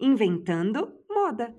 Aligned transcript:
Inventando 0.00 0.92
moda. 1.08 1.54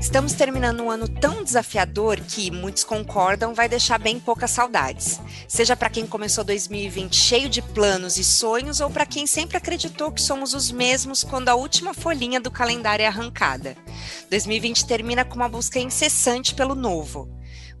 Estamos 0.00 0.32
terminando 0.32 0.80
um 0.80 0.90
ano 0.90 1.06
tão 1.06 1.44
desafiador 1.44 2.18
que, 2.18 2.50
muitos 2.50 2.84
concordam, 2.84 3.52
vai 3.52 3.68
deixar 3.68 3.98
bem 3.98 4.18
poucas 4.18 4.50
saudades. 4.50 5.20
Seja 5.46 5.76
para 5.76 5.90
quem 5.90 6.06
começou 6.06 6.42
2020 6.42 7.14
cheio 7.14 7.48
de 7.50 7.60
planos 7.60 8.16
e 8.16 8.24
sonhos 8.24 8.80
ou 8.80 8.88
para 8.88 9.04
quem 9.04 9.26
sempre 9.26 9.58
acreditou 9.58 10.10
que 10.10 10.22
somos 10.22 10.54
os 10.54 10.72
mesmos 10.72 11.22
quando 11.22 11.50
a 11.50 11.54
última 11.54 11.92
folhinha 11.92 12.40
do 12.40 12.50
calendário 12.50 13.02
é 13.02 13.06
arrancada. 13.06 13.76
2020 14.30 14.86
termina 14.86 15.22
com 15.22 15.36
uma 15.36 15.48
busca 15.48 15.78
incessante 15.78 16.54
pelo 16.54 16.74
novo 16.74 17.28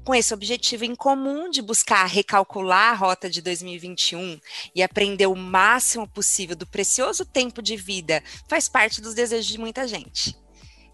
com 0.04 0.14
esse 0.14 0.34
objetivo 0.34 0.84
em 0.84 0.94
comum 0.94 1.50
de 1.50 1.62
buscar 1.62 2.04
recalcular 2.04 2.92
a 2.92 2.96
rota 2.96 3.28
de 3.30 3.40
2021 3.40 4.38
e 4.74 4.82
aprender 4.82 5.26
o 5.26 5.34
máximo 5.34 6.06
possível 6.06 6.54
do 6.54 6.66
precioso 6.66 7.24
tempo 7.24 7.62
de 7.62 7.76
vida, 7.76 8.22
faz 8.46 8.68
parte 8.68 9.00
dos 9.00 9.14
desejos 9.14 9.46
de 9.46 9.58
muita 9.58 9.88
gente. 9.88 10.36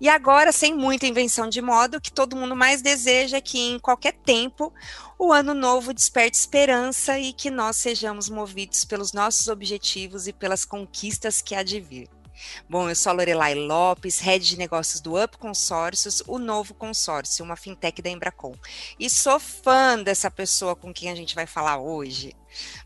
E 0.01 0.09
agora, 0.09 0.51
sem 0.51 0.75
muita 0.75 1.07
invenção 1.07 1.47
de 1.47 1.61
moda, 1.61 1.99
o 1.99 2.01
que 2.01 2.11
todo 2.11 2.35
mundo 2.35 2.57
mais 2.57 2.81
deseja 2.81 3.37
é 3.37 3.41
que 3.41 3.59
em 3.59 3.79
qualquer 3.79 4.15
tempo 4.15 4.73
o 5.19 5.31
ano 5.31 5.53
novo 5.53 5.93
desperte 5.93 6.39
esperança 6.39 7.19
e 7.19 7.35
que 7.35 7.51
nós 7.51 7.77
sejamos 7.77 8.31
movidos 8.31 8.83
pelos 8.87 9.13
nossos 9.13 9.49
objetivos 9.49 10.27
e 10.27 10.33
pelas 10.33 10.65
conquistas 10.65 11.43
que 11.43 11.55
há 11.55 11.63
de 11.63 11.81
vir. 11.81 12.20
Bom, 12.69 12.89
eu 12.89 12.95
sou 12.95 13.11
a 13.11 13.13
Lorelai 13.15 13.55
Lopes, 13.55 14.21
head 14.21 14.45
de 14.47 14.59
negócios 14.59 15.01
do 15.01 15.23
Up 15.23 15.37
Consórcios, 15.39 16.23
o 16.27 16.39
novo 16.39 16.75
consórcio, 16.75 17.45
uma 17.45 17.57
fintech 17.57 18.01
da 18.01 18.11
Embracon. 18.11 18.55
E 18.99 19.11
sou 19.11 19.41
fã 19.41 20.03
dessa 20.03 20.31
pessoa 20.31 20.77
com 20.77 20.93
quem 20.93 21.11
a 21.11 21.15
gente 21.15 21.35
vai 21.35 21.47
falar 21.47 21.79
hoje. 21.79 22.35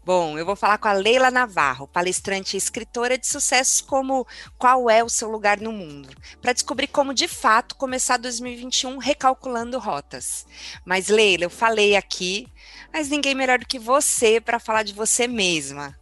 Bom, 0.05 0.39
eu 0.39 0.45
vou 0.45 0.57
falar 0.57 0.79
com 0.79 0.89
a 0.89 0.93
Leila 0.93 1.31
Navarro, 1.31 1.89
palestrante 1.89 2.57
e 2.57 2.59
escritora 2.59 3.17
de 3.17 3.27
sucessos 3.27 3.81
como 3.81 4.27
Qual 4.59 4.91
é 4.91 5.03
o 5.03 5.09
seu 5.09 5.31
lugar 5.31 5.59
no 5.59 5.73
mundo, 5.73 6.15
para 6.41 6.53
descobrir 6.53 6.89
como 6.89 7.15
de 7.15 7.27
fato 7.27 7.75
começar 7.77 8.19
2021 8.19 8.99
recalculando 8.99 9.79
rotas. 9.79 10.47
Mas 10.85 11.09
Leila, 11.09 11.45
eu 11.45 11.51
falei 11.51 11.97
aqui, 11.97 12.47
mas 12.93 13.09
ninguém 13.09 13.35
melhor 13.35 13.59
do 13.59 13.67
que 13.67 13.79
você 13.79 14.41
para 14.41 14.59
falar 14.59 14.83
de 14.83 14.93
você 14.93 15.27
mesma. 15.27 15.99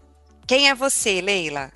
Quem 0.47 0.69
é 0.69 0.75
você, 0.75 1.20
Leila? 1.20 1.72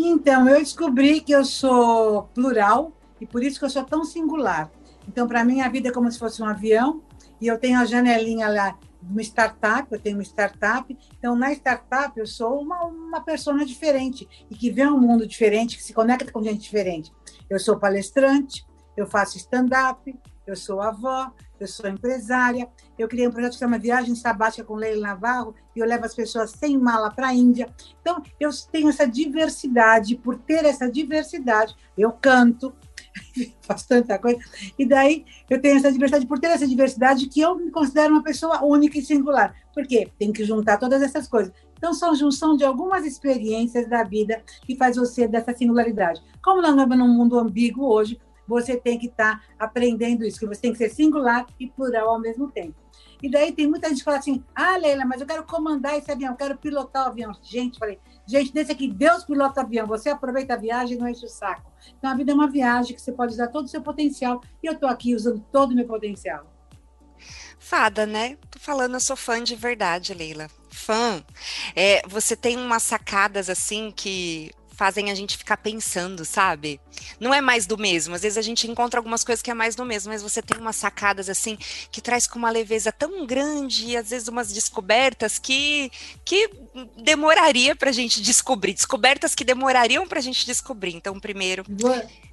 Então, 0.00 0.48
eu 0.48 0.60
descobri 0.60 1.20
que 1.20 1.32
eu 1.32 1.44
sou 1.44 2.24
plural 2.32 2.92
e 3.20 3.26
por 3.26 3.42
isso 3.42 3.58
que 3.58 3.64
eu 3.64 3.70
sou 3.70 3.82
tão 3.82 4.04
singular. 4.04 4.70
Então, 5.08 5.26
para 5.26 5.44
mim, 5.44 5.60
a 5.60 5.68
vida 5.68 5.88
é 5.88 5.92
como 5.92 6.10
se 6.10 6.18
fosse 6.18 6.40
um 6.40 6.46
avião 6.46 7.02
e 7.40 7.48
eu 7.48 7.58
tenho 7.58 7.80
a 7.80 7.84
janelinha 7.84 8.48
lá 8.48 8.78
uma 9.02 9.22
startup, 9.22 9.88
eu 9.90 9.98
tenho 9.98 10.16
uma 10.16 10.22
startup. 10.22 10.96
Então, 11.18 11.34
na 11.34 11.52
startup, 11.52 12.16
eu 12.16 12.26
sou 12.26 12.60
uma, 12.60 12.84
uma 12.84 13.20
pessoa 13.20 13.64
diferente 13.64 14.28
e 14.48 14.54
que 14.54 14.70
vê 14.70 14.86
um 14.86 15.00
mundo 15.00 15.26
diferente, 15.26 15.76
que 15.76 15.82
se 15.82 15.92
conecta 15.92 16.30
com 16.30 16.44
gente 16.44 16.60
diferente. 16.60 17.12
Eu 17.50 17.58
sou 17.58 17.76
palestrante, 17.76 18.64
eu 18.96 19.06
faço 19.06 19.36
stand-up, 19.36 20.14
eu 20.48 20.56
sou 20.56 20.80
avó, 20.80 21.30
eu 21.60 21.66
sou 21.66 21.88
empresária. 21.88 22.68
Eu 22.98 23.06
criei 23.06 23.28
um 23.28 23.30
projeto 23.30 23.52
que 23.52 23.58
chama 23.58 23.78
Viagem 23.78 24.14
Sabática 24.14 24.64
com 24.64 24.74
Leila 24.74 25.08
Navarro 25.08 25.54
e 25.76 25.80
eu 25.80 25.86
levo 25.86 26.06
as 26.06 26.14
pessoas 26.14 26.52
sem 26.52 26.78
mala 26.78 27.10
para 27.10 27.28
a 27.28 27.34
Índia. 27.34 27.68
Então, 28.00 28.22
eu 28.40 28.48
tenho 28.72 28.88
essa 28.88 29.06
diversidade. 29.06 30.16
Por 30.16 30.38
ter 30.38 30.64
essa 30.64 30.90
diversidade, 30.90 31.76
eu 31.96 32.12
canto, 32.12 32.72
faço 33.60 33.88
tanta 33.88 34.18
coisa. 34.18 34.40
E 34.78 34.86
daí, 34.86 35.26
eu 35.50 35.60
tenho 35.60 35.76
essa 35.76 35.92
diversidade. 35.92 36.26
Por 36.26 36.38
ter 36.38 36.48
essa 36.48 36.66
diversidade, 36.66 37.28
que 37.28 37.40
eu 37.40 37.54
me 37.54 37.70
considero 37.70 38.14
uma 38.14 38.22
pessoa 38.22 38.64
única 38.64 38.98
e 38.98 39.02
singular. 39.02 39.54
Por 39.74 39.86
quê? 39.86 40.10
Tem 40.18 40.32
que 40.32 40.44
juntar 40.44 40.78
todas 40.78 41.02
essas 41.02 41.28
coisas. 41.28 41.52
Então, 41.76 41.92
são 41.92 42.14
junção 42.14 42.56
de 42.56 42.64
algumas 42.64 43.04
experiências 43.04 43.88
da 43.88 44.02
vida 44.02 44.42
que 44.64 44.76
faz 44.76 44.96
você 44.96 45.28
dessa 45.28 45.54
singularidade. 45.54 46.22
Como 46.42 46.62
nós 46.62 46.72
vivemos 46.72 46.98
num 46.98 47.08
mundo 47.08 47.38
ambíguo 47.38 47.86
hoje, 47.86 48.18
você 48.48 48.76
tem 48.76 48.98
que 48.98 49.06
estar 49.06 49.38
tá 49.38 49.44
aprendendo 49.58 50.24
isso, 50.24 50.40
que 50.40 50.46
você 50.46 50.62
tem 50.62 50.72
que 50.72 50.78
ser 50.78 50.88
singular 50.88 51.46
e 51.60 51.68
plural 51.68 52.08
ao 52.08 52.18
mesmo 52.18 52.50
tempo. 52.50 52.74
E 53.22 53.30
daí 53.30 53.52
tem 53.52 53.66
muita 53.66 53.88
gente 53.88 53.98
que 53.98 54.04
fala 54.04 54.18
assim: 54.18 54.42
ah, 54.54 54.76
Leila, 54.76 55.04
mas 55.04 55.20
eu 55.20 55.26
quero 55.26 55.44
comandar 55.44 55.98
esse 55.98 56.10
avião, 56.10 56.32
eu 56.32 56.36
quero 56.36 56.56
pilotar 56.56 57.06
o 57.06 57.10
avião. 57.10 57.32
Gente, 57.42 57.78
falei, 57.78 57.98
gente, 58.26 58.52
desse 58.52 58.72
aqui, 58.72 58.88
Deus 58.88 59.24
pilota 59.24 59.60
o 59.60 59.64
avião, 59.64 59.86
você 59.86 60.08
aproveita 60.08 60.54
a 60.54 60.56
viagem 60.56 60.96
e 60.96 61.00
não 61.00 61.08
enche 61.08 61.26
o 61.26 61.28
saco. 61.28 61.70
Então 61.98 62.10
a 62.10 62.14
vida 62.14 62.32
é 62.32 62.34
uma 62.34 62.50
viagem 62.50 62.94
que 62.94 63.02
você 63.02 63.12
pode 63.12 63.34
usar 63.34 63.48
todo 63.48 63.66
o 63.66 63.68
seu 63.68 63.82
potencial 63.82 64.40
e 64.62 64.66
eu 64.66 64.72
estou 64.72 64.88
aqui 64.88 65.14
usando 65.14 65.44
todo 65.52 65.72
o 65.72 65.74
meu 65.74 65.86
potencial. 65.86 66.46
Fada, 67.58 68.06
né? 68.06 68.38
Tô 68.50 68.58
falando, 68.58 68.94
eu 68.94 69.00
sou 69.00 69.16
fã 69.16 69.42
de 69.42 69.56
verdade, 69.56 70.14
Leila. 70.14 70.48
Fã. 70.70 71.22
É, 71.74 72.00
você 72.06 72.36
tem 72.36 72.56
umas 72.56 72.84
sacadas 72.84 73.50
assim 73.50 73.92
que 73.94 74.52
fazem 74.78 75.10
a 75.10 75.14
gente 75.14 75.36
ficar 75.36 75.56
pensando, 75.56 76.24
sabe? 76.24 76.80
Não 77.18 77.34
é 77.34 77.40
mais 77.40 77.66
do 77.66 77.76
mesmo. 77.76 78.14
Às 78.14 78.22
vezes 78.22 78.38
a 78.38 78.42
gente 78.42 78.70
encontra 78.70 79.00
algumas 79.00 79.24
coisas 79.24 79.42
que 79.42 79.50
é 79.50 79.54
mais 79.54 79.74
do 79.74 79.84
mesmo, 79.84 80.12
mas 80.12 80.22
você 80.22 80.40
tem 80.40 80.56
umas 80.56 80.76
sacadas 80.76 81.28
assim 81.28 81.58
que 81.90 82.00
traz 82.00 82.28
com 82.28 82.38
uma 82.38 82.48
leveza 82.48 82.92
tão 82.92 83.26
grande 83.26 83.86
e 83.86 83.96
às 83.96 84.10
vezes 84.10 84.28
umas 84.28 84.52
descobertas 84.52 85.36
que 85.36 85.90
que 86.24 86.48
demoraria 87.02 87.74
para 87.74 87.90
a 87.90 87.92
gente 87.92 88.22
descobrir, 88.22 88.72
descobertas 88.72 89.34
que 89.34 89.44
demorariam 89.44 90.06
para 90.06 90.20
a 90.20 90.22
gente 90.22 90.46
descobrir. 90.46 90.94
Então, 90.94 91.18
primeiro, 91.18 91.64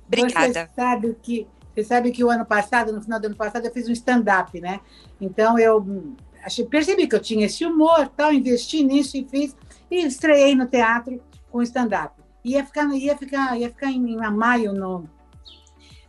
obrigada. 0.06 0.70
Você 0.70 0.82
sabe 0.82 1.18
que 1.24 1.48
você 1.74 1.84
sabe 1.84 2.12
que 2.12 2.24
o 2.24 2.30
ano 2.30 2.46
passado, 2.46 2.94
no 2.94 3.02
final 3.02 3.20
do 3.20 3.26
ano 3.26 3.36
passado, 3.36 3.66
eu 3.66 3.74
fiz 3.74 3.90
um 3.90 3.92
stand-up, 3.92 4.62
né? 4.62 4.80
Então 5.20 5.58
eu 5.58 6.16
achei, 6.44 6.64
percebi 6.64 7.08
que 7.08 7.16
eu 7.16 7.20
tinha 7.20 7.48
esse 7.48 7.66
humor, 7.66 8.08
tal, 8.16 8.32
investi 8.32 8.84
nisso 8.84 9.18
e 9.18 9.28
fiz 9.28 9.56
e 9.90 10.06
estreiei 10.06 10.54
no 10.54 10.68
teatro 10.68 11.20
com 11.52 11.64
stand-up 11.64 12.25
ia 12.46 12.64
ficar, 12.64 12.88
ia 12.94 13.18
ficar, 13.18 13.60
ia 13.60 13.70
ficar 13.70 13.92
em, 13.92 14.14
em 14.14 14.32
maio 14.32 14.72
no, 14.72 15.10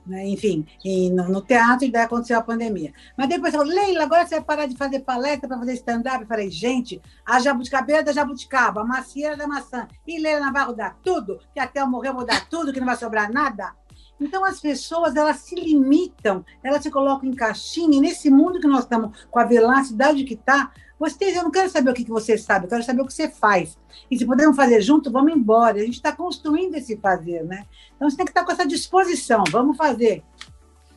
né, 0.06 0.28
enfim, 0.28 0.66
no, 1.12 1.28
no, 1.30 1.40
teatro 1.40 1.86
e 1.86 1.90
daí 1.90 2.04
aconteceu 2.04 2.38
a 2.38 2.42
pandemia. 2.42 2.92
Mas 3.16 3.28
depois 3.28 3.54
Leila, 3.54 4.04
agora 4.04 4.26
você 4.26 4.36
vai 4.36 4.44
parar 4.44 4.66
de 4.66 4.76
fazer 4.76 5.00
palestra 5.00 5.48
para 5.48 5.58
fazer 5.58 5.72
stand-up? 5.72 6.26
Falei, 6.26 6.50
gente, 6.50 7.00
a 7.24 7.40
jabuticabeira 7.40 8.02
da 8.02 8.12
jabuticaba, 8.12 8.82
a 8.82 8.84
macieira 8.84 9.36
da 9.36 9.46
maçã, 9.46 9.88
e 10.06 10.20
Leila 10.20 10.40
Navarro 10.40 10.74
dá 10.74 10.90
tudo, 11.02 11.40
que 11.54 11.58
até 11.58 11.80
eu 11.80 11.86
morrer 11.86 12.10
eu 12.10 12.14
vou 12.14 12.26
dar 12.26 12.46
tudo, 12.48 12.72
que 12.72 12.78
não 12.78 12.86
vai 12.86 12.96
sobrar 12.96 13.32
nada. 13.32 13.74
Então 14.20 14.44
as 14.44 14.60
pessoas 14.60 15.16
elas 15.16 15.38
se 15.38 15.54
limitam, 15.54 16.44
elas 16.62 16.82
se 16.82 16.90
colocam 16.90 17.28
em 17.28 17.34
caixinha, 17.34 17.96
e 17.96 18.00
nesse 18.00 18.30
mundo 18.30 18.60
que 18.60 18.66
nós 18.66 18.80
estamos, 18.80 19.26
com 19.30 19.38
a 19.38 19.44
velocidade 19.44 20.24
que 20.24 20.34
está, 20.34 20.70
vocês, 20.98 21.36
eu 21.36 21.42
não 21.42 21.50
quero 21.50 21.70
saber 21.70 21.90
o 21.90 21.94
que, 21.94 22.04
que 22.04 22.10
você 22.10 22.38
sabe, 22.38 22.66
eu 22.66 22.70
quero 22.70 22.82
saber 22.82 23.02
o 23.02 23.06
que 23.06 23.12
você 23.12 23.28
faz. 23.28 23.76
E 24.10 24.18
se 24.18 24.24
podemos 24.24 24.56
fazer 24.56 24.80
junto, 24.80 25.10
vamos 25.10 25.32
embora. 25.32 25.76
A 25.76 25.84
gente 25.84 25.94
está 25.94 26.12
construindo 26.12 26.74
esse 26.74 26.96
fazer, 26.96 27.44
né? 27.44 27.66
Então 27.94 28.08
você 28.08 28.16
tem 28.16 28.24
que 28.24 28.30
estar 28.30 28.44
com 28.44 28.52
essa 28.52 28.66
disposição, 28.66 29.44
vamos 29.50 29.76
fazer. 29.76 30.22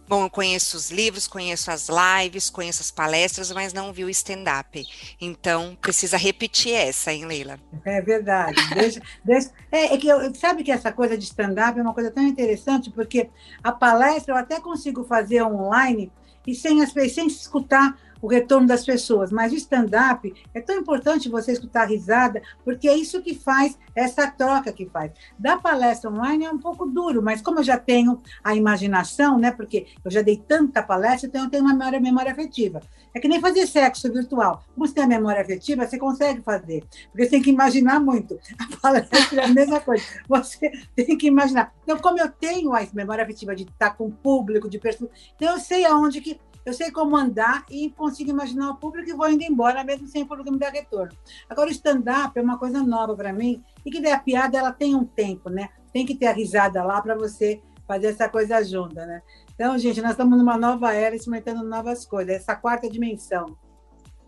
Bom, 0.09 0.23
eu 0.23 0.29
conheço 0.31 0.75
os 0.75 0.89
livros, 0.89 1.27
conheço 1.27 1.69
as 1.69 1.87
lives, 1.87 2.49
conheço 2.49 2.81
as 2.81 2.89
palestras, 2.89 3.51
mas 3.51 3.73
não 3.73 3.93
vi 3.93 4.03
o 4.03 4.09
stand-up. 4.09 4.83
Então, 5.21 5.77
precisa 5.79 6.17
repetir 6.17 6.73
essa, 6.73 7.13
hein, 7.13 7.25
Leila? 7.25 7.59
É 7.85 8.01
verdade. 8.01 8.55
Deixa, 8.73 8.99
deixa, 9.23 9.51
é, 9.71 9.93
é, 9.93 9.97
que 9.99 10.07
eu, 10.07 10.33
sabe 10.33 10.63
que 10.63 10.71
essa 10.71 10.91
coisa 10.91 11.15
de 11.15 11.25
stand-up 11.25 11.77
é 11.77 11.81
uma 11.83 11.93
coisa 11.93 12.09
tão 12.09 12.23
interessante, 12.23 12.89
porque 12.89 13.29
a 13.63 13.71
palestra 13.71 14.33
eu 14.33 14.37
até 14.37 14.59
consigo 14.59 15.03
fazer 15.03 15.43
online 15.43 16.11
e 16.47 16.55
sem, 16.55 16.81
as, 16.81 16.91
sem 16.91 17.27
escutar 17.27 17.95
o 18.21 18.27
retorno 18.27 18.67
das 18.67 18.85
pessoas. 18.85 19.31
Mas 19.31 19.51
o 19.51 19.55
stand-up 19.55 20.33
é 20.53 20.61
tão 20.61 20.75
importante 20.75 21.29
você 21.29 21.51
escutar 21.51 21.85
risada, 21.85 22.41
porque 22.63 22.87
é 22.87 22.95
isso 22.95 23.21
que 23.21 23.33
faz 23.35 23.77
essa 23.95 24.29
troca 24.29 24.71
que 24.71 24.85
faz. 24.85 25.11
Da 25.37 25.57
palestra 25.57 26.09
online 26.09 26.45
é 26.45 26.51
um 26.51 26.59
pouco 26.59 26.85
duro, 26.85 27.21
mas 27.21 27.41
como 27.41 27.59
eu 27.59 27.63
já 27.63 27.77
tenho 27.77 28.21
a 28.43 28.55
imaginação, 28.55 29.37
né? 29.37 29.51
Porque 29.51 29.87
eu 30.03 30.11
já 30.11 30.21
dei 30.21 30.37
tanta 30.37 30.81
palestra, 30.81 31.27
então 31.27 31.43
eu 31.43 31.49
tenho 31.49 31.63
uma 31.63 31.73
memória, 31.73 31.99
memória 31.99 32.31
afetiva. 32.31 32.81
É 33.13 33.19
que 33.19 33.27
nem 33.27 33.41
fazer 33.41 33.65
sexo 33.65 34.11
virtual. 34.11 34.63
Como 34.73 34.87
você 34.87 34.93
tem 34.93 35.03
a 35.03 35.07
memória 35.07 35.41
afetiva, 35.41 35.85
você 35.85 35.97
consegue 35.97 36.41
fazer. 36.41 36.83
Porque 37.11 37.23
você 37.23 37.29
tem 37.31 37.41
que 37.41 37.49
imaginar 37.49 37.99
muito. 37.99 38.39
A 38.57 38.77
palestra 38.77 39.41
é 39.41 39.45
a 39.45 39.47
mesma 39.47 39.79
coisa. 39.79 40.03
Você 40.27 40.71
tem 40.95 41.17
que 41.17 41.27
imaginar. 41.27 41.73
Então, 41.83 41.97
como 41.97 42.19
eu 42.19 42.29
tenho 42.29 42.73
a 42.73 42.85
memória 42.93 43.23
afetiva 43.23 43.55
de 43.55 43.63
estar 43.63 43.91
com 43.91 44.05
o 44.05 44.11
público, 44.11 44.69
de 44.69 44.77
pessoas, 44.77 45.09
então 45.35 45.53
eu 45.53 45.59
sei 45.59 45.85
aonde 45.85 46.21
que 46.21 46.39
eu 46.65 46.73
sei 46.73 46.91
como 46.91 47.15
andar 47.15 47.65
e 47.69 47.89
consigo 47.91 48.29
imaginar 48.29 48.71
o 48.71 48.75
público 48.75 49.09
e 49.09 49.13
vou 49.13 49.29
indo 49.29 49.43
embora, 49.43 49.83
mesmo 49.83 50.07
sem 50.07 50.23
o 50.23 50.27
público 50.27 50.51
me 50.51 50.59
dar 50.59 50.71
retorno. 50.71 51.15
Agora, 51.49 51.69
o 51.69 51.71
stand-up 51.71 52.37
é 52.37 52.41
uma 52.41 52.57
coisa 52.57 52.83
nova 52.83 53.15
para 53.15 53.33
mim 53.33 53.63
e 53.85 53.91
que 53.91 54.01
daí 54.01 54.11
a 54.11 54.19
piada 54.19 54.57
ela 54.57 54.71
tem 54.71 54.95
um 54.95 55.05
tempo, 55.05 55.49
né? 55.49 55.69
Tem 55.91 56.05
que 56.05 56.15
ter 56.15 56.27
a 56.27 56.33
risada 56.33 56.83
lá 56.83 57.01
para 57.01 57.15
você 57.15 57.61
fazer 57.87 58.07
essa 58.07 58.29
coisa 58.29 58.63
junta, 58.63 59.05
né? 59.05 59.21
Então, 59.55 59.77
gente, 59.77 60.01
nós 60.01 60.11
estamos 60.11 60.37
numa 60.37 60.57
nova 60.57 60.93
era 60.93 61.15
experimentando 61.15 61.63
novas 61.63 62.05
coisas, 62.05 62.35
essa 62.35 62.55
quarta 62.55 62.89
dimensão 62.89 63.57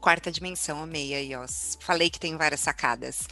quarta 0.01 0.31
dimensão, 0.31 0.81
amei 0.81 1.13
aí, 1.13 1.35
ó. 1.35 1.45
Falei 1.79 2.09
que 2.09 2.19
tem 2.19 2.35
várias 2.35 2.59
sacadas. 2.59 3.27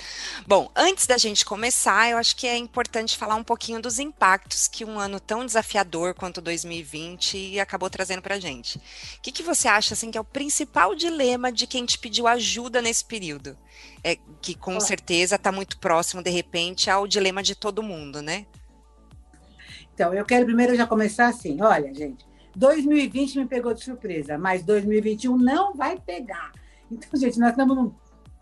Bom, 0.48 0.72
antes 0.76 1.08
da 1.08 1.18
gente 1.18 1.44
começar, 1.44 2.10
eu 2.10 2.18
acho 2.18 2.36
que 2.36 2.48
é 2.48 2.56
importante 2.56 3.18
falar 3.18 3.36
um 3.36 3.44
pouquinho 3.44 3.82
dos 3.82 4.00
impactos 4.00 4.68
que 4.68 4.86
um 4.86 5.00
ano 5.00 5.20
tão 5.20 5.46
desafiador 5.46 6.14
quanto 6.14 6.40
2020 6.40 7.60
acabou 7.60 7.90
trazendo 7.90 8.22
pra 8.22 8.40
gente. 8.40 8.78
O 8.78 8.82
que, 9.22 9.32
que 9.32 9.44
você 9.44 9.68
acha, 9.68 9.96
assim, 9.96 10.12
que 10.12 10.18
é 10.18 10.22
o 10.22 10.24
principal 10.24 10.96
dilema 10.96 11.52
de 11.52 11.66
quem 11.66 11.86
te 11.86 11.98
pediu 11.98 12.28
ajuda 12.28 12.82
nesse 12.82 13.04
período? 13.04 13.58
É, 14.04 14.18
que 14.42 14.54
com 14.54 14.80
certeza 14.80 15.36
está 15.36 15.52
muito 15.52 15.78
próximo, 15.80 16.22
de 16.24 16.30
repente, 16.30 16.90
ao 16.90 17.08
dilema 17.08 17.42
de 17.42 17.56
todo 17.56 17.84
mundo, 17.84 18.22
né? 18.22 18.46
Então, 19.94 20.14
eu 20.14 20.24
quero 20.24 20.46
primeiro 20.46 20.76
já 20.76 20.88
começar 20.88 21.28
assim. 21.28 21.62
Olha, 21.62 21.94
gente, 21.94 22.26
2020 22.60 23.40
me 23.40 23.46
pegou 23.48 23.74
de 23.74 23.82
surpresa, 23.82 24.38
mas 24.38 24.64
2021 24.64 25.38
não 25.38 25.74
vai 25.74 25.98
pegar. 25.98 26.52
Então, 26.92 27.18
gente, 27.18 27.40
nós 27.40 27.52
estamos 27.52 27.74
num, 27.74 27.94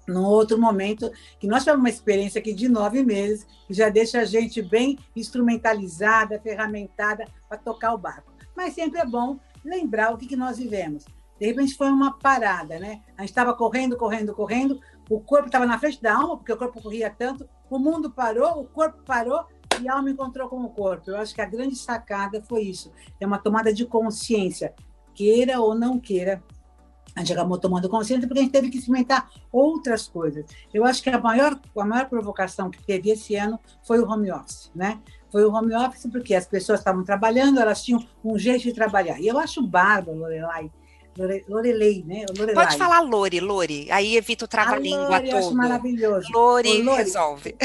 num 0.08 0.25
outro 0.25 0.60
momento 0.60 1.12
que 1.40 1.46
nós 1.46 1.64
tivemos 1.64 1.81
uma 1.81 1.90
experiência 1.90 2.40
aqui 2.40 2.52
de 2.52 2.68
nove 2.68 3.04
meses, 3.04 3.46
que 3.68 3.75
já 3.75 3.90
deixa 3.90 4.22
a 4.22 4.25
gente 4.25 4.60
bem 4.60 4.98
instrumentalizada, 5.16 6.40
ferramentada 6.40 7.25
para 7.48 7.60
tocar 7.60 7.94
o 7.94 7.98
barco. 8.00 8.34
Mas 8.56 8.74
sempre 8.74 9.00
é 9.00 9.06
bom 9.06 9.38
lembrar 9.64 10.12
o 10.12 10.18
que, 10.18 10.25
que 10.25 10.36
nós 10.36 10.58
vivemos. 10.58 11.06
De 11.40 11.46
repente 11.46 11.75
foi 11.75 11.88
uma 11.88 12.18
parada, 12.18 12.80
né? 12.80 13.04
A 13.16 13.22
gente 13.22 13.30
estava 13.30 13.54
correndo, 13.54 13.96
correndo, 13.96 14.34
correndo, 14.34 14.81
o 15.08 15.19
corpo 15.19 15.46
estava 15.46 15.68
na 15.68 15.78
frente 15.78 16.02
da 16.02 16.16
alma, 16.16 16.38
porque 16.38 16.52
o 16.52 16.58
corpo 16.58 16.81
corria 16.81 17.14
tanto, 17.16 17.48
o 17.69 17.78
mundo 17.78 18.10
parou, 18.10 18.62
o 18.62 18.66
corpo 18.66 19.04
parou, 19.06 19.46
e 19.81 19.88
a 19.88 19.95
alma 19.95 20.09
encontrou 20.09 20.47
com 20.50 20.63
o 20.63 20.69
corpo. 20.69 21.12
Eu 21.12 21.18
acho 21.18 21.33
que 21.33 21.41
a 21.41 21.45
grande 21.45 21.75
sacada 21.75 22.41
foi 22.41 22.63
isso. 22.63 22.91
É 23.19 23.25
uma 23.25 23.38
tomada 23.38 23.74
de 23.74 23.85
consciência, 23.85 24.74
queira 25.13 25.59
ou 25.59 25.75
não 25.75 26.00
queira. 26.00 26.41
A 27.15 27.21
gente 27.21 27.33
acabou 27.33 27.57
tomando 27.57 27.89
consciência 27.89 28.27
porque 28.27 28.39
a 28.39 28.44
gente 28.44 28.51
teve 28.51 28.69
que 28.69 28.77
experimentar 28.77 29.29
outras 29.51 30.07
coisas. 30.07 30.45
Eu 30.71 30.85
acho 30.85 31.01
que 31.01 31.09
a 31.09 31.19
maior, 31.19 31.59
a 31.77 31.85
maior 31.85 32.07
provocação 32.07 32.69
que 32.69 32.83
teve 32.83 33.09
esse 33.09 33.35
ano 33.35 33.59
foi 33.83 34.00
o 34.00 34.07
home 34.07 34.31
office, 34.31 34.69
né? 34.75 35.00
Foi 35.31 35.44
o 35.44 35.51
home 35.51 35.74
office 35.74 36.07
porque 36.12 36.35
as 36.35 36.45
pessoas 36.45 36.80
estavam 36.80 37.03
trabalhando, 37.03 37.59
elas 37.59 37.83
tinham 37.83 38.06
um 38.23 38.38
jeito 38.38 38.63
de 38.63 38.73
trabalhar. 38.73 39.19
E 39.19 39.27
eu 39.27 39.39
acho 39.39 39.62
bárbaro, 39.65 40.18
Lorelai, 40.19 40.71
Lorelei, 41.50 42.03
né? 42.06 42.25
Lorelai. 42.38 42.65
Pode 42.65 42.77
falar 42.77 43.01
Lore, 43.01 43.39
Lore. 43.39 43.91
Aí 43.91 44.15
evita 44.15 44.45
o 44.45 44.47
trava-língua 44.47 45.19
todo. 45.19 45.30
Eu 45.30 45.38
acho 45.38 45.56
maravilhoso. 45.56 46.27
Lore, 46.31 46.81
Lore 46.83 46.97
resolve. 46.97 47.56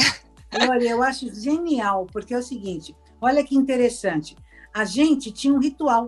Olha, 0.69 0.89
eu 0.89 1.03
acho 1.03 1.33
genial, 1.33 2.07
porque 2.11 2.33
é 2.33 2.37
o 2.37 2.43
seguinte: 2.43 2.95
olha 3.19 3.43
que 3.43 3.55
interessante. 3.55 4.35
A 4.73 4.85
gente 4.85 5.31
tinha 5.31 5.53
um 5.53 5.59
ritual. 5.59 6.07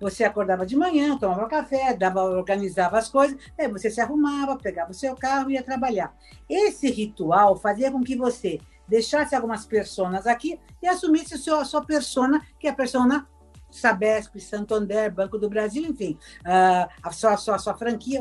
Você 0.00 0.24
acordava 0.24 0.64
de 0.64 0.74
manhã, 0.74 1.18
tomava 1.18 1.46
café, 1.46 1.94
dava, 1.94 2.22
organizava 2.22 2.98
as 2.98 3.10
coisas, 3.10 3.36
aí 3.58 3.68
você 3.68 3.90
se 3.90 4.00
arrumava, 4.00 4.56
pegava 4.56 4.92
o 4.92 4.94
seu 4.94 5.14
carro 5.14 5.50
e 5.50 5.54
ia 5.54 5.62
trabalhar. 5.62 6.16
Esse 6.48 6.90
ritual 6.90 7.54
fazia 7.54 7.90
com 7.90 8.02
que 8.02 8.16
você 8.16 8.58
deixasse 8.88 9.36
algumas 9.36 9.66
pessoas 9.66 10.26
aqui 10.26 10.58
e 10.82 10.88
assumisse 10.88 11.34
a 11.34 11.38
sua, 11.38 11.60
a 11.60 11.64
sua 11.66 11.84
persona, 11.84 12.40
que 12.58 12.66
é 12.66 12.70
a 12.70 12.74
persona 12.74 13.28
Sabesp, 13.70 14.40
Santander, 14.40 15.14
Banco 15.14 15.38
do 15.38 15.48
Brasil, 15.48 15.84
enfim, 15.84 16.18
uh, 16.40 16.88
a, 17.02 17.12
sua, 17.12 17.34
a, 17.34 17.36
sua, 17.36 17.54
a 17.54 17.58
sua 17.58 17.74
franquia, 17.76 18.20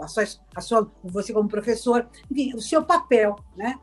a 0.00 0.08
sua, 0.08 0.24
a 0.54 0.60
sua, 0.60 0.90
você 1.04 1.32
como 1.32 1.48
professor, 1.48 2.08
enfim, 2.30 2.54
o 2.54 2.60
seu 2.60 2.84
papel, 2.84 3.36
né? 3.56 3.78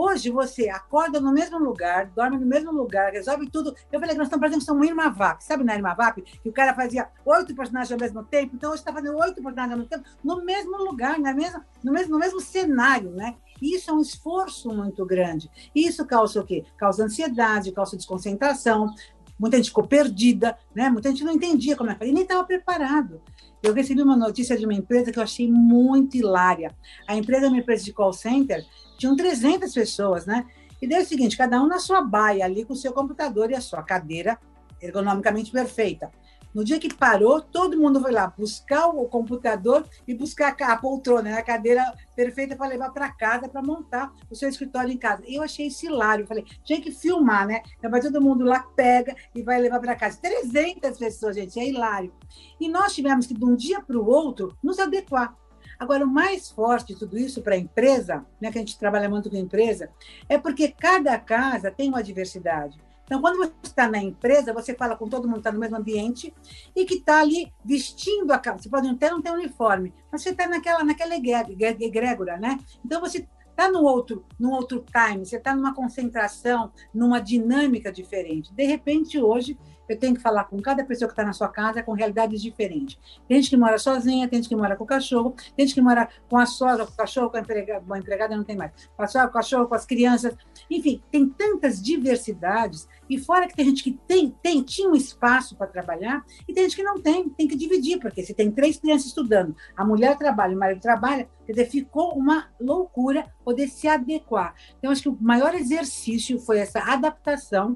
Hoje 0.00 0.30
você 0.30 0.68
acorda 0.68 1.18
no 1.18 1.32
mesmo 1.32 1.58
lugar, 1.58 2.06
dorme 2.14 2.38
no 2.38 2.46
mesmo 2.46 2.70
lugar, 2.70 3.10
resolve 3.10 3.50
tudo. 3.50 3.74
Eu 3.90 3.98
falei 3.98 4.14
que 4.14 4.18
nós 4.18 4.28
estamos 4.28 4.48
fazendo 4.48 4.76
uma 4.76 4.86
Irma 4.86 5.10
VAP. 5.10 5.42
Sabe 5.42 5.64
na 5.64 5.74
Irma 5.74 5.92
VAP? 5.92 6.22
Que 6.40 6.48
o 6.48 6.52
cara 6.52 6.72
fazia 6.72 7.08
oito 7.26 7.52
personagens 7.52 7.90
ao 7.90 7.98
mesmo 7.98 8.22
tempo. 8.22 8.54
Então 8.54 8.70
hoje 8.70 8.78
está 8.78 8.92
fazendo 8.92 9.18
oito 9.18 9.42
personagens 9.42 9.72
ao 9.72 9.78
mesmo 9.78 9.90
tempo, 9.90 10.04
no 10.22 10.44
mesmo 10.44 10.76
lugar, 10.76 11.18
na 11.18 11.34
mesma, 11.34 11.66
no, 11.82 11.92
mesmo, 11.92 12.12
no 12.12 12.18
mesmo 12.20 12.40
cenário, 12.40 13.10
né? 13.10 13.34
Isso 13.60 13.90
é 13.90 13.92
um 13.92 14.00
esforço 14.00 14.72
muito 14.72 15.04
grande. 15.04 15.50
Isso 15.74 16.06
causa 16.06 16.42
o 16.42 16.44
quê? 16.44 16.64
Causa 16.76 17.04
ansiedade, 17.04 17.72
causa 17.72 17.96
desconcentração. 17.96 18.94
Muita 19.36 19.56
gente 19.56 19.70
ficou 19.70 19.84
perdida, 19.84 20.56
né? 20.72 20.88
Muita 20.90 21.08
gente 21.08 21.24
não 21.24 21.32
entendia 21.32 21.74
como 21.74 21.90
é 21.90 21.96
que 21.96 22.12
nem 22.12 22.22
estava 22.22 22.44
preparado. 22.44 23.20
Eu 23.60 23.74
recebi 23.74 24.00
uma 24.00 24.16
notícia 24.16 24.56
de 24.56 24.64
uma 24.64 24.74
empresa 24.74 25.10
que 25.10 25.18
eu 25.18 25.22
achei 25.24 25.50
muito 25.50 26.16
hilária. 26.16 26.72
A 27.04 27.16
empresa 27.16 27.46
é 27.46 27.48
uma 27.48 27.58
empresa 27.58 27.84
de 27.84 27.92
call 27.92 28.12
center 28.12 28.64
tinham 28.98 29.16
300 29.16 29.72
pessoas, 29.72 30.26
né? 30.26 30.44
E 30.82 30.86
deu 30.86 31.00
o 31.00 31.04
seguinte, 31.04 31.36
cada 31.36 31.62
um 31.62 31.66
na 31.66 31.78
sua 31.78 32.02
baia 32.02 32.44
ali 32.44 32.64
com 32.64 32.74
o 32.74 32.76
seu 32.76 32.92
computador 32.92 33.50
e 33.50 33.54
a 33.54 33.60
sua 33.60 33.82
cadeira 33.82 34.38
ergonomicamente 34.80 35.50
perfeita. 35.50 36.10
No 36.54 36.64
dia 36.64 36.78
que 36.78 36.92
parou, 36.92 37.40
todo 37.40 37.78
mundo 37.78 38.00
foi 38.00 38.10
lá 38.10 38.32
buscar 38.36 38.86
o 38.86 39.06
computador 39.06 39.86
e 40.06 40.14
buscar 40.14 40.56
a 40.60 40.76
poltrona, 40.76 41.22
né? 41.30 41.38
a 41.38 41.42
cadeira 41.42 41.84
perfeita 42.16 42.56
para 42.56 42.68
levar 42.68 42.90
para 42.90 43.12
casa, 43.12 43.48
para 43.48 43.62
montar 43.62 44.12
o 44.30 44.34
seu 44.34 44.48
escritório 44.48 44.90
em 44.90 44.96
casa. 44.96 45.22
E 45.26 45.34
eu 45.34 45.42
achei 45.42 45.66
isso 45.66 45.86
hilário. 45.86 46.26
Falei, 46.26 46.44
tinha 46.64 46.80
que 46.80 46.90
filmar, 46.90 47.46
né? 47.46 47.62
Então 47.78 47.90
vai 47.90 48.00
todo 48.00 48.20
mundo 48.20 48.44
lá, 48.44 48.60
pega 48.74 49.14
e 49.34 49.42
vai 49.42 49.60
levar 49.60 49.78
para 49.78 49.94
casa. 49.94 50.18
300 50.20 50.98
pessoas, 50.98 51.36
gente, 51.36 51.60
é 51.60 51.68
hilário. 51.68 52.12
E 52.58 52.68
nós 52.68 52.94
tivemos 52.94 53.26
que, 53.26 53.34
de 53.34 53.44
um 53.44 53.54
dia 53.54 53.82
para 53.82 53.98
o 53.98 54.06
outro, 54.08 54.56
nos 54.62 54.78
adequar. 54.78 55.36
Agora, 55.78 56.04
o 56.04 56.08
mais 56.08 56.50
forte 56.50 56.92
de 56.92 56.98
tudo 56.98 57.16
isso 57.16 57.40
para 57.40 57.54
a 57.54 57.58
empresa, 57.58 58.26
né, 58.40 58.50
que 58.50 58.58
a 58.58 58.60
gente 58.60 58.78
trabalha 58.78 59.08
muito 59.08 59.30
com 59.30 59.36
empresa, 59.36 59.90
é 60.28 60.36
porque 60.36 60.68
cada 60.68 61.16
casa 61.18 61.70
tem 61.70 61.88
uma 61.88 62.02
diversidade. 62.02 62.80
Então, 63.04 63.22
quando 63.22 63.38
você 63.38 63.52
está 63.62 63.88
na 63.88 63.98
empresa, 63.98 64.52
você 64.52 64.74
fala 64.74 64.94
com 64.94 65.08
todo 65.08 65.26
mundo 65.26 65.36
que 65.36 65.40
está 65.40 65.52
no 65.52 65.58
mesmo 65.58 65.76
ambiente 65.76 66.34
e 66.76 66.84
que 66.84 66.96
está 66.96 67.20
ali 67.20 67.50
vestindo 67.64 68.30
a 68.32 68.38
casa. 68.38 68.58
Você 68.58 68.68
pode 68.68 68.86
até 68.86 69.10
não 69.10 69.22
ter 69.22 69.30
uniforme, 69.30 69.94
mas 70.12 70.22
você 70.22 70.30
está 70.30 70.46
naquela, 70.46 70.84
naquela 70.84 71.14
egrégora, 71.14 72.36
né? 72.36 72.58
Então, 72.84 73.00
você 73.00 73.26
está 73.48 73.70
no 73.72 73.82
outro, 73.82 74.24
num 74.38 74.52
outro 74.52 74.84
time, 74.84 75.24
você 75.24 75.36
está 75.36 75.56
numa 75.56 75.74
concentração, 75.74 76.70
numa 76.92 77.18
dinâmica 77.18 77.90
diferente. 77.90 78.52
De 78.52 78.64
repente, 78.64 79.18
hoje, 79.18 79.58
eu 79.88 79.98
tenho 79.98 80.14
que 80.14 80.20
falar 80.20 80.44
com 80.44 80.60
cada 80.60 80.84
pessoa 80.84 81.08
que 81.08 81.12
está 81.12 81.24
na 81.24 81.32
sua 81.32 81.48
casa 81.48 81.82
com 81.82 81.92
realidades 81.92 82.40
diferentes. 82.40 82.98
Tem 83.26 83.40
gente 83.40 83.50
que 83.50 83.56
mora 83.56 83.78
sozinha, 83.78 84.28
tem 84.28 84.38
gente 84.38 84.48
que 84.48 84.56
mora 84.56 84.76
com 84.76 84.84
o 84.84 84.86
cachorro, 84.86 85.34
tem 85.56 85.66
gente 85.66 85.74
que 85.74 85.80
mora 85.80 86.08
com 86.28 86.38
a 86.38 86.46
sogra, 86.46 86.86
com 86.86 86.92
o 86.92 86.96
cachorro, 86.96 87.30
com 87.30 87.36
a 87.36 87.40
empregada, 87.40 87.84
a 87.88 87.98
empregada 87.98 88.36
não 88.36 88.44
tem 88.44 88.56
mais, 88.56 88.72
com 88.96 89.02
a 89.02 89.06
sogra, 89.06 89.28
com 89.28 89.38
o 89.38 89.40
cachorro, 89.40 89.66
com 89.66 89.74
as 89.74 89.86
crianças. 89.86 90.34
Enfim, 90.70 91.02
tem 91.10 91.28
tantas 91.28 91.82
diversidades. 91.82 92.88
E 93.08 93.18
fora 93.18 93.46
que 93.46 93.54
tem 93.54 93.64
gente 93.64 93.82
que 93.82 93.92
tem, 94.06 94.30
tem 94.42 94.62
tinha 94.62 94.88
um 94.88 94.94
espaço 94.94 95.56
para 95.56 95.66
trabalhar 95.66 96.24
e 96.46 96.52
tem 96.52 96.64
gente 96.64 96.76
que 96.76 96.82
não 96.82 97.00
tem, 97.00 97.28
tem 97.30 97.48
que 97.48 97.56
dividir, 97.56 97.98
porque 97.98 98.22
se 98.22 98.34
tem 98.34 98.50
três 98.50 98.78
crianças 98.78 99.06
estudando, 99.06 99.56
a 99.76 99.84
mulher 99.84 100.16
trabalha, 100.18 100.54
o 100.54 100.58
marido 100.58 100.80
trabalha, 100.80 101.28
quer 101.48 101.52
dizer, 101.52 101.70
ficou 101.70 102.12
uma 102.12 102.48
loucura 102.60 103.24
poder 103.42 103.68
se 103.68 103.88
adequar. 103.88 104.54
Então, 104.78 104.90
acho 104.90 105.02
que 105.02 105.08
o 105.08 105.16
maior 105.18 105.54
exercício 105.54 106.38
foi 106.38 106.58
essa 106.58 106.78
adaptação 106.80 107.74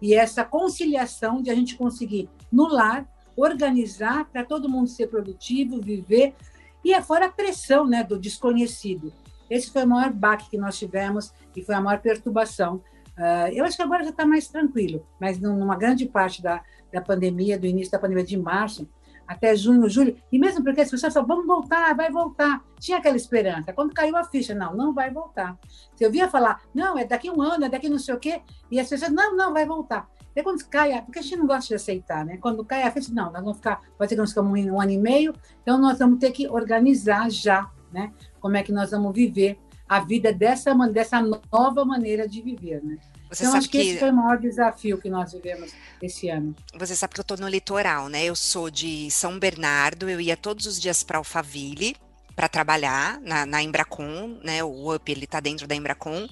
e 0.00 0.14
essa 0.14 0.42
conciliação 0.42 1.42
de 1.42 1.50
a 1.50 1.54
gente 1.54 1.76
conseguir, 1.76 2.30
no 2.50 2.66
lar, 2.66 3.06
organizar 3.36 4.24
para 4.24 4.42
todo 4.42 4.70
mundo 4.70 4.88
ser 4.88 5.08
produtivo, 5.08 5.82
viver, 5.82 6.34
e 6.82 6.94
é 6.94 7.02
fora 7.02 7.26
a 7.26 7.30
pressão 7.30 7.86
né, 7.86 8.02
do 8.02 8.18
desconhecido. 8.18 9.12
Esse 9.50 9.70
foi 9.70 9.84
o 9.84 9.88
maior 9.88 10.10
baque 10.14 10.48
que 10.48 10.56
nós 10.56 10.78
tivemos 10.78 11.30
e 11.54 11.62
foi 11.62 11.74
a 11.74 11.80
maior 11.80 12.00
perturbação. 12.00 12.76
Uh, 13.18 13.52
eu 13.52 13.66
acho 13.66 13.76
que 13.76 13.82
agora 13.82 14.02
já 14.02 14.10
está 14.10 14.24
mais 14.24 14.48
tranquilo, 14.48 15.06
mas 15.20 15.38
numa 15.38 15.76
grande 15.76 16.06
parte 16.06 16.40
da, 16.40 16.62
da 16.90 17.02
pandemia, 17.02 17.58
do 17.58 17.66
início 17.66 17.92
da 17.92 17.98
pandemia 17.98 18.24
de 18.24 18.38
março, 18.38 18.88
até 19.30 19.54
junho, 19.54 19.88
julho, 19.88 20.16
e 20.32 20.40
mesmo 20.40 20.64
porque 20.64 20.80
as 20.80 20.90
pessoas 20.90 21.14
falam, 21.14 21.28
vamos 21.28 21.46
voltar, 21.46 21.94
vai 21.94 22.10
voltar. 22.10 22.64
Tinha 22.80 22.98
aquela 22.98 23.16
esperança. 23.16 23.72
Quando 23.72 23.94
caiu 23.94 24.16
a 24.16 24.24
ficha, 24.24 24.56
não, 24.56 24.74
não 24.74 24.92
vai 24.92 25.08
voltar. 25.08 25.56
Se 25.94 26.02
eu 26.02 26.10
via 26.10 26.28
falar, 26.28 26.60
não, 26.74 26.98
é 26.98 27.04
daqui 27.04 27.30
um 27.30 27.40
ano, 27.40 27.64
é 27.64 27.68
daqui 27.68 27.88
não 27.88 28.00
sei 28.00 28.12
o 28.12 28.18
quê, 28.18 28.42
e 28.68 28.80
as 28.80 28.88
pessoas, 28.88 29.12
não, 29.12 29.36
não, 29.36 29.52
vai 29.52 29.64
voltar. 29.64 30.10
E 30.34 30.42
quando 30.42 30.64
cai, 30.64 31.00
porque 31.02 31.20
a 31.20 31.22
gente 31.22 31.36
não 31.36 31.46
gosta 31.46 31.68
de 31.68 31.74
aceitar, 31.74 32.24
né? 32.24 32.38
Quando 32.38 32.64
cai 32.64 32.82
a 32.82 32.90
ficha, 32.90 33.12
não, 33.14 33.30
nós 33.30 33.40
vamos 33.40 33.58
ficar, 33.58 33.80
pode 33.96 34.08
ser 34.08 34.16
que 34.16 34.20
nós 34.20 34.30
ficamos 34.30 34.66
um 34.66 34.80
ano 34.80 34.90
e 34.90 34.98
meio, 34.98 35.32
então 35.62 35.78
nós 35.78 36.00
vamos 36.00 36.18
ter 36.18 36.32
que 36.32 36.48
organizar 36.48 37.30
já, 37.30 37.70
né? 37.92 38.12
Como 38.40 38.56
é 38.56 38.64
que 38.64 38.72
nós 38.72 38.90
vamos 38.90 39.14
viver 39.14 39.60
a 39.88 40.00
vida 40.00 40.32
dessa, 40.32 40.74
dessa 40.88 41.22
nova 41.52 41.84
maneira 41.84 42.26
de 42.26 42.42
viver, 42.42 42.82
né? 42.82 42.98
Você 43.30 43.44
então, 43.44 43.56
acho 43.56 43.70
que, 43.70 43.80
que 43.80 43.90
esse 43.90 43.98
foi 43.98 44.10
o 44.10 44.14
maior 44.14 44.38
desafio 44.38 44.98
que 44.98 45.08
nós 45.08 45.32
vivemos 45.32 45.72
esse 46.02 46.28
ano. 46.28 46.54
Você 46.76 46.96
sabe 46.96 47.14
que 47.14 47.20
eu 47.20 47.22
estou 47.22 47.36
no 47.36 47.48
litoral, 47.48 48.08
né? 48.08 48.24
Eu 48.24 48.34
sou 48.34 48.68
de 48.68 49.08
São 49.10 49.38
Bernardo, 49.38 50.10
eu 50.10 50.20
ia 50.20 50.36
todos 50.36 50.66
os 50.66 50.80
dias 50.80 51.04
para 51.04 51.18
Alphaville, 51.18 51.96
para 52.34 52.48
trabalhar 52.48 53.20
na, 53.20 53.46
na, 53.46 53.62
Embracon, 53.62 54.40
né? 54.42 54.64
O 54.64 54.94
UP 54.94 55.12
ele 55.12 55.24
está 55.24 55.38
dentro 55.38 55.66
da 55.66 55.74
Embracon. 55.74 56.26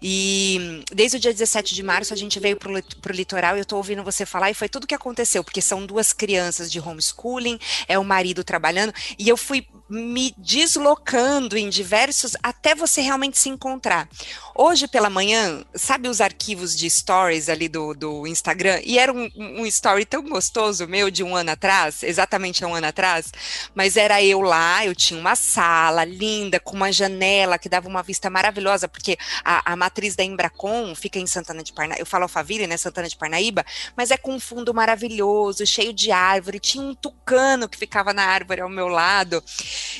E 0.00 0.84
desde 0.92 1.16
o 1.16 1.20
dia 1.20 1.32
17 1.32 1.74
de 1.74 1.82
março 1.82 2.12
a 2.12 2.16
gente 2.16 2.38
veio 2.38 2.56
para 2.56 2.70
o 2.70 3.16
litoral 3.16 3.56
e 3.56 3.58
eu 3.58 3.62
estou 3.62 3.78
ouvindo 3.78 4.04
você 4.04 4.24
falar 4.24 4.50
e 4.50 4.54
foi 4.54 4.68
tudo 4.68 4.86
que 4.86 4.94
aconteceu, 4.94 5.42
porque 5.42 5.60
são 5.60 5.84
duas 5.84 6.12
crianças 6.12 6.70
de 6.70 6.78
homeschooling, 6.78 7.58
é 7.88 7.98
o 7.98 8.04
marido 8.04 8.44
trabalhando, 8.44 8.92
e 9.18 9.28
eu 9.28 9.36
fui 9.36 9.66
me 9.88 10.34
deslocando 10.36 11.56
em 11.56 11.68
diversos 11.68 12.36
até 12.42 12.74
você 12.74 13.00
realmente 13.00 13.38
se 13.38 13.48
encontrar. 13.48 14.08
Hoje 14.54 14.88
pela 14.88 15.08
manhã, 15.08 15.64
sabe 15.74 16.08
os 16.08 16.20
arquivos 16.20 16.76
de 16.76 16.88
stories 16.88 17.48
ali 17.48 17.68
do, 17.68 17.94
do 17.94 18.26
Instagram? 18.26 18.80
E 18.84 18.98
era 18.98 19.12
um, 19.12 19.30
um 19.36 19.66
story 19.66 20.04
tão 20.04 20.22
gostoso 20.22 20.88
meu 20.88 21.10
de 21.10 21.22
um 21.22 21.36
ano 21.36 21.50
atrás, 21.50 22.02
exatamente 22.02 22.64
um 22.64 22.74
ano 22.74 22.86
atrás, 22.86 23.32
mas 23.74 23.96
era 23.96 24.22
eu 24.22 24.40
lá, 24.40 24.84
eu 24.84 24.94
tinha 24.94 25.20
uma 25.20 25.36
sala 25.36 26.04
linda, 26.04 26.58
com 26.58 26.74
uma 26.74 26.90
janela 26.90 27.58
que 27.58 27.68
dava 27.68 27.88
uma 27.88 28.02
vista 28.02 28.28
maravilhosa, 28.28 28.88
porque 28.88 29.16
a, 29.44 29.72
a 29.72 29.76
matriz 29.76 30.16
da 30.16 30.24
Embracon 30.24 30.94
fica 30.94 31.18
em 31.18 31.26
Santana 31.26 31.62
de 31.62 31.72
Parnaíba, 31.72 32.00
eu 32.00 32.06
falo 32.06 32.24
Alphaville, 32.24 32.66
né, 32.66 32.76
Santana 32.76 33.08
de 33.08 33.16
Parnaíba, 33.16 33.64
mas 33.96 34.10
é 34.10 34.16
com 34.16 34.34
um 34.34 34.40
fundo 34.40 34.74
maravilhoso, 34.74 35.66
cheio 35.66 35.92
de 35.92 36.10
árvore, 36.10 36.58
tinha 36.58 36.82
um 36.82 36.94
tucano 36.94 37.68
que 37.68 37.78
ficava 37.78 38.12
na 38.12 38.24
árvore 38.24 38.62
ao 38.62 38.68
meu 38.68 38.88
lado, 38.88 39.42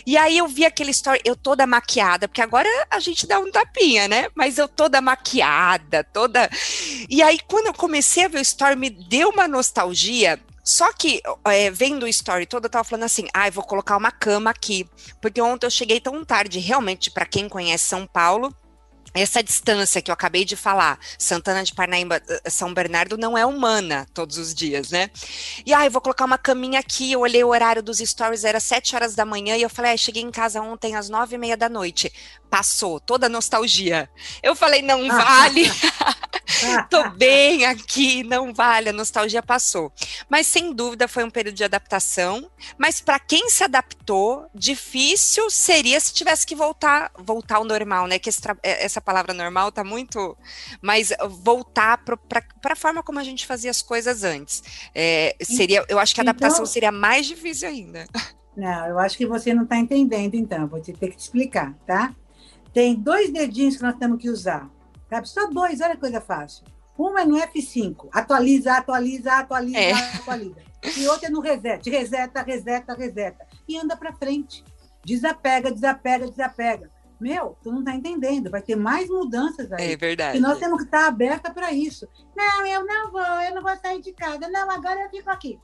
E 0.06 0.16
aí 0.16 0.38
eu 0.38 0.48
vi 0.48 0.64
aquele 0.64 0.90
story, 0.90 1.20
eu 1.24 1.36
toda 1.36 1.66
maquiada, 1.66 2.28
porque 2.28 2.42
agora 2.42 2.68
a 2.90 2.98
gente 3.00 3.26
dá 3.26 3.38
um 3.38 3.50
tapinha, 3.50 4.08
né? 4.08 4.28
Mas 4.34 4.58
eu 4.58 4.68
toda 4.68 5.00
maquiada, 5.00 6.04
toda. 6.04 6.48
E 7.08 7.22
aí 7.22 7.38
quando 7.48 7.66
eu 7.66 7.74
comecei 7.74 8.24
a 8.24 8.28
ver 8.28 8.38
o 8.38 8.42
story, 8.42 8.76
me 8.76 8.90
deu 8.90 9.30
uma 9.30 9.48
nostalgia 9.48 10.40
só 10.66 10.92
que, 10.92 11.22
é, 11.44 11.70
vendo 11.70 12.02
o 12.02 12.08
story 12.08 12.44
todo, 12.44 12.64
eu 12.64 12.70
tava 12.70 12.82
falando 12.82 13.04
assim, 13.04 13.28
ai, 13.32 13.46
ah, 13.46 13.52
vou 13.52 13.62
colocar 13.62 13.96
uma 13.96 14.10
cama 14.10 14.50
aqui. 14.50 14.84
Porque 15.22 15.40
ontem 15.40 15.64
eu 15.64 15.70
cheguei 15.70 16.00
tão 16.00 16.24
tarde, 16.24 16.58
realmente, 16.58 17.08
para 17.08 17.24
quem 17.24 17.48
conhece 17.48 17.84
São 17.84 18.04
Paulo, 18.04 18.52
essa 19.22 19.42
distância 19.42 20.02
que 20.02 20.10
eu 20.10 20.12
acabei 20.12 20.44
de 20.44 20.56
falar, 20.56 20.98
Santana 21.18 21.62
de 21.64 21.74
Parnaíba, 21.74 22.22
eh, 22.28 22.50
São 22.50 22.72
Bernardo, 22.72 23.16
não 23.16 23.36
é 23.36 23.44
humana 23.44 24.06
todos 24.12 24.38
os 24.38 24.54
dias, 24.54 24.90
né? 24.90 25.10
E 25.64 25.72
aí, 25.72 25.86
ah, 25.86 25.90
vou 25.90 26.00
colocar 26.00 26.24
uma 26.24 26.38
caminha 26.38 26.80
aqui, 26.80 27.12
eu 27.12 27.20
olhei 27.20 27.42
o 27.42 27.48
horário 27.48 27.82
dos 27.82 27.98
stories, 27.98 28.44
era 28.44 28.60
sete 28.60 28.94
horas 28.94 29.14
da 29.14 29.24
manhã, 29.24 29.56
e 29.56 29.62
eu 29.62 29.70
falei, 29.70 29.92
ah, 29.92 29.96
cheguei 29.96 30.22
em 30.22 30.30
casa 30.30 30.60
ontem 30.60 30.94
às 30.94 31.08
nove 31.08 31.36
e 31.36 31.38
meia 31.38 31.56
da 31.56 31.68
noite. 31.68 32.12
Passou, 32.50 33.00
toda 33.00 33.26
a 33.26 33.28
nostalgia. 33.28 34.08
Eu 34.42 34.54
falei, 34.54 34.82
não 34.82 35.06
vale. 35.08 35.70
Tô 36.90 37.10
bem 37.10 37.64
aqui, 37.64 38.22
não 38.22 38.52
vale, 38.52 38.88
a 38.88 38.92
nostalgia 38.92 39.42
passou. 39.42 39.92
Mas 40.28 40.46
sem 40.46 40.72
dúvida 40.72 41.08
foi 41.08 41.24
um 41.24 41.30
período 41.30 41.54
de 41.56 41.64
adaptação. 41.64 42.50
Mas 42.78 43.00
para 43.00 43.18
quem 43.18 43.48
se 43.50 43.64
adaptou, 43.64 44.48
difícil 44.54 45.50
seria 45.50 45.98
se 46.00 46.12
tivesse 46.12 46.46
que 46.46 46.54
voltar, 46.54 47.10
voltar 47.18 47.56
ao 47.56 47.64
normal, 47.64 48.06
né? 48.06 48.18
Que 48.18 48.30
eh, 48.30 48.84
essa 48.84 49.00
palavra 49.00 49.34
normal 49.34 49.72
tá 49.72 49.84
muito, 49.84 50.36
mas 50.80 51.12
voltar 51.42 51.98
para 51.98 52.18
a 52.64 52.76
forma 52.76 53.02
como 53.02 53.18
a 53.18 53.24
gente 53.24 53.46
fazia 53.46 53.70
as 53.70 53.82
coisas 53.82 54.24
antes. 54.24 54.62
É, 54.94 55.36
seria, 55.42 55.84
eu 55.88 55.98
acho 55.98 56.14
que 56.14 56.20
a 56.20 56.22
adaptação 56.22 56.58
então, 56.58 56.66
seria 56.66 56.92
mais 56.92 57.26
difícil 57.26 57.68
ainda. 57.68 58.06
Não, 58.56 58.86
eu 58.86 58.98
acho 58.98 59.18
que 59.18 59.26
você 59.26 59.52
não 59.52 59.64
está 59.64 59.76
entendendo, 59.76 60.34
então. 60.34 60.66
Vou 60.66 60.80
ter 60.80 60.94
que 60.94 61.10
te 61.10 61.18
explicar, 61.18 61.74
tá? 61.86 62.14
Tem 62.72 62.94
dois 62.94 63.30
dedinhos 63.30 63.76
que 63.76 63.82
nós 63.82 63.96
temos 63.96 64.18
que 64.18 64.30
usar. 64.30 64.66
Sabe? 65.08 65.28
Só 65.28 65.48
dois, 65.48 65.80
olha 65.80 65.94
que 65.94 66.00
coisa 66.00 66.20
fácil. 66.20 66.64
Uma 66.98 67.22
é 67.22 67.24
no 67.24 67.36
F5, 67.36 68.08
atualiza, 68.12 68.72
atualiza, 68.72 69.32
atualiza, 69.32 69.78
é. 69.78 69.92
atualiza. 69.92 70.62
E 70.96 71.06
outra 71.08 71.28
é 71.28 71.30
no 71.30 71.40
reset, 71.40 71.90
reseta, 71.90 72.42
reseta, 72.42 72.94
reseta. 72.94 73.46
E 73.68 73.76
anda 73.76 73.96
para 73.96 74.14
frente. 74.14 74.64
Desapega, 75.04 75.70
desapega, 75.70 76.26
desapega. 76.26 76.90
Meu, 77.20 77.56
tu 77.62 77.70
não 77.70 77.80
está 77.80 77.94
entendendo, 77.94 78.50
vai 78.50 78.62
ter 78.62 78.76
mais 78.76 79.08
mudanças 79.08 79.70
aí. 79.72 79.92
É 79.92 79.96
verdade. 79.96 80.38
E 80.38 80.40
nós 80.40 80.58
temos 80.58 80.78
que 80.78 80.84
estar 80.84 81.06
aberta 81.06 81.52
para 81.52 81.72
isso. 81.72 82.08
Não, 82.36 82.66
eu 82.66 82.84
não 82.84 83.10
vou, 83.10 83.22
eu 83.22 83.54
não 83.54 83.62
vou 83.62 83.76
sair 83.76 84.00
de 84.00 84.12
casa. 84.12 84.48
Não, 84.48 84.70
agora 84.70 85.02
eu 85.02 85.10
fico 85.10 85.30
aqui 85.30 85.58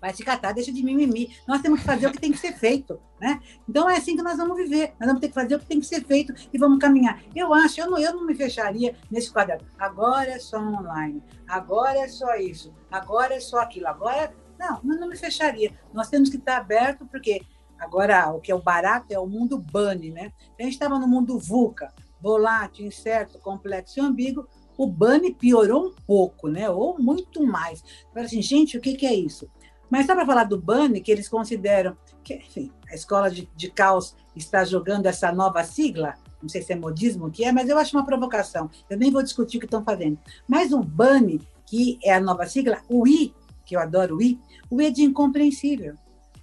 vai 0.00 0.14
se 0.14 0.24
catar, 0.24 0.52
deixa 0.52 0.72
de 0.72 0.82
mimimi. 0.82 1.36
Nós 1.46 1.60
temos 1.60 1.80
que 1.80 1.86
fazer 1.86 2.06
o 2.06 2.12
que 2.12 2.20
tem 2.20 2.32
que 2.32 2.38
ser 2.38 2.52
feito, 2.52 3.00
né? 3.20 3.40
Então 3.68 3.88
é 3.88 3.96
assim 3.96 4.16
que 4.16 4.22
nós 4.22 4.36
vamos 4.36 4.56
viver. 4.56 4.94
Nós 4.98 5.06
vamos 5.06 5.20
ter 5.20 5.28
que 5.28 5.34
fazer 5.34 5.56
o 5.56 5.58
que 5.58 5.66
tem 5.66 5.80
que 5.80 5.86
ser 5.86 6.04
feito 6.04 6.32
e 6.52 6.58
vamos 6.58 6.78
caminhar. 6.78 7.22
Eu 7.34 7.52
acho, 7.52 7.80
eu 7.80 7.90
não, 7.90 7.98
eu 7.98 8.14
não 8.14 8.26
me 8.26 8.34
fecharia 8.34 8.94
nesse 9.10 9.30
quadrado. 9.30 9.64
Agora 9.78 10.30
é 10.30 10.38
só 10.38 10.58
online, 10.58 11.22
agora 11.46 11.98
é 11.98 12.08
só 12.08 12.34
isso, 12.36 12.74
agora 12.90 13.34
é 13.34 13.40
só 13.40 13.60
aquilo, 13.60 13.88
agora. 13.88 14.32
Não, 14.58 14.80
eu 14.84 15.00
não 15.00 15.08
me 15.08 15.16
fecharia. 15.16 15.72
Nós 15.92 16.08
temos 16.08 16.28
que 16.28 16.36
estar 16.36 16.56
aberto, 16.56 17.06
porque 17.06 17.42
agora 17.78 18.32
o 18.32 18.40
que 18.40 18.50
é 18.50 18.54
o 18.54 18.60
barato 18.60 19.06
é 19.10 19.18
o 19.18 19.26
mundo 19.26 19.56
bunny, 19.56 20.10
né? 20.10 20.32
A 20.58 20.62
gente 20.64 20.72
estava 20.72 20.98
no 20.98 21.06
mundo 21.06 21.38
VUCA, 21.38 21.92
volátil, 22.20 22.86
incerto, 22.86 23.38
complexo 23.38 23.98
e 23.98 24.02
ambíguo. 24.02 24.48
O 24.76 24.86
bunny 24.86 25.34
piorou 25.34 25.88
um 25.88 25.94
pouco, 26.06 26.48
né? 26.48 26.68
Ou 26.68 26.98
muito 26.98 27.44
mais. 27.44 27.82
Agora, 28.10 28.26
assim, 28.26 28.42
gente, 28.42 28.76
o 28.76 28.80
que, 28.80 28.94
que 28.94 29.06
é 29.06 29.14
isso? 29.14 29.48
Mas 29.90 30.06
só 30.06 30.14
para 30.14 30.26
falar 30.26 30.44
do 30.44 30.60
Bunny, 30.60 31.00
que 31.00 31.10
eles 31.10 31.28
consideram 31.28 31.96
que, 32.22 32.34
enfim, 32.34 32.70
a 32.90 32.94
escola 32.94 33.30
de, 33.30 33.48
de 33.56 33.70
caos 33.70 34.14
está 34.36 34.64
jogando 34.64 35.06
essa 35.06 35.32
nova 35.32 35.64
sigla, 35.64 36.14
não 36.42 36.48
sei 36.48 36.62
se 36.62 36.72
é 36.72 36.76
modismo 36.76 37.30
que 37.30 37.44
é, 37.44 37.52
mas 37.52 37.68
eu 37.68 37.78
acho 37.78 37.96
uma 37.96 38.04
provocação. 38.04 38.70
Eu 38.88 38.96
nem 38.96 39.10
vou 39.10 39.22
discutir 39.22 39.56
o 39.56 39.60
que 39.60 39.66
estão 39.66 39.84
fazendo. 39.84 40.18
Mas 40.46 40.72
o 40.72 40.80
Bunny, 40.80 41.40
que 41.66 41.98
é 42.02 42.14
a 42.14 42.20
nova 42.20 42.46
sigla, 42.46 42.78
o 42.88 43.06
I, 43.06 43.34
que 43.64 43.76
eu 43.76 43.80
adoro 43.80 44.16
o 44.16 44.22
I, 44.22 44.38
o 44.70 44.80
I 44.80 44.86
é 44.86 44.90
de 44.90 45.02
incompreensível. 45.02 45.94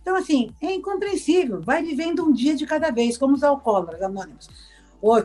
Então, 0.01 0.15
assim, 0.15 0.51
é 0.61 0.73
incompreensível. 0.73 1.61
Vai 1.61 1.81
vivendo 1.81 2.23
um 2.23 2.31
dia 2.31 2.55
de 2.55 2.65
cada 2.65 2.91
vez, 2.91 3.17
como 3.17 3.33
os 3.33 3.43
alcoólatras 3.43 4.01
anônimos. 4.01 4.47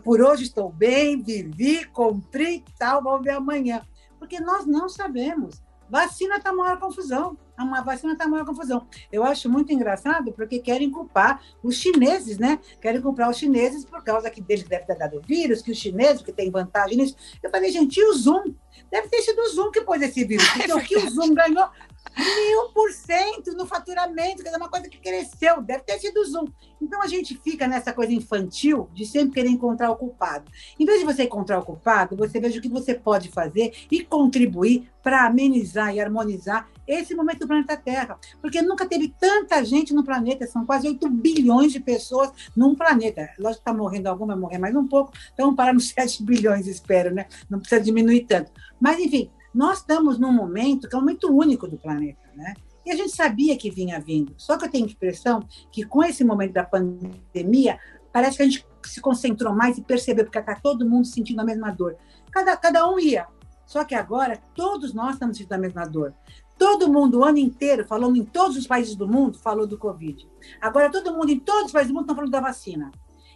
Por 0.03 0.21
hoje 0.21 0.45
estou 0.45 0.71
bem, 0.71 1.23
vivi, 1.23 1.85
cumpri, 1.87 2.65
tal, 2.79 3.03
vou 3.03 3.21
ver 3.21 3.33
amanhã. 3.33 3.83
Porque 4.19 4.41
nós 4.41 4.67
não 4.67 4.89
sabemos. 4.89 5.61
Vacina 5.91 6.37
está 6.37 6.53
maior 6.53 6.79
confusão. 6.79 7.37
A 7.57 7.83
vacina 7.83 8.15
está 8.15 8.27
maior 8.27 8.47
confusão. 8.47 8.87
Eu 9.13 9.23
acho 9.23 9.51
muito 9.51 9.71
engraçado 9.71 10.33
porque 10.33 10.61
querem 10.61 10.91
culpar 10.91 11.43
os 11.63 11.75
chineses, 11.75 12.39
né? 12.39 12.59
Querem 12.81 13.03
culpar 13.03 13.29
os 13.29 13.37
chineses 13.37 13.85
por 13.85 14.03
causa 14.03 14.31
que 14.31 14.41
deles 14.41 14.65
deve 14.65 14.87
ter 14.87 14.97
dado 14.97 15.21
vírus, 15.21 15.61
que 15.61 15.71
os 15.71 15.77
chineses 15.77 16.23
que 16.23 16.33
têm 16.33 16.51
vantagem 16.51 16.97
nisso. 16.97 17.17
Eu 17.43 17.51
falei, 17.51 17.71
gente, 17.71 17.99
e 17.99 18.05
o 18.05 18.15
Zoom? 18.15 18.55
Deve 18.91 19.09
ter 19.09 19.21
sido 19.21 19.41
o 19.43 19.49
Zoom 19.49 19.71
que 19.71 19.83
pôs 19.83 20.01
esse 20.01 20.25
vírus. 20.25 20.49
Porque 20.57 20.73
o 20.73 20.81
que 20.81 20.97
o 20.97 21.11
Zoom 21.11 21.35
ganhou 21.35 21.69
mil 22.17 22.69
por 22.75 22.91
cento 22.93 23.53
no 23.53 23.67
faturamento, 23.67 24.43
que 24.43 24.49
é 24.49 24.57
uma 24.57 24.69
coisa 24.69 24.89
que 24.89 24.99
cresceu, 24.99 25.63
deve 25.63 25.85
ter 25.85 25.99
sido 25.99 26.25
Zoom. 26.25 26.47
Então 26.81 27.03
a 27.03 27.07
gente 27.07 27.37
fica 27.37 27.69
nessa 27.69 27.93
coisa 27.93 28.13
infantil 28.13 28.89
de 28.93 29.05
sempre 29.07 29.35
querer 29.35 29.49
encontrar 29.49 29.91
o 29.91 29.97
culpado. 29.97 30.51
Em 30.79 30.85
vez 30.85 31.01
de 31.01 31.05
você 31.05 31.25
encontrar 31.25 31.59
o 31.59 31.65
culpado, 31.65 32.17
você 32.17 32.41
veja 32.41 32.59
o 32.59 32.63
que 32.63 32.69
você 32.69 32.95
pode 32.95 33.29
fazer 33.29 33.73
e 33.91 34.05
contribuir 34.05 34.91
para 35.03 35.27
amenizar 35.27 35.95
e 35.95 36.01
harmonizar 36.01 36.69
esse 36.87 37.15
momento 37.15 37.41
do 37.41 37.47
planeta 37.47 37.77
Terra. 37.77 38.19
Porque 38.41 38.61
nunca 38.61 38.87
teve 38.87 39.15
tanta 39.19 39.65
gente 39.65 39.95
no 39.95 40.05
planeta, 40.05 40.47
são 40.47 40.67
quase 40.67 40.89
8 40.89 41.09
bilhões 41.09 41.73
de 41.73 41.81
pessoas 41.81 42.33
num 42.57 42.75
planeta. 42.75 43.31
Lógico 43.39 43.63
que 43.63 43.71
está 43.71 43.75
morrendo 43.75 44.09
alguma, 44.09 44.35
vai 44.35 44.41
morrer 44.41 44.59
mais 44.59 44.75
um 44.75 44.87
pouco, 44.87 45.13
então 45.33 45.55
parar 45.55 45.73
nos 45.73 45.91
7 45.95 46.23
bilhões, 46.23 46.67
espero, 46.67 47.15
né? 47.15 47.27
Não 47.49 47.61
precisa 47.61 47.81
diminuir 47.81 48.27
tanto. 48.27 48.51
Mas, 48.81 48.99
enfim, 48.99 49.31
nós 49.55 49.79
estamos 49.79 50.19
num 50.19 50.33
momento 50.33 50.89
que 50.89 50.95
é 50.95 50.99
um 50.99 51.03
momento 51.03 51.29
único 51.29 51.67
do 51.67 51.77
planeta, 51.77 52.29
né? 52.35 52.55
E 52.85 52.91
a 52.91 52.97
gente 52.97 53.15
sabia 53.15 53.57
que 53.57 53.71
vinha 53.71 54.01
vindo. 54.01 54.35
Só 54.37 54.57
que 54.57 54.65
eu 54.65 54.71
tenho 54.71 54.87
a 54.87 54.89
impressão 54.89 55.47
que 55.71 55.85
com 55.85 56.03
esse 56.03 56.25
momento 56.25 56.53
da 56.53 56.65
pandemia, 56.65 57.79
parece 58.13 58.37
que 58.37 58.43
a 58.43 58.47
gente 58.47 58.67
se 58.85 59.01
concentrou 59.01 59.55
mais 59.55 59.77
e 59.77 59.83
percebeu, 59.83 60.25
porque 60.25 60.39
está 60.39 60.55
todo 60.55 60.89
mundo 60.89 61.07
sentindo 61.07 61.41
a 61.41 61.45
mesma 61.45 61.71
dor. 61.71 61.97
Cada, 62.31 62.57
cada 62.57 62.89
um 62.89 62.99
ia. 62.99 63.27
Só 63.67 63.85
que 63.85 63.95
agora, 63.95 64.37
todos 64.55 64.95
nós 64.95 65.13
estamos 65.13 65.37
sentindo 65.37 65.53
a 65.53 65.59
mesma 65.59 65.85
dor. 65.85 66.15
Todo 66.59 66.93
mundo, 66.93 67.21
o 67.21 67.25
ano 67.25 67.39
inteiro, 67.39 67.87
falando 67.87 68.17
em 68.17 68.25
todos 68.25 68.57
os 68.57 68.67
países 68.67 68.97
do 68.97 69.07
mundo, 69.07 69.39
falou 69.39 69.67
do 69.67 69.79
Covid. 69.79 70.29
Agora, 70.61 70.91
todo 70.91 71.13
mundo, 71.13 71.31
em 71.31 71.39
todos 71.39 71.67
os 71.67 71.73
países 71.73 71.93
do 71.93 71.95
mundo, 71.95 72.05
está 72.05 72.15
falando 72.15 72.33
da 72.33 72.41
vacina. 72.41 72.91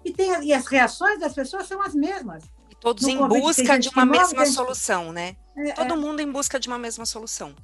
E, 0.04 0.12
tem, 0.12 0.44
e 0.44 0.52
as 0.52 0.66
reações 0.66 1.18
das 1.18 1.32
pessoas 1.32 1.66
são 1.66 1.80
as 1.80 1.94
mesmas. 1.94 2.44
Todos 2.84 3.08
em 3.08 3.16
busca 3.16 3.78
de 3.78 3.88
uma 3.88 4.04
mesma 4.04 4.44
solução, 4.44 5.10
né? 5.10 5.36
É, 5.56 5.72
Todo 5.72 5.94
é. 5.94 5.96
mundo 5.96 6.20
em 6.20 6.30
busca 6.30 6.60
de 6.60 6.68
uma 6.68 6.78
mesma 6.78 7.06
solução. 7.06 7.54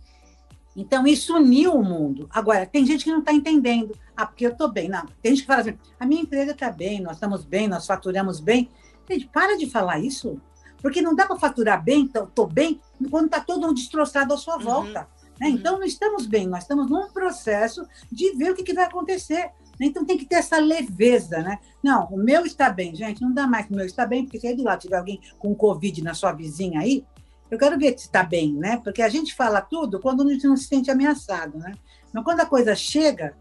Então, 0.74 1.06
isso 1.06 1.36
uniu 1.36 1.74
o 1.74 1.84
mundo. 1.84 2.26
Agora, 2.30 2.64
tem 2.64 2.86
gente 2.86 3.04
que 3.04 3.10
não 3.10 3.18
está 3.18 3.30
entendendo. 3.30 3.94
Ah, 4.16 4.24
porque 4.24 4.46
eu 4.46 4.52
estou 4.52 4.72
bem. 4.72 4.88
Não, 4.88 5.04
tem 5.20 5.32
gente 5.32 5.42
que 5.42 5.46
fala 5.46 5.60
assim, 5.60 5.78
a 5.98 6.06
minha 6.06 6.22
empresa 6.22 6.52
está 6.52 6.70
bem, 6.70 7.02
nós 7.02 7.16
estamos 7.16 7.44
bem, 7.44 7.68
nós 7.68 7.86
faturamos 7.86 8.40
bem. 8.40 8.70
Gente, 9.10 9.26
para 9.26 9.58
de 9.58 9.68
falar 9.68 9.98
isso. 9.98 10.40
Porque 10.80 11.02
não 11.02 11.14
dá 11.14 11.26
para 11.26 11.36
faturar 11.36 11.84
bem, 11.84 12.06
estou 12.06 12.46
bem, 12.46 12.80
quando 13.10 13.26
está 13.26 13.40
todo 13.40 13.60
mundo 13.60 13.74
destroçado 13.74 14.32
à 14.32 14.38
sua 14.38 14.56
uhum. 14.56 14.62
volta. 14.62 15.06
Né? 15.38 15.48
Uhum. 15.48 15.54
Então, 15.54 15.78
não 15.78 15.84
estamos 15.84 16.24
bem, 16.24 16.46
nós 16.46 16.62
estamos 16.62 16.88
num 16.88 17.10
processo 17.10 17.86
de 18.10 18.32
ver 18.32 18.52
o 18.52 18.54
que, 18.54 18.62
que 18.62 18.72
vai 18.72 18.86
acontecer. 18.86 19.50
Então, 19.80 20.04
tem 20.04 20.18
que 20.18 20.26
ter 20.26 20.36
essa 20.36 20.58
leveza, 20.58 21.38
né? 21.42 21.58
Não, 21.82 22.06
o 22.06 22.16
meu 22.16 22.44
está 22.44 22.70
bem, 22.70 22.94
gente, 22.94 23.22
não 23.22 23.32
dá 23.32 23.46
mais 23.46 23.66
que 23.66 23.72
o 23.72 23.76
meu 23.76 23.86
está 23.86 24.06
bem, 24.06 24.24
porque 24.24 24.38
se 24.38 24.46
aí 24.46 24.54
do 24.54 24.62
lado 24.62 24.80
tiver 24.80 24.96
alguém 24.96 25.20
com 25.38 25.54
Covid 25.54 26.02
na 26.02 26.14
sua 26.14 26.32
vizinha 26.32 26.80
aí, 26.80 27.04
eu 27.50 27.58
quero 27.58 27.78
ver 27.78 27.98
se 27.98 28.06
está 28.06 28.22
bem, 28.22 28.52
né? 28.52 28.80
Porque 28.84 29.02
a 29.02 29.08
gente 29.08 29.34
fala 29.34 29.60
tudo 29.60 29.98
quando 29.98 30.22
a 30.22 30.32
gente 30.32 30.46
não 30.46 30.56
se 30.56 30.68
sente 30.68 30.90
ameaçado, 30.90 31.58
né? 31.58 31.72
Mas 32.12 32.24
quando 32.24 32.40
a 32.40 32.46
coisa 32.46 32.74
chega, 32.76 33.36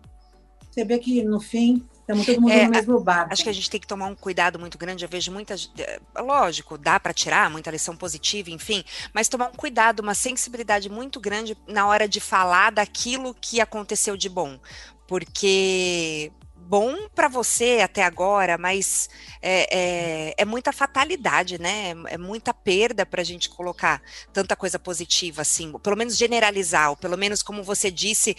você 0.69 0.83
vê 0.83 0.97
que 0.97 1.23
no 1.23 1.39
fim 1.39 1.85
estamos 1.93 2.25
todo 2.25 2.41
mundo 2.41 2.51
é, 2.51 2.65
no 2.65 2.71
mesmo 2.71 2.99
barco. 2.99 3.33
Acho 3.33 3.43
que 3.43 3.49
a 3.49 3.53
gente 3.53 3.69
tem 3.69 3.79
que 3.79 3.87
tomar 3.87 4.07
um 4.07 4.15
cuidado 4.15 4.57
muito 4.57 4.77
grande. 4.77 5.05
Eu 5.05 5.09
vejo 5.09 5.31
muitas. 5.31 5.71
É, 5.77 5.99
lógico, 6.21 6.77
dá 6.77 6.99
para 6.99 7.13
tirar 7.13 7.49
muita 7.49 7.69
lição 7.69 7.95
positiva, 7.95 8.49
enfim, 8.49 8.83
mas 9.13 9.27
tomar 9.27 9.49
um 9.49 9.53
cuidado, 9.53 9.99
uma 9.99 10.15
sensibilidade 10.15 10.89
muito 10.89 11.19
grande 11.19 11.55
na 11.67 11.85
hora 11.87 12.07
de 12.07 12.19
falar 12.19 12.71
daquilo 12.71 13.35
que 13.39 13.61
aconteceu 13.61 14.17
de 14.17 14.29
bom. 14.29 14.59
Porque 15.09 16.31
bom 16.55 17.07
para 17.15 17.27
você 17.27 17.79
até 17.83 18.03
agora, 18.03 18.59
mas 18.59 19.09
é, 19.41 19.67
é, 19.75 20.33
é, 20.37 20.45
muita 20.45 20.71
fatalidade, 20.71 21.59
né? 21.59 21.95
É 22.09 22.15
muita 22.15 22.53
perda 22.53 23.07
para 23.07 23.21
a 23.21 23.25
gente 23.25 23.49
colocar 23.49 24.03
tanta 24.31 24.55
coisa 24.55 24.77
positiva, 24.77 25.41
assim, 25.41 25.73
pelo 25.79 25.97
menos 25.97 26.15
generalizar, 26.15 26.91
ou 26.91 26.95
pelo 26.95 27.17
menos, 27.17 27.41
como 27.41 27.63
você 27.63 27.89
disse, 27.89 28.37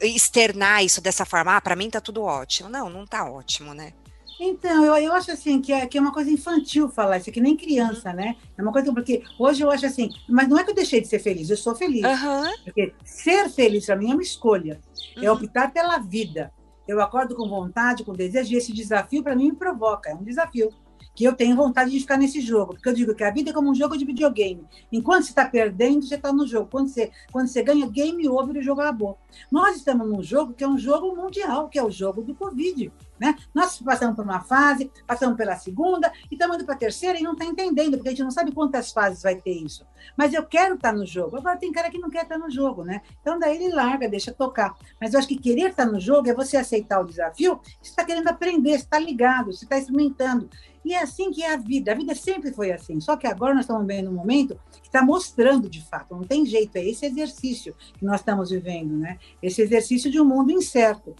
externar 0.00 0.82
isso 0.82 1.02
dessa 1.02 1.26
forma. 1.26 1.54
Ah, 1.54 1.60
para 1.60 1.76
mim 1.76 1.90
tá 1.90 2.00
tudo 2.00 2.22
ótimo. 2.22 2.70
Não, 2.70 2.88
não 2.88 3.06
tá 3.06 3.30
ótimo, 3.30 3.74
né? 3.74 3.92
Então, 4.38 4.84
eu, 4.84 4.94
eu 4.96 5.12
acho 5.12 5.30
assim 5.30 5.60
que 5.60 5.72
é, 5.72 5.86
que 5.86 5.96
é 5.96 6.00
uma 6.00 6.12
coisa 6.12 6.30
infantil 6.30 6.88
falar 6.88 7.18
isso, 7.18 7.30
é 7.30 7.32
que 7.32 7.40
nem 7.40 7.56
criança, 7.56 8.10
uhum. 8.10 8.16
né? 8.16 8.36
É 8.56 8.62
uma 8.62 8.72
coisa 8.72 8.92
porque 8.92 9.22
hoje 9.38 9.62
eu 9.62 9.70
acho 9.70 9.86
assim, 9.86 10.10
mas 10.28 10.48
não 10.48 10.58
é 10.58 10.64
que 10.64 10.70
eu 10.70 10.74
deixei 10.74 11.00
de 11.00 11.08
ser 11.08 11.18
feliz, 11.18 11.48
eu 11.48 11.56
sou 11.56 11.74
feliz. 11.74 12.04
Uhum. 12.04 12.64
Porque 12.64 12.92
ser 13.04 13.48
feliz 13.48 13.86
para 13.86 13.96
mim 13.96 14.10
é 14.10 14.14
uma 14.14 14.22
escolha, 14.22 14.80
é 15.16 15.20
uhum. 15.20 15.26
é 15.26 15.32
optar 15.32 15.72
pela 15.72 15.98
vida. 15.98 16.52
eu 16.86 17.00
acordo 17.00 17.34
com 17.34 17.48
vontade, 17.48 18.04
com 18.04 18.12
desejo, 18.12 18.52
e 18.52 18.56
esse 18.56 18.72
desafio 18.72 19.22
para 19.22 19.34
mim 19.34 19.50
me 19.50 19.56
provoca, 19.56 20.10
é 20.10 20.14
um 20.14 20.22
desafio 20.22 20.70
que 21.16 21.24
eu 21.24 21.32
tenho 21.32 21.56
vontade 21.56 21.90
de 21.90 21.98
ficar 21.98 22.18
nesse 22.18 22.42
jogo, 22.42 22.74
porque 22.74 22.90
eu 22.90 22.92
digo 22.92 23.14
que 23.14 23.24
a 23.24 23.30
vida 23.30 23.48
é 23.48 23.52
como 23.52 23.70
um 23.70 23.74
jogo 23.74 23.96
de 23.96 24.04
videogame. 24.04 24.66
Enquanto 24.92 25.24
você 25.24 25.30
está 25.30 25.48
perdendo, 25.48 26.06
você 26.06 26.16
está 26.16 26.30
no 26.30 26.46
jogo. 26.46 26.68
Quando 26.70 26.88
você, 26.88 27.10
quando 27.32 27.48
você 27.48 27.62
ganha, 27.62 27.88
game 27.88 28.28
over, 28.28 28.58
o 28.58 28.62
jogo 28.62 28.82
acabou. 28.82 29.18
Nós 29.50 29.76
estamos 29.76 30.06
num 30.06 30.22
jogo 30.22 30.52
que 30.52 30.62
é 30.62 30.68
um 30.68 30.76
jogo 30.76 31.16
mundial, 31.16 31.70
que 31.70 31.78
é 31.78 31.82
o 31.82 31.90
jogo 31.90 32.22
do 32.22 32.34
Covid. 32.34 32.92
Né? 33.18 33.34
Nós 33.54 33.80
passamos 33.80 34.14
por 34.14 34.24
uma 34.24 34.40
fase, 34.40 34.90
passamos 35.06 35.36
pela 35.36 35.56
segunda, 35.56 36.12
e 36.30 36.34
estamos 36.34 36.56
indo 36.56 36.64
para 36.64 36.74
a 36.74 36.78
terceira 36.78 37.18
e 37.18 37.22
não 37.22 37.32
está 37.32 37.44
entendendo, 37.44 37.96
porque 37.96 38.08
a 38.08 38.12
gente 38.12 38.22
não 38.22 38.30
sabe 38.30 38.52
quantas 38.52 38.92
fases 38.92 39.22
vai 39.22 39.36
ter 39.36 39.52
isso. 39.52 39.86
Mas 40.16 40.34
eu 40.34 40.44
quero 40.44 40.74
estar 40.74 40.92
tá 40.92 40.96
no 40.96 41.06
jogo. 41.06 41.36
Agora 41.36 41.56
tem 41.56 41.72
cara 41.72 41.90
que 41.90 41.98
não 41.98 42.10
quer 42.10 42.22
estar 42.22 42.38
tá 42.38 42.44
no 42.44 42.50
jogo, 42.50 42.84
né? 42.84 43.00
Então 43.20 43.38
daí 43.38 43.56
ele 43.56 43.74
larga, 43.74 44.08
deixa 44.08 44.32
tocar. 44.32 44.74
Mas 45.00 45.12
eu 45.12 45.18
acho 45.18 45.28
que 45.28 45.38
querer 45.38 45.70
estar 45.70 45.86
tá 45.86 45.92
no 45.92 46.00
jogo 46.00 46.28
é 46.28 46.34
você 46.34 46.56
aceitar 46.56 47.00
o 47.00 47.06
desafio, 47.06 47.60
você 47.80 47.90
está 47.90 48.04
querendo 48.04 48.28
aprender, 48.28 48.70
você 48.70 48.84
está 48.84 48.98
ligado, 48.98 49.52
você 49.52 49.64
está 49.64 49.78
experimentando. 49.78 50.48
E 50.86 50.94
é 50.94 51.02
assim 51.02 51.32
que 51.32 51.42
é 51.42 51.52
a 51.52 51.56
vida. 51.56 51.90
A 51.90 51.96
vida 51.96 52.14
sempre 52.14 52.52
foi 52.52 52.70
assim. 52.70 53.00
Só 53.00 53.16
que 53.16 53.26
agora 53.26 53.52
nós 53.52 53.64
estamos 53.64 53.84
vendo 53.84 54.08
um 54.08 54.14
momento 54.14 54.56
que 54.80 54.86
está 54.86 55.02
mostrando 55.02 55.68
de 55.68 55.84
fato. 55.84 56.14
Não 56.14 56.22
tem 56.22 56.46
jeito. 56.46 56.76
É 56.76 56.84
esse 56.84 57.04
exercício 57.04 57.74
que 57.98 58.04
nós 58.04 58.20
estamos 58.20 58.50
vivendo, 58.50 58.96
né? 58.96 59.18
Esse 59.42 59.62
exercício 59.62 60.08
de 60.08 60.20
um 60.20 60.24
mundo 60.24 60.52
incerto. 60.52 61.12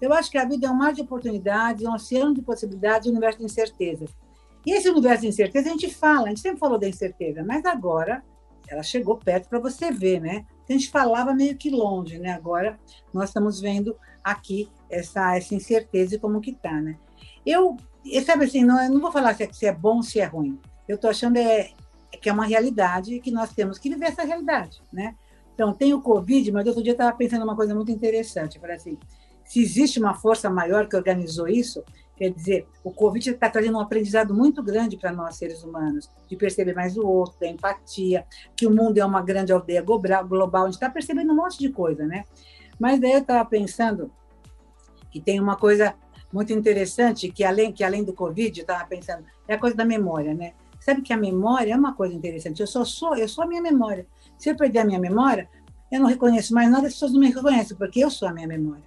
Eu 0.00 0.12
acho 0.12 0.30
que 0.30 0.38
a 0.38 0.44
vida 0.44 0.66
é 0.66 0.70
um 0.70 0.74
mar 0.74 0.92
de 0.92 1.02
oportunidades, 1.02 1.84
um 1.84 1.92
oceano 1.92 2.34
de 2.34 2.42
possibilidades, 2.42 3.06
um 3.06 3.10
universo 3.10 3.38
de 3.38 3.44
incertezas. 3.44 4.10
E 4.64 4.72
esse 4.72 4.88
universo 4.88 5.22
de 5.22 5.28
incerteza 5.28 5.68
a 5.68 5.72
gente 5.72 5.92
fala, 5.92 6.26
a 6.26 6.28
gente 6.28 6.40
sempre 6.40 6.58
falou 6.58 6.78
da 6.78 6.88
incerteza, 6.88 7.44
mas 7.44 7.64
agora 7.64 8.22
ela 8.68 8.82
chegou 8.82 9.16
perto 9.16 9.48
para 9.48 9.58
você 9.58 9.90
ver, 9.90 10.20
né? 10.20 10.44
A 10.68 10.72
gente 10.72 10.90
falava 10.90 11.32
meio 11.34 11.56
que 11.56 11.70
longe, 11.70 12.18
né? 12.18 12.32
Agora 12.32 12.78
nós 13.12 13.30
estamos 13.30 13.60
vendo 13.60 13.96
aqui 14.22 14.70
essa, 14.90 15.36
essa 15.36 15.54
incerteza 15.54 16.14
e 16.14 16.18
como 16.18 16.40
que 16.40 16.52
tá, 16.52 16.80
né? 16.80 16.96
Eu 17.46 17.76
e 18.04 18.20
sabe 18.22 18.44
assim, 18.44 18.64
não, 18.64 18.82
eu 18.82 18.90
não 18.90 19.00
vou 19.00 19.12
falar 19.12 19.34
se 19.34 19.44
é, 19.44 19.52
se 19.52 19.66
é 19.66 19.72
bom 19.72 19.96
ou 19.96 20.02
se 20.02 20.20
é 20.20 20.24
ruim. 20.24 20.58
Eu 20.86 20.96
estou 20.96 21.10
achando 21.10 21.36
é, 21.36 21.70
que 22.20 22.28
é 22.28 22.32
uma 22.32 22.46
realidade 22.46 23.14
e 23.14 23.20
que 23.20 23.30
nós 23.30 23.52
temos 23.52 23.78
que 23.78 23.88
viver 23.88 24.06
essa 24.06 24.24
realidade, 24.24 24.80
né? 24.92 25.14
Então, 25.54 25.74
tem 25.74 25.92
o 25.92 26.00
Covid, 26.00 26.52
mas 26.52 26.66
outro 26.66 26.82
dia 26.82 26.92
estava 26.92 27.16
pensando 27.16 27.42
uma 27.42 27.56
coisa 27.56 27.74
muito 27.74 27.90
interessante. 27.90 28.54
Eu 28.54 28.60
falei 28.60 28.76
assim, 28.76 28.96
se 29.48 29.62
existe 29.62 29.98
uma 29.98 30.14
força 30.14 30.50
maior 30.50 30.86
que 30.86 30.94
organizou 30.94 31.48
isso, 31.48 31.82
quer 32.14 32.30
dizer, 32.30 32.66
o 32.84 32.92
Covid 32.92 33.30
está 33.30 33.48
trazendo 33.48 33.78
um 33.78 33.80
aprendizado 33.80 34.34
muito 34.34 34.62
grande 34.62 34.98
para 34.98 35.10
nós, 35.10 35.36
seres 35.36 35.64
humanos, 35.64 36.10
de 36.28 36.36
perceber 36.36 36.74
mais 36.74 36.98
o 36.98 37.06
outro, 37.06 37.40
da 37.40 37.48
empatia, 37.48 38.26
que 38.54 38.66
o 38.66 38.70
mundo 38.70 38.98
é 38.98 39.04
uma 39.04 39.22
grande 39.22 39.50
aldeia 39.50 39.80
global, 39.80 40.62
a 40.62 40.66
gente 40.66 40.74
está 40.74 40.90
percebendo 40.90 41.32
um 41.32 41.36
monte 41.36 41.58
de 41.58 41.70
coisa, 41.70 42.06
né? 42.06 42.24
Mas 42.78 43.00
daí 43.00 43.12
eu 43.12 43.20
estava 43.20 43.42
pensando 43.48 44.12
que 45.10 45.18
tem 45.18 45.40
uma 45.40 45.56
coisa 45.56 45.94
muito 46.30 46.52
interessante 46.52 47.30
que 47.30 47.42
além 47.42 47.72
que 47.72 47.82
além 47.82 48.04
do 48.04 48.12
Covid, 48.12 48.60
eu 48.60 48.62
estava 48.62 48.84
pensando, 48.84 49.24
é 49.46 49.54
a 49.54 49.58
coisa 49.58 49.74
da 49.74 49.84
memória, 49.84 50.34
né? 50.34 50.52
Sabe 50.78 51.00
que 51.00 51.12
a 51.12 51.16
memória 51.16 51.72
é 51.72 51.76
uma 51.76 51.94
coisa 51.94 52.14
interessante. 52.14 52.60
Eu 52.60 52.66
só 52.66 52.84
sou, 52.84 53.16
eu 53.16 53.26
sou 53.26 53.44
a 53.44 53.46
minha 53.46 53.62
memória. 53.62 54.06
Se 54.36 54.50
eu 54.50 54.56
perder 54.56 54.80
a 54.80 54.84
minha 54.84 55.00
memória, 55.00 55.48
eu 55.90 56.00
não 56.00 56.06
reconheço 56.06 56.52
mais 56.54 56.70
nada, 56.70 56.86
as 56.86 56.94
pessoas 56.94 57.12
não 57.12 57.20
me 57.20 57.28
reconhecem, 57.28 57.76
porque 57.76 58.00
eu 58.00 58.10
sou 58.10 58.28
a 58.28 58.32
minha 58.32 58.46
memória. 58.46 58.82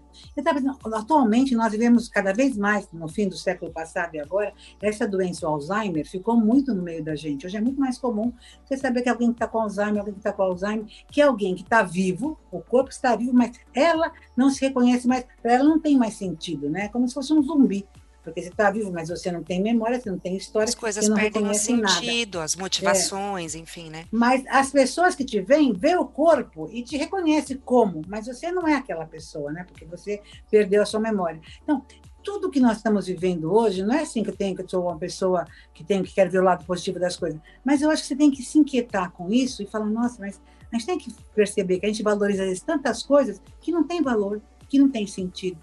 Atualmente, 0.93 1.55
nós 1.55 1.72
vivemos 1.72 2.08
cada 2.08 2.34
vez 2.34 2.58
mais, 2.58 2.88
no 2.91 3.08
fim 3.08 3.27
do 3.27 3.36
século 3.36 3.72
passado 3.72 4.15
e 4.15 4.20
agora, 4.20 4.53
essa 4.81 5.08
doença, 5.08 5.48
o 5.48 5.53
Alzheimer, 5.53 6.08
ficou 6.08 6.38
muito 6.38 6.74
no 6.74 6.84
meio 6.84 7.03
da 7.03 7.15
gente. 7.15 7.46
Hoje 7.46 7.58
é 7.58 7.62
muito 7.62 7.79
mais 7.79 7.98
comum 7.98 8.31
você 8.63 8.77
saber 8.77 9.01
que 9.01 9.10
alguém 9.10 9.29
que 9.29 9.36
está 9.36 9.48
com 9.48 9.60
Alzheimer, 9.60 10.00
alguém 10.00 10.13
que 10.13 10.20
está 10.20 10.31
com 10.31 10.43
Alzheimer, 10.43 10.86
que 11.10 11.22
é 11.22 11.25
alguém 11.25 11.55
que 11.55 11.63
está 11.63 11.81
vivo, 11.81 12.38
o 12.51 12.60
corpo 12.60 12.91
está 12.91 13.15
vivo, 13.15 13.34
mas 13.34 13.60
ela 13.74 14.12
não 14.36 14.50
se 14.50 14.62
reconhece 14.62 15.08
mais, 15.08 15.25
para 15.41 15.53
ela 15.53 15.63
não 15.63 15.79
tem 15.79 15.98
mais 15.98 16.13
sentido, 16.15 16.70
né? 16.70 16.89
Como 16.89 17.08
se 17.08 17.13
fosse 17.13 17.34
um 17.34 17.41
zumbi 17.41 17.86
porque 18.23 18.41
você 18.41 18.49
está 18.49 18.69
vivo, 18.69 18.91
mas 18.91 19.09
você 19.09 19.31
não 19.31 19.43
tem 19.43 19.61
memória, 19.61 19.99
você 19.99 20.09
não 20.09 20.19
tem 20.19 20.35
história. 20.35 20.69
As 20.69 20.75
coisas 20.75 21.07
não 21.07 21.15
perdem 21.15 21.49
o 21.49 21.53
sentido, 21.53 22.35
nada. 22.35 22.45
as 22.45 22.55
motivações, 22.55 23.55
é. 23.55 23.57
enfim, 23.57 23.89
né? 23.89 24.05
Mas 24.11 24.45
as 24.47 24.71
pessoas 24.71 25.15
que 25.15 25.25
te 25.25 25.41
veem, 25.41 25.73
vê 25.73 25.95
o 25.95 26.05
corpo 26.05 26.69
e 26.71 26.83
te 26.83 26.97
reconhece 26.97 27.55
como, 27.55 28.01
mas 28.07 28.27
você 28.27 28.51
não 28.51 28.67
é 28.67 28.75
aquela 28.75 29.05
pessoa, 29.05 29.51
né? 29.51 29.63
Porque 29.63 29.85
você 29.85 30.21
perdeu 30.49 30.83
a 30.83 30.85
sua 30.85 31.00
memória. 31.00 31.41
Então, 31.63 31.83
tudo 32.24 32.51
que 32.51 32.59
nós 32.59 32.77
estamos 32.77 33.07
vivendo 33.07 33.51
hoje, 33.51 33.83
não 33.83 33.96
é 33.96 34.01
assim 34.01 34.24
que 34.24 34.29
eu 34.29 34.35
tenho 34.35 34.55
que 34.55 34.61
eu 34.61 34.69
sou 34.69 34.83
uma 34.83 34.98
pessoa 34.98 35.46
que 35.74 35.83
tem 35.83 36.03
que 36.03 36.13
quer 36.13 36.29
ver 36.29 36.39
o 36.39 36.43
lado 36.43 36.65
positivo 36.65 37.00
das 37.00 37.17
coisas, 37.17 37.39
mas 37.65 37.81
eu 37.81 37.89
acho 37.89 38.03
que 38.03 38.07
você 38.09 38.15
tem 38.15 38.29
que 38.29 38.43
se 38.43 38.59
inquietar 38.59 39.11
com 39.11 39.31
isso 39.31 39.63
e 39.63 39.65
falar, 39.65 39.87
nossa, 39.87 40.17
mas 40.19 40.39
a 40.72 40.77
gente 40.77 40.85
tem 40.85 40.98
que 40.98 41.13
perceber 41.35 41.79
que 41.79 41.85
a 41.85 41.89
gente 41.89 42.03
valoriza 42.03 42.43
tantas 42.65 43.03
coisas 43.03 43.41
que 43.59 43.72
não 43.72 43.83
tem 43.83 44.01
valor, 44.01 44.41
que 44.69 44.79
não 44.79 44.89
tem 44.89 45.05
sentido. 45.05 45.57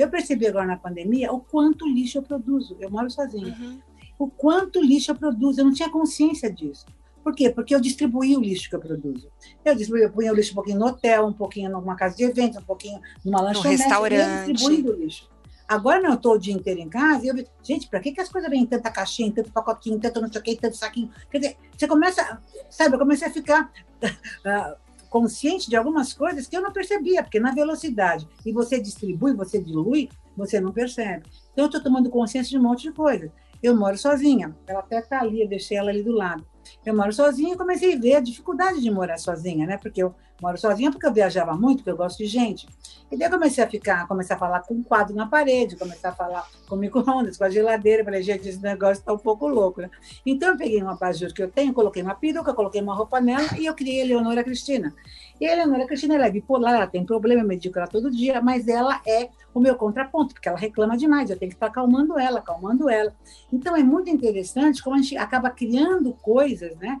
Eu 0.00 0.08
percebi 0.08 0.46
agora 0.46 0.66
na 0.66 0.76
pandemia 0.76 1.32
o 1.32 1.40
quanto 1.40 1.86
lixo 1.86 2.18
eu 2.18 2.22
produzo. 2.22 2.76
Eu 2.80 2.90
moro 2.90 3.10
sozinha. 3.10 3.56
Uhum. 3.58 3.80
O 4.18 4.30
quanto 4.30 4.80
lixo 4.80 5.10
eu 5.10 5.14
produzo. 5.14 5.60
Eu 5.60 5.66
não 5.66 5.74
tinha 5.74 5.90
consciência 5.90 6.50
disso. 6.50 6.86
Por 7.22 7.34
quê? 7.34 7.50
Porque 7.50 7.74
eu 7.74 7.80
distribuí 7.80 8.34
o 8.36 8.40
lixo 8.40 8.70
que 8.70 8.76
eu 8.76 8.80
produzo. 8.80 9.30
Eu 9.62 9.74
distribuí, 9.74 10.02
eu 10.02 10.10
punha 10.10 10.32
o 10.32 10.34
lixo 10.34 10.52
um 10.52 10.54
pouquinho 10.54 10.78
no 10.78 10.86
hotel, 10.86 11.26
um 11.26 11.32
pouquinho 11.32 11.70
numa 11.70 11.94
casa 11.94 12.16
de 12.16 12.24
eventos, 12.24 12.56
um 12.56 12.64
pouquinho 12.64 12.98
numa 13.22 13.42
lanchonete. 13.42 13.76
No 13.76 13.84
restaurante. 13.84 14.48
Eu 14.48 14.54
distribuindo 14.54 14.92
o 14.92 14.96
lixo. 14.96 15.28
Agora 15.68 16.00
não, 16.00 16.10
eu 16.10 16.16
estou 16.16 16.34
o 16.34 16.38
dia 16.38 16.54
inteiro 16.54 16.80
em 16.80 16.88
casa 16.88 17.24
e 17.24 17.28
eu 17.28 17.46
gente, 17.62 17.86
para 17.88 18.00
que, 18.00 18.10
que 18.10 18.20
as 18.20 18.28
coisas 18.28 18.50
vêm 18.50 18.62
em 18.62 18.66
tanta 18.66 18.90
caixinha, 18.90 19.30
tanto 19.32 19.52
pacotinho, 19.52 20.00
tanto 20.00 20.20
não 20.20 20.32
sei 20.32 20.40
o 20.40 20.44
que, 20.44 20.56
tanto 20.56 20.76
saquinho? 20.76 21.10
Quer 21.30 21.38
dizer, 21.38 21.56
você 21.76 21.86
começa, 21.86 22.42
sabe, 22.68 22.96
eu 22.96 22.98
comecei 22.98 23.28
a 23.28 23.30
ficar 23.30 23.70
uh, 24.02 24.76
consciente 25.10 25.68
de 25.68 25.76
algumas 25.76 26.14
coisas 26.14 26.46
que 26.46 26.56
eu 26.56 26.62
não 26.62 26.72
percebia, 26.72 27.22
porque 27.22 27.40
na 27.40 27.52
velocidade 27.52 28.26
e 28.46 28.52
você 28.52 28.80
distribui, 28.80 29.34
você 29.34 29.60
dilui, 29.60 30.08
você 30.36 30.60
não 30.60 30.72
percebe. 30.72 31.24
Então, 31.52 31.64
eu 31.64 31.66
estou 31.66 31.82
tomando 31.82 32.08
consciência 32.08 32.50
de 32.50 32.58
um 32.58 32.62
monte 32.62 32.84
de 32.84 32.92
coisa. 32.92 33.30
Eu 33.62 33.76
moro 33.76 33.98
sozinha, 33.98 34.56
ela 34.66 34.78
até 34.78 35.00
está 35.00 35.20
ali, 35.20 35.42
eu 35.42 35.48
deixei 35.48 35.76
ela 35.76 35.90
ali 35.90 36.02
do 36.02 36.12
lado. 36.12 36.46
Eu 36.86 36.96
moro 36.96 37.12
sozinha 37.12 37.52
e 37.52 37.58
comecei 37.58 37.94
a 37.94 37.98
ver 37.98 38.14
a 38.14 38.20
dificuldade 38.20 38.80
de 38.80 38.90
morar 38.90 39.18
sozinha, 39.18 39.66
né? 39.66 39.76
Porque 39.76 40.02
eu 40.02 40.14
moro 40.40 40.58
sozinha 40.58 40.90
porque 40.90 41.06
eu 41.06 41.12
viajava 41.12 41.54
muito, 41.54 41.78
porque 41.78 41.90
eu 41.90 41.96
gosto 41.96 42.18
de 42.18 42.26
gente. 42.26 42.66
E 43.10 43.16
daí 43.16 43.26
eu 43.26 43.32
comecei 43.32 43.62
a 43.62 43.66
ficar, 43.66 44.06
comecei 44.06 44.36
a 44.36 44.38
falar 44.38 44.60
com 44.60 44.74
um 44.74 44.82
quadro 44.82 45.14
na 45.14 45.26
parede, 45.26 45.76
começar 45.76 46.10
a 46.10 46.12
falar 46.12 46.46
com 46.68 46.76
micro-ondas, 46.76 47.36
com 47.38 47.44
a 47.44 47.50
geladeira. 47.50 48.04
Falei, 48.04 48.22
gente, 48.22 48.48
esse 48.48 48.62
negócio 48.62 49.00
está 49.00 49.12
um 49.12 49.18
pouco 49.18 49.48
louco, 49.48 49.80
né? 49.80 49.90
Então 50.24 50.50
eu 50.50 50.56
peguei 50.56 50.80
uma 50.80 50.92
abajur 50.92 51.32
que 51.32 51.42
eu 51.42 51.50
tenho, 51.50 51.72
coloquei 51.72 52.02
uma 52.02 52.14
peruca, 52.14 52.54
coloquei 52.54 52.80
uma 52.80 52.94
roupa 52.94 53.20
nela 53.20 53.48
e 53.58 53.66
eu 53.66 53.74
criei 53.74 54.02
a 54.02 54.06
Leonora 54.06 54.44
Cristina. 54.44 54.94
E 55.40 55.48
a 55.48 55.54
Leonora 55.54 55.86
Cristina, 55.86 56.14
ela 56.14 56.26
é 56.26 56.30
bipolar, 56.30 56.74
ela 56.74 56.86
tem 56.86 57.04
problema, 57.04 57.42
eu 57.42 57.46
medico 57.46 57.78
ela 57.78 57.88
todo 57.88 58.10
dia, 58.10 58.40
mas 58.40 58.68
ela 58.68 59.00
é 59.06 59.30
o 59.52 59.58
meu 59.58 59.74
contraponto, 59.74 60.34
porque 60.34 60.48
ela 60.48 60.58
reclama 60.58 60.96
demais, 60.96 61.30
eu 61.30 61.38
tenho 61.38 61.50
que 61.50 61.56
estar 61.56 61.66
acalmando 61.66 62.18
ela, 62.18 62.38
acalmando 62.38 62.88
ela. 62.88 63.12
Então 63.52 63.76
é 63.76 63.82
muito 63.82 64.08
interessante 64.10 64.82
como 64.82 64.96
a 64.96 64.98
gente 65.00 65.16
acaba 65.16 65.50
criando 65.50 66.12
coisas, 66.14 66.76
né? 66.76 67.00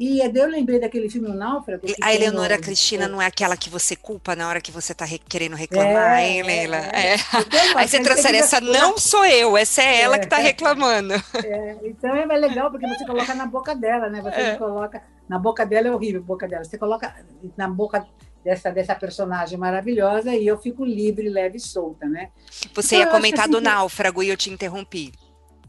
E 0.00 0.20
eu 0.20 0.48
lembrei 0.48 0.80
daquele 0.80 1.10
filme 1.10 1.28
O 1.28 1.34
Náufrago. 1.34 1.86
A 2.00 2.14
Eleonora 2.14 2.56
no... 2.56 2.62
Cristina 2.62 3.06
não 3.06 3.20
é 3.20 3.26
aquela 3.26 3.54
que 3.54 3.68
você 3.68 3.94
culpa 3.94 4.34
na 4.34 4.48
hora 4.48 4.58
que 4.58 4.72
você 4.72 4.92
está 4.92 5.04
re 5.04 5.18
querendo 5.18 5.54
reclamar, 5.54 6.20
é, 6.20 6.26
hein, 6.26 6.42
Leila? 6.42 6.78
É. 6.78 7.12
é. 7.12 7.14
Então, 7.16 7.78
Aí 7.78 7.86
você 7.86 8.00
transfere, 8.00 8.38
essa 8.38 8.62
não 8.62 8.96
sou 8.96 9.26
eu, 9.26 9.58
essa 9.58 9.82
é 9.82 10.00
ela 10.00 10.18
que 10.18 10.24
está 10.24 10.38
reclamando. 10.38 11.12
É. 11.44 11.76
Então 11.84 12.16
é 12.16 12.24
legal, 12.24 12.70
porque 12.70 12.86
você 12.86 13.04
coloca 13.04 13.34
na 13.34 13.44
boca 13.44 13.74
dela, 13.74 14.08
né? 14.08 14.22
Você 14.22 14.40
é. 14.40 14.56
coloca. 14.56 15.02
Na 15.28 15.38
boca 15.38 15.66
dela 15.66 15.88
é 15.88 15.90
horrível, 15.90 16.22
a 16.22 16.24
boca 16.24 16.48
dela. 16.48 16.64
Você 16.64 16.78
coloca 16.78 17.14
na 17.54 17.68
boca 17.68 18.06
dessa, 18.42 18.70
dessa 18.70 18.94
personagem 18.94 19.58
maravilhosa 19.58 20.34
e 20.34 20.46
eu 20.46 20.56
fico 20.56 20.82
livre, 20.82 21.28
leve 21.28 21.58
e 21.58 21.60
solta, 21.60 22.08
né? 22.08 22.30
Você 22.74 22.96
então, 22.96 23.06
ia 23.06 23.12
comentar 23.12 23.48
do 23.48 23.58
assim, 23.58 23.64
náufrago 23.64 24.22
e 24.22 24.30
eu 24.30 24.36
te 24.36 24.50
interrompi. 24.50 25.12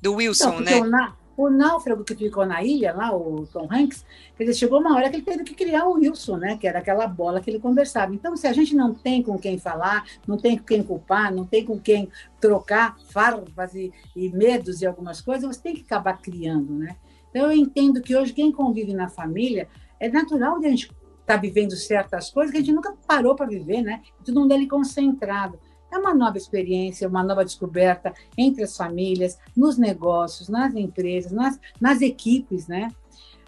Do 0.01 0.15
Wilson, 0.15 0.61
então, 0.61 0.85
né? 0.85 1.13
O 1.41 1.49
náufrago 1.49 2.03
que 2.03 2.13
ficou 2.13 2.45
na 2.45 2.63
ilha, 2.63 2.93
lá, 2.93 3.15
o 3.15 3.47
Tom 3.47 3.67
Hanks, 3.71 4.05
dizer, 4.37 4.53
chegou 4.53 4.79
uma 4.79 4.95
hora 4.95 5.09
que 5.09 5.15
ele 5.15 5.25
teve 5.25 5.43
que 5.43 5.55
criar 5.55 5.87
o 5.87 5.93
Wilson, 5.93 6.37
né? 6.37 6.55
Que 6.55 6.67
era 6.67 6.77
aquela 6.77 7.07
bola 7.07 7.41
que 7.41 7.49
ele 7.49 7.59
conversava. 7.59 8.13
Então, 8.13 8.37
se 8.37 8.45
a 8.45 8.53
gente 8.53 8.75
não 8.75 8.93
tem 8.93 9.23
com 9.23 9.39
quem 9.39 9.57
falar, 9.57 10.05
não 10.27 10.37
tem 10.37 10.55
com 10.55 10.63
quem 10.63 10.83
culpar, 10.83 11.33
não 11.33 11.43
tem 11.43 11.65
com 11.65 11.79
quem 11.79 12.09
trocar 12.39 12.95
farpas 13.11 13.73
e, 13.73 13.91
e 14.15 14.29
medos 14.29 14.83
e 14.83 14.85
algumas 14.85 15.19
coisas, 15.19 15.47
você 15.47 15.63
tem 15.63 15.73
que 15.73 15.81
acabar 15.81 16.21
criando, 16.21 16.73
né? 16.73 16.95
Então, 17.31 17.51
eu 17.51 17.53
entendo 17.53 18.01
que 18.01 18.15
hoje 18.15 18.33
quem 18.33 18.51
convive 18.51 18.93
na 18.93 19.09
família 19.09 19.67
é 19.99 20.07
natural 20.09 20.59
de 20.59 20.67
a 20.67 20.69
gente 20.69 20.83
estar 20.83 20.95
tá 21.25 21.37
vivendo 21.37 21.71
certas 21.71 22.29
coisas 22.29 22.51
que 22.51 22.57
a 22.57 22.61
gente 22.61 22.73
nunca 22.73 22.93
parou 23.07 23.35
para 23.35 23.47
viver, 23.47 23.81
né? 23.81 24.03
Todo 24.23 24.41
mundo 24.41 24.51
ali 24.51 24.67
concentrado. 24.67 25.57
É 25.91 25.97
uma 25.97 26.13
nova 26.13 26.37
experiência, 26.37 27.07
uma 27.07 27.23
nova 27.23 27.43
descoberta 27.43 28.13
entre 28.37 28.63
as 28.63 28.75
famílias, 28.75 29.37
nos 29.55 29.77
negócios, 29.77 30.47
nas 30.47 30.73
empresas, 30.73 31.31
nas, 31.31 31.59
nas 31.79 32.01
equipes, 32.01 32.67
né? 32.67 32.89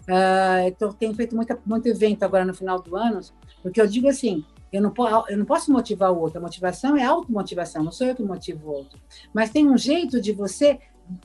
Uh, 0.02 0.68
então, 0.68 0.92
tenho 0.92 1.14
feito 1.14 1.34
muita, 1.34 1.58
muito 1.64 1.88
evento 1.88 2.22
agora 2.22 2.44
no 2.44 2.52
final 2.52 2.80
do 2.80 2.94
ano, 2.94 3.20
porque 3.62 3.80
eu 3.80 3.86
digo 3.86 4.06
assim, 4.06 4.44
eu 4.70 4.82
não, 4.82 4.92
eu 5.28 5.38
não 5.38 5.46
posso 5.46 5.72
motivar 5.72 6.12
o 6.12 6.18
outro, 6.20 6.38
a 6.38 6.42
motivação 6.42 6.96
é 6.96 7.04
automotivação, 7.04 7.82
não 7.82 7.92
sou 7.92 8.08
eu 8.08 8.14
que 8.14 8.22
motivo 8.22 8.68
o 8.68 8.72
outro. 8.72 9.00
Mas 9.32 9.50
tem 9.50 9.70
um 9.70 9.78
jeito 9.78 10.20
de 10.20 10.32
você 10.32 10.78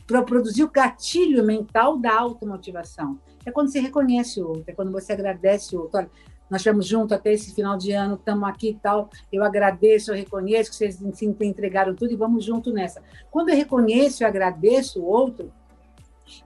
produzir 0.06 0.64
o 0.64 0.70
gatilho 0.70 1.44
mental 1.44 1.98
da 1.98 2.18
automotivação. 2.18 3.20
É 3.46 3.52
quando 3.52 3.72
você 3.72 3.80
reconhece 3.80 4.42
o 4.42 4.48
outro, 4.48 4.66
é 4.68 4.74
quando 4.74 4.92
você 4.92 5.14
agradece 5.14 5.76
o 5.76 5.82
outro. 5.82 6.00
Olha, 6.00 6.12
nós 6.50 6.62
estivemos 6.62 6.88
juntos 6.88 7.12
até 7.12 7.34
esse 7.34 7.54
final 7.54 7.78
de 7.78 7.92
ano, 7.92 8.16
estamos 8.16 8.48
aqui 8.50 8.70
e 8.70 8.76
tal. 8.76 9.10
Eu 9.32 9.44
agradeço, 9.44 10.12
eu 10.12 10.16
reconheço 10.16 10.72
que 10.72 10.76
vocês 10.76 11.00
se 11.14 11.26
entregaram 11.26 11.94
tudo 11.96 12.12
e 12.12 12.16
vamos 12.16 12.44
junto 12.44 12.72
nessa. 12.72 13.02
Quando 13.30 13.50
eu 13.50 13.56
reconheço 13.56 14.24
e 14.24 14.26
agradeço 14.26 15.00
o 15.00 15.06
outro, 15.06 15.52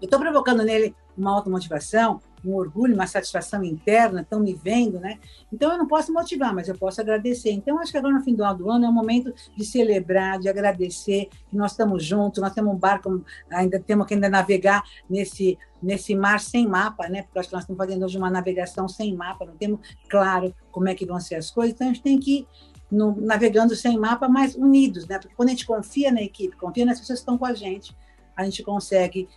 eu 0.02 0.06
estou 0.06 0.20
provocando 0.20 0.64
nele 0.64 0.96
uma 1.18 1.34
automotivação, 1.34 2.20
um 2.46 2.54
orgulho, 2.54 2.94
uma 2.94 3.08
satisfação 3.08 3.64
interna, 3.64 4.22
estão 4.22 4.40
me 4.40 4.54
vendo, 4.54 5.00
né? 5.00 5.20
Então 5.52 5.72
eu 5.72 5.78
não 5.78 5.88
posso 5.88 6.12
motivar, 6.12 6.54
mas 6.54 6.68
eu 6.68 6.78
posso 6.78 7.00
agradecer. 7.02 7.52
Então 7.52 7.80
acho 7.80 7.92
que 7.92 7.98
agora 7.98 8.14
no 8.14 8.24
final 8.24 8.56
do 8.56 8.70
ano 8.70 8.86
é 8.86 8.90
um 8.90 8.94
momento 8.94 9.34
de 9.56 9.66
celebrar, 9.66 10.40
de 10.40 10.50
agradecer 10.50 11.30
que 11.50 11.56
nós 11.56 11.72
estamos 11.72 12.04
juntos, 12.04 12.42
nós 12.42 12.54
temos 12.54 12.74
um 12.74 12.78
barco, 12.78 13.24
ainda 13.50 13.80
temos 13.80 14.08
que 14.08 14.14
ainda 14.14 14.30
navegar 14.30 14.84
nesse 15.10 15.58
nesse 15.82 16.16
mar 16.16 16.40
sem 16.40 16.66
mapa, 16.66 17.10
né? 17.10 17.24
Porque 17.24 17.40
acho 17.40 17.50
que 17.50 17.56
nós 17.56 17.64
estamos 17.64 17.78
fazendo 17.78 18.06
hoje 18.06 18.18
uma 18.18 18.30
navegação 18.30 18.88
sem 18.88 19.14
mapa, 19.14 19.46
não 19.46 19.58
temos 19.58 19.82
claro 20.10 20.56
como 20.72 20.88
é 20.88 20.96
que 20.96 21.06
vão 21.06 21.20
ser 21.20 21.36
as 21.36 21.52
coisas, 21.52 21.76
então 21.76 21.88
a 21.88 21.90
gente 21.90 22.02
tem 22.02 22.18
que 22.18 22.48
no, 22.90 23.20
navegando 23.20 23.76
sem 23.76 23.98
mapa, 23.98 24.30
mas 24.30 24.56
unidos, 24.56 25.06
né? 25.08 25.20
Porque 25.20 25.36
quando 25.36 25.50
a 25.50 25.52
gente 25.52 25.66
confia 25.66 26.12
na 26.12 26.22
equipe, 26.22 26.56
confia 26.56 26.86
nas 26.86 27.00
pessoas 27.00 27.20
que 27.20 27.24
estão 27.24 27.38
com 27.38 27.46
a 27.46 27.54
gente, 27.54 27.94
a 28.36 28.46
gente 28.46 28.64
consegue 28.64 29.28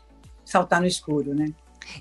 saltar 0.45 0.81
no 0.81 0.87
escuro, 0.87 1.35
né? 1.35 1.53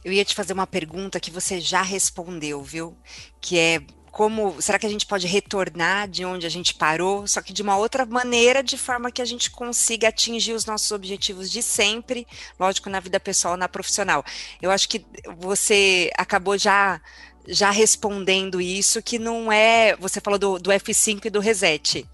Eu 0.04 0.12
ia 0.12 0.26
te 0.26 0.36
fazer 0.36 0.54
uma 0.54 0.68
pergunta 0.68 1.20
que 1.20 1.32
você 1.32 1.60
já 1.60 1.82
respondeu, 1.82 2.62
viu? 2.62 2.98
Que 3.42 3.58
é 3.58 3.82
como 4.16 4.62
será 4.62 4.80
que 4.80 4.86
a 4.86 4.90
gente 4.90 5.06
pode 5.06 5.28
retornar 5.28 6.08
de 6.08 6.24
onde 6.24 6.46
a 6.48 6.50
gente 6.50 6.74
parou, 6.74 7.28
só 7.28 7.42
que 7.42 7.52
de 7.52 7.62
uma 7.62 7.76
outra 7.76 8.06
maneira, 8.06 8.64
de 8.64 8.78
forma 8.78 9.12
que 9.12 9.22
a 9.22 9.26
gente 9.26 9.52
consiga 9.52 10.08
atingir 10.08 10.54
os 10.54 10.66
nossos 10.66 10.90
objetivos 10.94 11.52
de 11.52 11.62
sempre, 11.62 12.26
lógico, 12.58 12.90
na 12.90 13.02
vida 13.02 13.20
pessoal, 13.20 13.58
na 13.58 13.68
profissional. 13.68 14.24
Eu 14.62 14.72
acho 14.72 14.88
que 14.88 15.06
você 15.38 16.10
acabou 16.18 16.58
já 16.58 17.02
já 17.48 17.70
respondendo 17.72 18.62
isso, 18.62 19.02
que 19.02 19.20
não 19.20 19.52
é. 19.52 19.96
Você 19.98 20.20
falou 20.22 20.40
do, 20.40 20.60
do 20.60 20.72
F5 20.72 21.26
e 21.26 21.30
do 21.30 21.40
reset. 21.40 22.06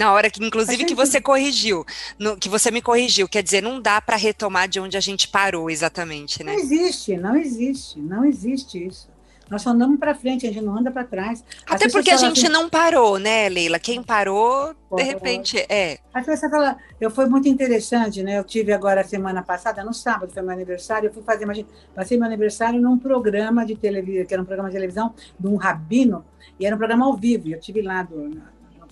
Na 0.00 0.14
hora 0.14 0.30
que, 0.30 0.42
inclusive, 0.42 0.86
que 0.86 0.94
você 0.94 1.20
corrigiu, 1.20 1.84
no, 2.18 2.34
que 2.34 2.48
você 2.48 2.70
me 2.70 2.80
corrigiu, 2.80 3.28
quer 3.28 3.42
dizer, 3.42 3.62
não 3.62 3.78
dá 3.78 4.00
para 4.00 4.16
retomar 4.16 4.66
de 4.66 4.80
onde 4.80 4.96
a 4.96 5.00
gente 5.00 5.28
parou 5.28 5.68
exatamente, 5.68 6.42
né? 6.42 6.54
Não 6.54 6.58
existe, 6.58 7.16
não 7.18 7.36
existe, 7.36 7.98
não 8.00 8.24
existe 8.24 8.86
isso. 8.86 9.10
Nós 9.50 9.60
só 9.60 9.70
andamos 9.70 9.98
para 9.98 10.14
frente, 10.14 10.46
a 10.46 10.52
gente 10.52 10.64
não 10.64 10.78
anda 10.78 10.90
para 10.90 11.04
trás. 11.04 11.44
Até 11.66 11.86
porque 11.90 12.10
a 12.10 12.16
gente 12.16 12.46
assim, 12.46 12.50
não 12.50 12.70
parou, 12.70 13.18
né, 13.18 13.46
Leila? 13.50 13.78
Quem 13.78 14.02
parou, 14.02 14.74
de 14.96 15.02
repente, 15.02 15.58
é. 15.68 15.98
Aí 16.14 16.24
você 16.24 16.48
fala, 16.48 16.78
eu 16.98 17.10
foi 17.10 17.26
muito 17.26 17.46
interessante, 17.46 18.22
né? 18.22 18.38
Eu 18.38 18.44
tive 18.44 18.72
agora 18.72 19.04
semana 19.04 19.42
passada, 19.42 19.84
no 19.84 19.92
sábado, 19.92 20.32
foi 20.32 20.40
meu 20.40 20.52
aniversário, 20.52 21.08
eu 21.08 21.12
fui 21.12 21.22
fazer, 21.22 21.44
imagina, 21.44 21.68
passei 21.94 22.16
meu 22.16 22.26
aniversário 22.26 22.80
num 22.80 22.98
programa 22.98 23.66
de 23.66 23.76
televisão, 23.76 24.24
que 24.24 24.32
era 24.32 24.42
um 24.42 24.46
programa 24.46 24.70
de 24.70 24.76
televisão 24.76 25.12
de 25.38 25.46
um 25.46 25.56
rabino, 25.56 26.24
e 26.58 26.64
era 26.64 26.74
um 26.74 26.78
programa 26.78 27.04
ao 27.04 27.16
vivo, 27.18 27.48
eu 27.48 27.60
tive 27.60 27.82
lá 27.82 28.02
do, 28.02 28.40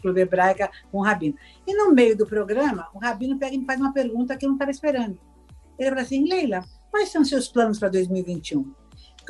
Clube 0.01 0.21
Hebraica 0.21 0.71
com 0.91 0.99
o 0.99 1.03
Rabino. 1.03 1.35
E 1.67 1.75
no 1.75 1.93
meio 1.93 2.17
do 2.17 2.27
programa, 2.27 2.89
o 2.95 2.99
Rabino 2.99 3.39
pega 3.39 3.55
e 3.55 3.59
me 3.59 3.65
faz 3.65 3.81
uma 3.81 3.93
pergunta 3.93 4.37
que 4.37 4.45
eu 4.45 4.49
não 4.49 4.57
estava 4.57 4.71
esperando. 4.71 5.19
Ele 5.79 5.91
fala 5.91 6.03
assim, 6.03 6.29
Leila, 6.29 6.65
quais 6.91 7.11
são 7.11 7.25
seus 7.25 7.49
planos 7.49 7.79
para 7.79 7.89
2021? 7.89 8.75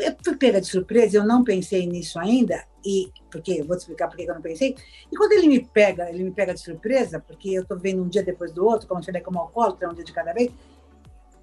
Eu 0.01 0.17
fui 0.23 0.37
pega 0.37 0.61
de 0.61 0.69
surpresa, 0.69 1.17
eu 1.17 1.27
não 1.27 1.43
pensei 1.43 1.85
nisso 1.85 2.21
ainda, 2.21 2.65
e 2.85 3.13
porque 3.31 3.53
eu 3.53 3.67
vou 3.67 3.77
te 3.77 3.81
explicar 3.81 4.07
por 4.07 4.17
que 4.17 4.23
eu 4.23 4.35
não 4.35 4.41
pensei. 4.41 4.77
E 5.11 5.17
quando 5.17 5.33
ele 5.33 5.49
me 5.49 5.65
pega, 5.65 6.09
ele 6.09 6.23
me 6.23 6.31
pega 6.31 6.55
de 6.55 6.61
surpresa, 6.61 7.19
porque 7.19 7.51
eu 7.51 7.63
estou 7.63 7.77
vendo 7.77 8.03
um 8.03 8.09
dia 8.09 8.23
depois 8.23 8.53
do 8.53 8.65
outro, 8.65 8.87
como 8.87 9.01
eu 9.01 9.05
falei 9.05 9.21
como 9.21 9.41
alcoólatra, 9.41 9.91
um 9.91 9.95
dia 9.95 10.05
de 10.05 10.13
cada 10.13 10.33
vez, 10.33 10.53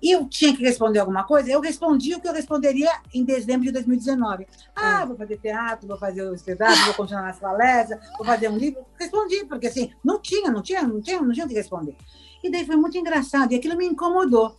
e 0.01 0.11
eu 0.11 0.27
tinha 0.27 0.55
que 0.55 0.63
responder 0.63 0.99
alguma 0.99 1.23
coisa, 1.23 1.49
eu 1.49 1.59
respondi 1.61 2.13
o 2.13 2.19
que 2.19 2.27
eu 2.27 2.33
responderia 2.33 2.91
em 3.13 3.23
dezembro 3.23 3.63
de 3.65 3.71
2019. 3.71 4.45
Ah, 4.75 5.01
é. 5.01 5.05
vou 5.05 5.15
fazer 5.15 5.37
teatro, 5.37 5.87
vou 5.87 5.97
fazer 5.97 6.23
o 6.23 6.33
espetáculo, 6.33 6.85
vou 6.85 6.93
continuar 6.93 7.23
nas 7.23 7.39
palestras, 7.39 7.99
vou 8.17 8.25
fazer 8.25 8.49
um 8.49 8.57
livro. 8.57 8.85
Respondi, 8.99 9.45
porque 9.45 9.67
assim, 9.67 9.91
não 10.03 10.19
tinha, 10.19 10.51
não 10.51 10.61
tinha, 10.61 10.83
não 10.83 11.01
tinha, 11.01 11.21
não 11.21 11.31
tinha 11.31 11.45
o 11.45 11.49
que 11.49 11.55
responder. 11.55 11.95
E 12.43 12.51
daí 12.51 12.65
foi 12.65 12.75
muito 12.75 12.97
engraçado, 12.97 13.51
e 13.51 13.55
aquilo 13.55 13.75
me 13.75 13.85
incomodou. 13.85 14.55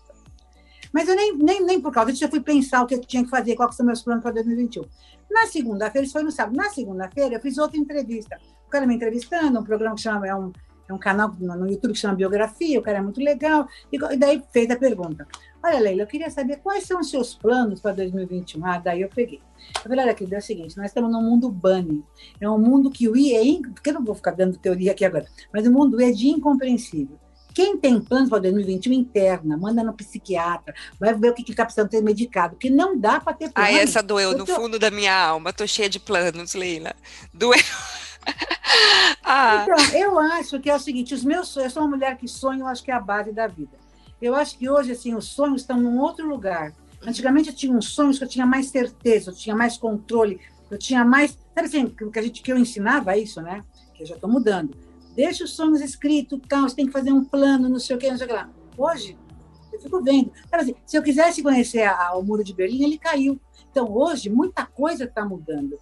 Mas 0.92 1.09
eu 1.09 1.14
nem, 1.14 1.37
nem, 1.37 1.62
nem 1.62 1.81
por 1.81 1.92
causa 1.92 2.11
disso 2.11 2.25
eu 2.25 2.31
fui 2.31 2.40
pensar 2.40 2.83
o 2.83 2.87
que 2.87 2.94
eu 2.94 3.01
tinha 3.01 3.22
que 3.22 3.31
fazer, 3.31 3.55
quais 3.55 3.77
são 3.77 3.85
meus 3.85 4.03
planos 4.03 4.22
para 4.22 4.33
2021. 4.33 4.85
Na 5.31 5.46
segunda-feira, 5.46 6.05
isso 6.05 6.12
foi 6.12 6.22
no 6.22 6.31
sábado, 6.31 6.57
na 6.57 6.70
segunda-feira 6.70 7.35
eu 7.35 7.40
fiz 7.40 7.59
outra 7.59 7.77
entrevista. 7.77 8.38
O 8.66 8.70
cara 8.70 8.87
me 8.87 8.94
entrevistando, 8.94 9.59
um 9.61 9.62
programa 9.64 9.94
que 9.94 10.03
chama, 10.03 10.27
é 10.27 10.35
um, 10.35 10.53
é 10.88 10.92
um 10.92 10.99
canal 10.99 11.35
no 11.38 11.68
YouTube 11.68 11.92
que 11.92 11.99
chama 11.99 12.14
Biografia, 12.14 12.79
o 12.79 12.83
cara 12.83 12.99
é 12.99 13.03
muito 13.03 13.20
legal. 13.20 13.68
E 13.90 14.16
daí 14.16 14.42
fez 14.53 14.70
a 14.70 14.77
pergunta: 14.77 15.27
Olha, 15.62 15.81
Leila, 15.81 16.03
eu 16.03 16.07
queria 16.07 16.31
saber 16.31 16.59
quais 16.59 16.85
são 16.85 17.01
os 17.01 17.11
seus 17.11 17.35
planos 17.35 17.81
para 17.81 17.92
2021. 17.92 18.64
Ah, 18.64 18.79
daí 18.79 19.03
eu 19.03 19.09
peguei. 19.09 19.40
Eu 19.77 19.83
falei, 19.83 20.05
olha, 20.05 20.14
querida, 20.14 20.37
é 20.37 20.38
o 20.38 20.42
seguinte: 20.42 20.77
nós 20.77 20.87
estamos 20.87 21.11
num 21.11 21.22
mundo 21.22 21.51
bunny. 21.51 22.05
É 22.40 22.49
um 22.49 22.59
mundo 22.59 22.90
que 22.90 23.09
o 23.09 23.16
I 23.16 23.35
é. 23.35 23.44
In... 23.44 23.62
Porque 23.62 23.90
eu 23.90 23.94
não 23.94 24.05
vou 24.05 24.14
ficar 24.14 24.31
dando 24.31 24.57
teoria 24.57 24.92
aqui 24.92 25.05
agora, 25.05 25.27
mas 25.53 25.66
o 25.66 25.72
mundo 25.72 26.01
I 26.01 26.05
é 26.05 26.12
de 26.12 26.29
incompreensível. 26.29 27.18
Quem 27.53 27.79
tem 27.79 27.99
planos 27.99 28.29
para 28.29 28.40
2021 28.40 28.92
interna, 28.92 29.57
manda 29.57 29.83
no 29.83 29.94
psiquiatra, 29.94 30.75
vai 31.01 31.14
ver 31.14 31.31
o 31.31 31.35
que 31.35 31.51
está 31.51 31.64
precisando 31.64 31.88
ter 31.88 32.03
medicado, 32.03 32.51
porque 32.55 32.68
não 32.68 32.99
dá 32.99 33.18
para 33.18 33.33
ter 33.33 33.51
plano. 33.51 33.68
Ah, 33.68 33.72
essa 33.72 34.03
doeu 34.03 34.37
no 34.37 34.44
tô... 34.44 34.55
fundo 34.55 34.79
da 34.79 34.90
minha 34.90 35.18
alma. 35.18 35.51
Estou 35.51 35.66
cheia 35.66 35.88
de 35.88 35.99
planos, 35.99 36.55
Leila. 36.55 36.94
Doeu. 37.33 37.59
ah. 39.25 39.65
Então, 39.65 39.99
eu 39.99 40.19
acho 40.19 40.61
que 40.61 40.71
é 40.71 40.75
o 40.75 40.79
seguinte: 40.79 41.15
os 41.15 41.25
meus 41.25 41.49
sonhos, 41.49 41.67
eu 41.67 41.75
sou 41.75 41.83
uma 41.83 41.97
mulher 41.97 42.17
que 42.17 42.29
sonha, 42.29 42.61
eu 42.61 42.67
acho 42.67 42.83
que 42.83 42.91
é 42.91 42.95
a 42.95 43.01
base 43.01 43.33
da 43.33 43.47
vida. 43.47 43.77
Eu 44.21 44.35
acho 44.35 44.57
que 44.59 44.69
hoje, 44.69 44.93
assim, 44.93 45.15
os 45.15 45.27
sonhos 45.27 45.62
estão 45.62 45.81
num 45.81 45.99
outro 45.99 46.27
lugar. 46.27 46.73
Antigamente 47.07 47.51
eu 47.51 47.55
tinha 47.55 47.73
uns 47.73 47.91
sonhos 47.91 48.19
que 48.19 48.25
eu 48.25 48.29
tinha 48.29 48.47
mais 48.47 48.69
certeza, 48.69 49.31
eu 49.31 49.35
tinha 49.35 49.55
mais 49.55 49.77
controle, 49.77 50.41
eu 50.71 50.79
tinha 50.79 51.05
mais. 51.05 51.39
Sabe 51.55 51.69
assim, 51.69 51.89
que, 51.89 52.19
a 52.19 52.23
gente, 52.23 52.43
que 52.43 52.53
eu 52.53 52.59
ensinava 52.59 53.17
isso, 53.17 53.41
né? 53.41 53.62
Que 53.95 54.03
eu 54.03 54.07
já 54.07 54.15
estou 54.15 54.31
mudando. 54.31 54.75
Deixa 55.15 55.45
os 55.45 55.53
sonhos 55.53 55.81
escritos, 55.81 56.39
tal, 56.49 56.62
você 56.62 56.77
tem 56.77 56.87
que 56.87 56.93
fazer 56.93 57.12
um 57.12 57.25
plano, 57.25 57.69
não 57.69 57.79
sei 57.79 57.97
o 57.97 57.99
que, 57.99 58.11
não 58.11 58.19
sei 58.19 58.27
o 58.27 58.29
que 58.29 58.35
lá. 58.35 58.51
Hoje, 58.77 59.17
eu 59.73 59.81
fico 59.81 60.03
vendo. 60.03 60.33
Sabe 60.51 60.62
assim, 60.62 60.75
se 60.85 60.97
eu 60.97 61.03
quisesse 61.03 61.43
conhecer 61.43 61.83
a, 61.83 62.09
a, 62.09 62.17
o 62.17 62.23
Muro 62.23 62.45
de 62.45 62.55
Berlim, 62.55 62.85
ele 62.85 62.99
caiu. 62.99 63.41
Então, 63.71 63.91
hoje, 63.95 64.29
muita 64.29 64.67
coisa 64.67 65.05
está 65.05 65.25
mudando. 65.25 65.79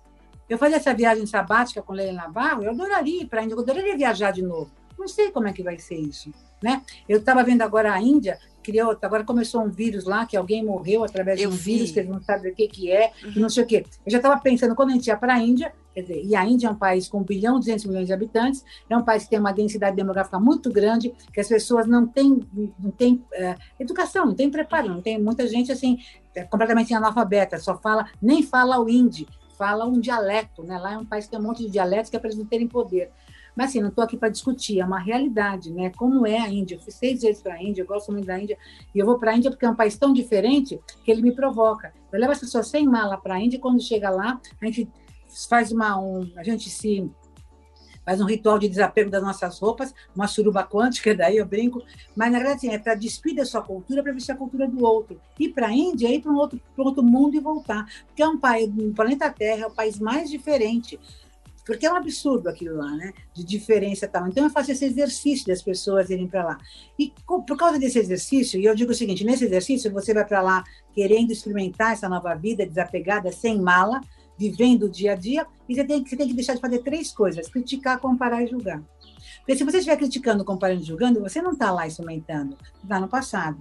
Eu 0.48 0.58
fazia 0.58 0.76
essa 0.76 0.92
viagem 0.92 1.26
sabática 1.26 1.82
com 1.82 1.92
Leila 1.92 2.12
Navarro, 2.12 2.62
eu 2.62 2.70
adoraria 2.70 3.22
ir 3.22 3.26
para 3.26 3.40
a 3.40 3.44
Índia, 3.44 3.54
eu 3.54 3.60
adoraria 3.60 3.96
viajar 3.96 4.30
de 4.30 4.42
novo. 4.42 4.70
Não 4.98 5.08
sei 5.08 5.30
como 5.30 5.48
é 5.48 5.52
que 5.52 5.62
vai 5.62 5.78
ser 5.78 5.96
isso. 5.96 6.30
Né? 6.62 6.82
Eu 7.08 7.18
estava 7.18 7.42
vendo 7.42 7.62
agora 7.62 7.92
a 7.92 8.00
Índia, 8.00 8.38
criou, 8.62 8.96
agora 9.02 9.22
começou 9.22 9.62
um 9.62 9.68
vírus 9.68 10.04
lá, 10.04 10.24
que 10.24 10.36
alguém 10.36 10.64
morreu 10.64 11.04
através 11.04 11.40
eu 11.40 11.50
de 11.50 11.54
um 11.54 11.58
vi. 11.58 11.74
vírus, 11.74 11.90
que 11.90 12.00
eles 12.00 12.10
não 12.10 12.22
sabem 12.22 12.50
o 12.50 12.54
que, 12.54 12.66
que 12.66 12.90
é, 12.90 13.12
uhum. 13.22 13.32
não 13.36 13.48
sei 13.50 13.62
o 13.62 13.66
quê. 13.66 13.84
Eu 14.04 14.10
já 14.10 14.16
estava 14.16 14.40
pensando, 14.40 14.74
quando 14.74 14.90
a 14.90 14.92
gente 14.92 15.06
ia 15.06 15.16
para 15.16 15.34
a 15.34 15.38
Índia, 15.38 15.72
quer 15.94 16.00
dizer, 16.00 16.24
e 16.24 16.34
a 16.34 16.44
Índia 16.44 16.68
é 16.68 16.70
um 16.70 16.74
país 16.74 17.06
com 17.06 17.18
1 17.18 17.22
bilhão 17.24 17.56
e 17.56 17.60
200 17.60 17.84
milhões 17.84 18.06
de 18.06 18.12
habitantes, 18.12 18.64
é 18.88 18.96
um 18.96 19.04
país 19.04 19.24
que 19.24 19.30
tem 19.30 19.38
uma 19.38 19.52
densidade 19.52 19.94
demográfica 19.94 20.40
muito 20.40 20.72
grande, 20.72 21.12
que 21.32 21.40
as 21.40 21.48
pessoas 21.48 21.86
não 21.86 22.06
têm, 22.06 22.40
não 22.78 22.90
têm 22.90 23.22
é, 23.34 23.56
educação, 23.78 24.24
não 24.26 24.34
têm 24.34 24.50
preparo, 24.50 24.88
não 24.88 25.02
tem 25.02 25.20
muita 25.20 25.46
gente 25.46 25.70
assim, 25.70 25.98
é, 26.34 26.44
completamente 26.44 26.94
analfabeta, 26.94 27.58
só 27.58 27.76
fala, 27.76 28.06
nem 28.22 28.42
fala 28.42 28.80
o 28.80 28.88
hindi, 28.88 29.26
fala 29.56 29.84
um 29.84 30.00
dialeto, 30.00 30.62
né? 30.62 30.78
Lá 30.78 30.94
é 30.94 30.98
um 30.98 31.04
país 31.04 31.24
que 31.24 31.30
tem 31.30 31.40
um 31.40 31.42
monte 31.42 31.64
de 31.64 31.70
dialetos 31.70 32.10
que 32.10 32.16
é 32.16 32.18
para 32.18 32.28
eles 32.28 32.38
não 32.38 32.46
terem 32.46 32.68
poder. 32.68 33.10
Mas 33.56 33.70
assim, 33.70 33.80
não 33.80 33.88
estou 33.88 34.02
aqui 34.02 34.16
para 34.16 34.28
discutir, 34.28 34.80
é 34.80 34.84
uma 34.84 34.98
realidade, 34.98 35.72
né? 35.72 35.90
Como 35.96 36.26
é 36.26 36.38
a 36.38 36.48
Índia? 36.48 36.74
Eu 36.74 36.80
fui 36.80 36.92
seis 36.92 37.22
vezes 37.22 37.40
para 37.40 37.54
a 37.54 37.62
Índia, 37.62 37.82
eu 37.82 37.86
gosto 37.86 38.10
muito 38.10 38.26
da 38.26 38.38
Índia, 38.38 38.58
e 38.92 38.98
eu 38.98 39.06
vou 39.06 39.18
para 39.18 39.30
a 39.30 39.36
Índia 39.36 39.50
porque 39.50 39.64
é 39.64 39.70
um 39.70 39.76
país 39.76 39.96
tão 39.96 40.12
diferente 40.12 40.80
que 41.04 41.10
ele 41.10 41.22
me 41.22 41.32
provoca. 41.32 41.92
Eu 42.12 42.18
levo 42.18 42.32
as 42.32 42.40
pessoas 42.40 42.66
sem 42.66 42.86
mala 42.86 43.16
para 43.16 43.34
a 43.34 43.40
Índia 43.40 43.56
e 43.56 43.60
quando 43.60 43.80
chega 43.80 44.10
lá, 44.10 44.40
a 44.60 44.66
gente 44.66 44.90
faz 45.48 45.70
uma. 45.70 46.00
Um, 46.00 46.30
a 46.36 46.42
gente 46.42 46.68
se 46.68 47.08
faz 48.04 48.20
um 48.20 48.26
ritual 48.26 48.58
de 48.58 48.68
desapego 48.68 49.10
das 49.10 49.22
nossas 49.22 49.58
roupas, 49.58 49.94
uma 50.14 50.26
suruba 50.26 50.64
quântica, 50.64 51.14
daí 51.16 51.36
eu 51.36 51.46
brinco, 51.46 51.82
mas 52.14 52.30
na 52.30 52.38
verdade 52.38 52.56
assim, 52.58 52.74
é 52.74 52.78
para 52.78 52.94
despir 52.94 53.34
da 53.34 53.44
sua 53.44 53.62
cultura 53.62 54.02
para 54.02 54.12
vestir 54.12 54.32
a 54.32 54.36
cultura 54.36 54.66
do 54.68 54.84
outro. 54.84 55.20
Ir 55.38 55.50
para 55.50 55.68
a 55.68 55.72
Índia, 55.72 56.08
ir 56.08 56.20
para 56.20 56.32
um 56.32 56.36
outro, 56.36 56.60
outro 56.76 57.02
mundo 57.02 57.36
e 57.36 57.40
voltar. 57.40 57.86
Porque 58.06 58.22
é 58.22 58.28
um 58.28 58.38
país, 58.38 58.70
o 58.76 58.92
planeta 58.92 59.30
Terra 59.30 59.64
é 59.64 59.66
o 59.66 59.70
país 59.70 59.98
mais 59.98 60.30
diferente 60.30 60.98
porque 61.64 61.86
é 61.86 61.92
um 61.92 61.96
absurdo 61.96 62.48
aquilo 62.48 62.76
lá, 62.76 62.90
né? 62.90 63.12
De 63.32 63.42
diferença 63.42 64.04
e 64.04 64.08
tal. 64.08 64.28
Então 64.28 64.44
eu 64.44 64.50
faço 64.50 64.70
esse 64.70 64.84
exercício 64.84 65.46
das 65.46 65.62
pessoas 65.62 66.10
irem 66.10 66.26
para 66.26 66.44
lá. 66.44 66.58
E 66.98 67.12
por 67.26 67.56
causa 67.56 67.78
desse 67.78 67.98
exercício, 67.98 68.60
e 68.60 68.66
eu 68.66 68.74
digo 68.74 68.92
o 68.92 68.94
seguinte: 68.94 69.24
nesse 69.24 69.46
exercício 69.46 69.90
você 69.90 70.12
vai 70.12 70.26
para 70.26 70.42
lá 70.42 70.62
querendo 70.94 71.30
experimentar 71.32 71.92
essa 71.92 72.08
nova 72.08 72.34
vida 72.34 72.66
desapegada, 72.66 73.32
sem 73.32 73.58
mala, 73.60 74.00
vivendo 74.38 74.84
o 74.84 74.88
dia 74.88 75.12
a 75.12 75.14
dia, 75.14 75.46
e 75.68 75.74
você 75.74 75.84
tem, 75.84 76.04
você 76.04 76.16
tem 76.16 76.28
que 76.28 76.34
deixar 76.34 76.54
de 76.54 76.60
fazer 76.60 76.80
três 76.80 77.12
coisas: 77.12 77.48
criticar, 77.48 77.98
comparar 77.98 78.42
e 78.42 78.46
julgar. 78.46 78.82
Porque 79.38 79.56
se 79.56 79.64
você 79.64 79.78
estiver 79.78 79.96
criticando, 79.96 80.44
comparando 80.44 80.82
e 80.82 80.84
julgando, 80.84 81.20
você 81.20 81.42
não 81.42 81.52
está 81.52 81.70
lá 81.70 81.86
experimentando, 81.86 82.56
está 82.82 82.98
no 82.98 83.08
passado. 83.08 83.58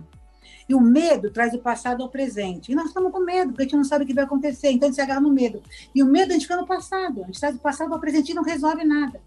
E 0.68 0.74
o 0.74 0.80
medo 0.80 1.30
traz 1.30 1.54
o 1.54 1.60
passado 1.60 2.02
ao 2.02 2.10
presente. 2.10 2.72
E 2.72 2.76
nós 2.76 2.88
estamos 2.88 3.12
com 3.12 3.20
medo, 3.20 3.50
porque 3.50 3.64
a 3.64 3.66
gente 3.66 3.76
não 3.76 3.84
sabe 3.84 4.06
o 4.06 4.08
que 4.08 4.14
vai 4.14 4.24
acontecer. 4.24 4.72
Então 4.72 4.88
a 4.88 4.90
gente 4.90 4.96
se 4.96 5.02
agarra 5.02 5.20
no 5.20 5.30
medo. 5.30 5.62
E 5.94 6.02
o 6.02 6.06
medo 6.06 6.32
a 6.32 6.34
gente 6.34 6.44
fica 6.44 6.56
no 6.56 6.66
passado. 6.66 7.22
A 7.22 7.26
gente 7.26 7.40
traz 7.40 7.56
do 7.56 7.62
passado 7.62 7.94
ao 7.94 8.00
presente 8.00 8.32
e 8.32 8.34
não 8.34 8.44
resolve 8.44 8.84
nada. 8.86 9.22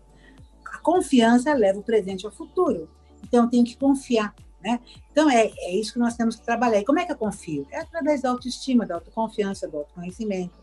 A 0.72 0.78
confiança 0.78 1.52
leva 1.52 1.78
o 1.78 1.82
presente 1.82 2.24
ao 2.24 2.32
futuro. 2.32 2.88
Então 3.22 3.48
tenho 3.48 3.64
que 3.64 3.76
confiar. 3.76 4.34
Né? 4.62 4.80
Então 5.12 5.30
é, 5.30 5.52
é 5.58 5.76
isso 5.76 5.92
que 5.92 5.98
nós 5.98 6.16
temos 6.16 6.36
que 6.36 6.44
trabalhar. 6.44 6.80
E 6.80 6.84
como 6.84 6.98
é 6.98 7.04
que 7.04 7.12
eu 7.12 7.16
confio? 7.16 7.66
É 7.70 7.80
através 7.80 8.22
da 8.22 8.30
autoestima, 8.30 8.86
da 8.86 8.94
autoconfiança, 8.94 9.68
do 9.68 9.76
autoconhecimento, 9.76 10.54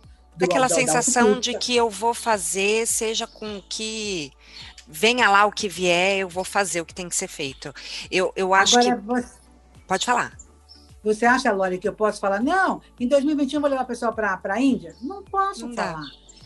Aquela 0.41 0.67
da, 0.67 0.75
sensação 0.75 1.33
da 1.33 1.39
de 1.39 1.57
que 1.57 1.75
eu 1.75 1.89
vou 1.89 2.13
fazer, 2.13 2.87
seja 2.87 3.27
com 3.27 3.61
que 3.69 4.31
venha 4.87 5.29
lá 5.29 5.45
o 5.45 5.51
que 5.51 5.69
vier, 5.69 6.19
eu 6.19 6.29
vou 6.29 6.43
fazer 6.43 6.81
o 6.81 6.85
que 6.85 6.93
tem 6.93 7.07
que 7.07 7.15
ser 7.15 7.27
feito. 7.27 7.73
Eu, 8.09 8.33
eu 8.35 8.53
acho 8.53 8.79
Agora, 8.79 8.95
que. 8.95 9.01
Você, 9.01 9.43
Pode 9.87 10.05
falar. 10.05 10.37
você 11.03 11.25
acha, 11.25 11.51
Lore, 11.51 11.77
que 11.77 11.87
eu 11.87 11.93
posso 11.93 12.19
falar, 12.19 12.41
não, 12.41 12.81
em 12.99 13.07
2021 13.07 13.57
eu 13.57 13.61
vou 13.61 13.69
levar 13.69 13.83
o 13.83 13.87
pessoal 13.87 14.13
para 14.13 14.39
a 14.45 14.61
Índia? 14.61 14.95
Não 15.01 15.23
posso 15.23 15.67
Não 15.67 15.75
dá. 15.75 15.99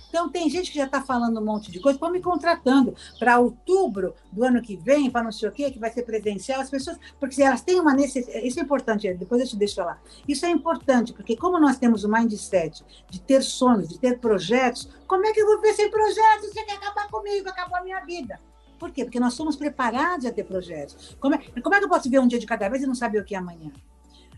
Então, 0.10 0.30
tem 0.30 0.50
gente 0.50 0.72
que 0.72 0.78
já 0.78 0.86
está 0.86 1.02
falando 1.02 1.40
um 1.40 1.44
monte 1.44 1.72
de 1.72 1.80
coisa, 1.80 1.98
estão 1.98 2.12
me 2.12 2.22
contratando 2.22 2.96
para 3.20 3.40
outubro 3.40 4.14
do 4.32 4.44
ano 4.44 4.62
que 4.62 4.76
vem, 4.76 5.10
para 5.10 5.24
não 5.24 5.32
sei 5.32 5.50
o 5.50 5.52
quê, 5.52 5.70
que 5.70 5.80
vai 5.80 5.92
ser 5.92 6.04
presencial. 6.04 6.62
As 6.62 6.70
pessoas, 6.70 6.98
porque 7.20 7.42
elas 7.42 7.62
têm 7.62 7.80
uma 7.80 7.94
necessidade, 7.94 8.48
isso 8.48 8.60
é 8.60 8.64
importante, 8.64 9.14
depois 9.14 9.42
eu 9.42 9.48
te 9.48 9.56
deixo 9.56 9.76
falar. 9.76 10.02
Isso 10.28 10.46
é 10.46 10.50
importante, 10.50 11.14
porque 11.14 11.36
como 11.36 11.60
nós 11.60 11.78
temos 11.78 12.04
o 12.04 12.10
mindset 12.10 12.84
de 13.10 13.22
ter 13.22 13.42
sonhos, 13.44 13.90
de 13.90 14.00
ter 14.00 14.20
projetos, 14.20 14.90
como 15.08 15.26
é 15.26 15.34
que 15.34 15.42
eu 15.42 15.46
vou 15.46 15.62
ver 15.62 15.74
sem 15.74 15.90
projetos? 15.90 16.50
Você 16.50 16.64
quer 16.64 16.74
acabar 16.74 17.08
comigo, 17.10 17.50
acabou 17.50 17.78
a 17.78 17.84
minha 17.84 18.00
vida. 18.06 18.40
Por 18.78 18.92
quê? 18.92 19.04
Porque 19.04 19.20
nós 19.20 19.34
somos 19.34 19.56
preparados 19.56 20.26
a 20.26 20.32
ter 20.32 20.44
projetos. 20.44 21.18
Como 21.20 21.36
é, 21.36 21.38
como 21.38 21.76
é 21.76 21.80
que 21.80 21.86
eu 21.86 21.90
posso 21.90 22.10
ver 22.10 22.20
um 22.20 22.28
dia 22.28 22.40
de 22.40 22.46
cada 22.46 22.70
vez 22.70 22.84
e 22.84 22.88
não 22.88 22.96
saber 22.96 23.20
o 23.20 23.26
que 23.26 23.36
é 23.36 23.38
amanhã? 23.38 23.72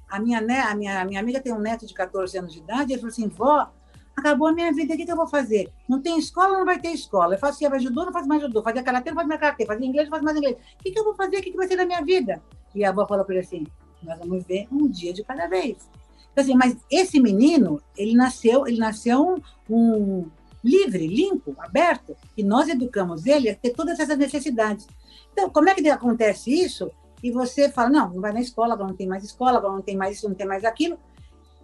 A 0.10 0.20
minha, 0.20 0.42
né, 0.42 0.62
a 0.62 0.74
minha, 0.74 1.02
a 1.02 1.06
minha 1.06 1.20
amiga 1.20 1.40
tem 1.40 1.54
um 1.54 1.60
neto 1.60 1.86
de 1.86 1.94
14 1.94 2.38
anos 2.38 2.54
de 2.54 2.60
idade, 2.60 2.92
e 2.92 2.94
ele 2.94 3.02
falou 3.02 3.12
assim, 3.12 3.28
vó, 3.28 3.72
acabou 4.20 4.48
a 4.48 4.52
minha 4.52 4.72
vida, 4.72 4.94
o 4.94 4.98
que, 4.98 5.06
que 5.06 5.12
eu 5.12 5.16
vou 5.16 5.28
fazer? 5.28 5.72
Não 5.88 6.02
tem 6.02 6.18
escola, 6.18 6.58
não 6.58 6.66
vai 6.66 6.80
ter 6.80 6.90
escola. 6.90 7.36
Eu 7.36 7.40
faço 7.40 7.60
judô, 7.80 8.06
não 8.06 8.14
faço 8.14 8.28
mais 8.28 8.42
judô. 8.42 8.62
Fazia 8.62 8.84
karatê, 8.84 9.10
não 9.10 9.16
faço 9.16 9.28
mais 9.28 9.40
karatê. 9.40 9.66
Fazia 9.66 9.86
inglês, 9.86 10.08
não 10.08 10.16
faço 10.16 10.24
mais 10.24 10.38
inglês. 10.38 10.56
O 10.56 10.84
que, 10.84 10.92
que 10.92 11.00
eu 11.00 11.04
vou 11.04 11.16
fazer? 11.16 11.38
O 11.38 11.42
que, 11.42 11.52
que 11.52 11.58
vai 11.58 11.68
ser 11.68 11.76
da 11.76 11.86
minha 11.86 12.02
vida? 12.04 12.42
E 12.74 12.84
a 12.86 12.90
avó 12.90 13.06
falou 13.08 13.26
para 13.26 13.36
ele 13.36 13.46
assim, 13.46 13.68
nós 14.04 14.18
vamos 14.20 14.44
ver 14.46 14.68
um 14.72 14.88
dia 14.88 15.14
de 15.14 15.24
cada 15.24 15.48
vez. 15.48 15.90
Então, 16.32 16.44
assim, 16.44 16.56
mas 16.56 16.78
esse 16.90 17.20
menino, 17.20 17.82
ele 17.98 18.14
nasceu, 18.14 18.68
ele 18.68 18.78
nasceu 18.78 19.22
um, 19.22 19.42
um 19.70 20.30
livre, 20.64 21.08
limpo, 21.08 21.56
aberto, 21.58 22.16
e 22.38 22.44
nós 22.44 22.70
educamos 22.70 23.26
ele 23.26 23.50
a 23.50 23.56
ter 23.56 23.72
todas 23.72 24.00
essas 24.00 24.18
necessidades. 24.18 24.88
Então, 25.34 25.50
como 25.50 25.70
é 25.70 25.76
que 25.76 25.90
acontece 25.90 26.52
isso? 26.52 26.92
E 27.22 27.32
você 27.32 27.70
fala, 27.70 27.90
não, 27.90 28.14
não 28.14 28.22
vai 28.22 28.32
na 28.32 28.42
escola, 28.42 28.74
agora 28.74 28.90
não 28.90 28.96
tem 28.96 29.08
mais 29.08 29.24
escola, 29.24 29.58
agora 29.58 29.74
não 29.74 29.82
tem 29.82 29.98
mais 29.98 30.18
isso, 30.18 30.28
não 30.28 30.36
tem 30.36 30.48
mais 30.48 30.64
aquilo 30.64 30.98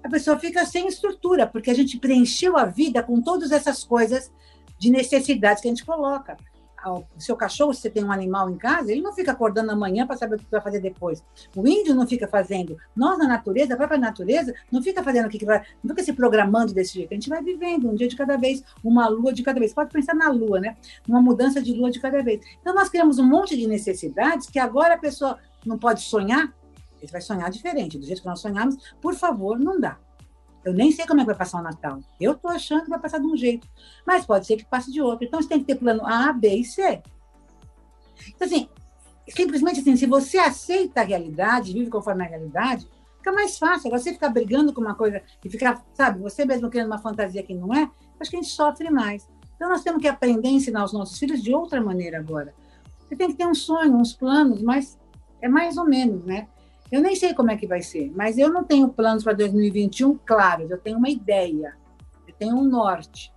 a 0.06 0.10
pessoa 0.10 0.38
fica 0.38 0.64
sem 0.68 0.88
estrutura, 0.88 1.48
porque 1.48 1.72
a 1.72 1.74
gente 1.74 1.98
preencheu 1.98 2.56
a 2.56 2.66
vida 2.66 3.02
com 3.02 3.20
todas 3.20 3.52
essas 3.52 3.84
coisas 3.84 4.32
de 4.78 4.92
necessidades 4.92 5.64
que 5.64 5.68
a 5.68 5.72
gente 5.72 5.84
coloca. 5.84 6.38
O 6.86 7.04
seu 7.18 7.36
cachorro, 7.36 7.74
se 7.74 7.82
você 7.82 7.90
tem 7.90 8.04
um 8.04 8.12
animal 8.12 8.48
em 8.48 8.56
casa, 8.56 8.92
ele 8.92 9.02
não 9.02 9.12
fica 9.12 9.32
acordando 9.32 9.72
amanhã 9.72 10.06
para 10.06 10.16
saber 10.16 10.36
o 10.36 10.38
que 10.38 10.46
vai 10.52 10.62
fazer 10.62 10.80
depois. 10.80 11.24
O 11.56 11.68
índio 11.68 11.96
não 11.96 12.06
fica 12.06 12.28
fazendo. 12.28 12.78
Nós, 12.96 13.18
na 13.18 13.28
natureza, 13.28 13.74
a 13.74 13.78
própria 13.78 13.98
natureza, 13.98 14.54
não 14.72 14.80
fica 14.84 15.02
fazendo 15.02 15.26
o 15.26 15.30
que, 15.30 15.40
que 15.40 15.46
vai. 15.46 15.66
Não 15.84 15.90
fica 15.96 16.04
se 16.04 16.14
programando 16.14 16.72
desse 16.72 16.94
jeito. 16.94 17.12
A 17.12 17.16
gente 17.16 17.28
vai 17.28 17.42
vivendo 17.42 17.90
um 17.90 17.96
dia 17.96 18.08
de 18.08 18.16
cada 18.16 18.38
vez, 18.38 18.64
uma 18.84 19.08
lua 19.08 19.34
de 19.34 19.42
cada 19.42 19.60
vez. 19.60 19.74
Pode 19.74 19.92
pensar 19.92 20.14
na 20.14 20.30
lua, 20.30 20.60
né? 20.60 20.78
Uma 21.10 21.20
mudança 21.20 21.60
de 21.60 21.74
lua 21.74 21.90
de 21.90 22.00
cada 22.00 22.22
vez. 22.22 22.46
Então, 22.62 22.76
nós 22.76 22.90
criamos 22.90 23.18
um 23.18 23.26
monte 23.26 23.58
de 23.58 23.66
necessidades 23.66 24.48
que 24.48 24.60
agora 24.60 24.94
a 24.94 25.00
pessoa 25.00 25.40
não 25.66 25.80
pode 25.80 26.04
sonhar, 26.04 26.54
vai 27.12 27.22
sonhar 27.22 27.50
diferente. 27.50 27.98
Do 27.98 28.06
jeito 28.06 28.22
que 28.22 28.28
nós 28.28 28.40
sonhamos, 28.40 28.76
por 29.02 29.14
favor, 29.16 29.60
não 29.60 29.80
dá. 29.80 29.98
Eu 30.66 30.74
nem 30.74 30.92
sei 30.92 31.06
como 31.06 31.20
é 31.20 31.24
que 31.24 31.28
vai 31.28 31.36
passar 31.36 31.60
o 31.60 31.64
Natal. 31.64 32.00
Eu 32.20 32.32
estou 32.32 32.50
achando 32.50 32.84
que 32.84 32.90
vai 32.90 33.00
passar 33.00 33.20
de 33.20 33.28
um 33.28 33.38
jeito. 33.38 33.68
Mas 34.06 34.26
pode 34.26 34.48
ser 34.48 34.58
que 34.58 34.66
passe 34.66 34.92
de 34.92 35.00
outro. 35.00 35.26
Então, 35.26 35.40
você 35.40 35.48
tem 35.48 35.60
que 35.60 35.66
ter 35.66 35.76
plano 35.76 36.06
A, 36.06 36.34
B 36.34 36.56
e 36.56 36.66
C. 36.66 37.04
Então, 38.30 38.48
assim, 38.48 38.68
simplesmente 39.30 39.80
assim, 39.80 39.96
se 39.96 40.08
você 40.08 40.40
aceita 40.40 41.02
a 41.02 41.04
realidade, 41.04 41.72
vive 41.72 41.92
conforme 41.92 42.24
a 42.24 42.28
realidade, 42.28 42.88
fica 43.18 43.32
mais 43.32 43.60
fácil. 43.60 43.88
Agora, 43.88 44.02
você 44.02 44.14
ficar 44.14 44.30
brigando 44.30 44.74
com 44.74 44.82
uma 44.82 44.96
coisa 44.96 45.22
e 45.44 45.50
ficar, 45.50 45.86
sabe, 45.94 46.20
você 46.20 46.46
mesmo 46.46 46.70
querendo 46.70 46.88
uma 46.88 46.98
fantasia 46.98 47.44
que 47.44 47.54
não 47.54 47.72
é, 47.72 47.90
acho 48.20 48.32
que 48.32 48.38
a 48.38 48.42
gente 48.42 48.52
sofre 48.52 48.90
mais. 48.90 49.30
Então, 49.56 49.70
nós 49.70 49.84
temos 49.84 50.02
que 50.02 50.08
aprender 50.08 50.48
a 50.48 50.52
ensinar 50.52 50.84
os 50.84 50.94
nossos 50.94 51.20
filhos 51.20 51.44
de 51.44 51.54
outra 51.54 51.80
maneira 51.80 52.18
agora. 52.18 52.56
Você 53.08 53.16
tem 53.16 53.28
que 53.28 53.36
ter 53.36 53.46
um 53.46 53.54
sonho, 53.54 53.96
uns 53.96 54.14
planos, 54.14 54.64
mas 54.64 54.98
é 55.42 55.48
mais 55.48 55.78
ou 55.78 55.86
menos, 55.86 56.26
né? 56.26 56.48
Eu 56.96 57.02
nem 57.02 57.14
sei 57.14 57.34
como 57.34 57.52
é 57.52 57.58
que 57.58 57.68
vai 57.68 57.82
ser, 57.82 58.10
mas 58.16 58.38
eu 58.38 58.50
não 58.50 58.64
tenho 58.64 58.88
planos 58.88 59.22
para 59.22 59.34
2021 59.34 60.18
claros, 60.26 60.72
eu 60.72 60.78
tenho 60.78 60.98
uma 60.98 61.10
ideia, 61.10 61.76
eu 62.26 62.34
tenho 62.34 62.56
um 62.56 62.64
norte, 62.64 63.34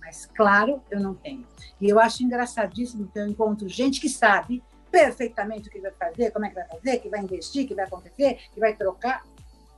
mas 0.00 0.26
claro, 0.26 0.80
eu 0.88 1.00
não 1.00 1.12
tenho. 1.12 1.44
E 1.80 1.88
eu 1.88 1.98
acho 1.98 2.22
engraçadíssimo 2.22 3.08
que 3.08 3.18
eu 3.18 3.26
encontro 3.26 3.68
gente 3.68 4.00
que 4.00 4.08
sabe 4.08 4.62
perfeitamente 4.92 5.68
o 5.68 5.72
que 5.72 5.80
vai 5.80 5.90
fazer, 5.90 6.30
como 6.30 6.46
é 6.46 6.50
que 6.50 6.54
vai 6.54 6.68
fazer, 6.68 6.98
que 6.98 7.08
vai 7.08 7.20
investir, 7.20 7.66
que 7.66 7.74
vai 7.74 7.84
acontecer, 7.84 8.38
que 8.54 8.60
vai 8.60 8.76
trocar. 8.76 9.24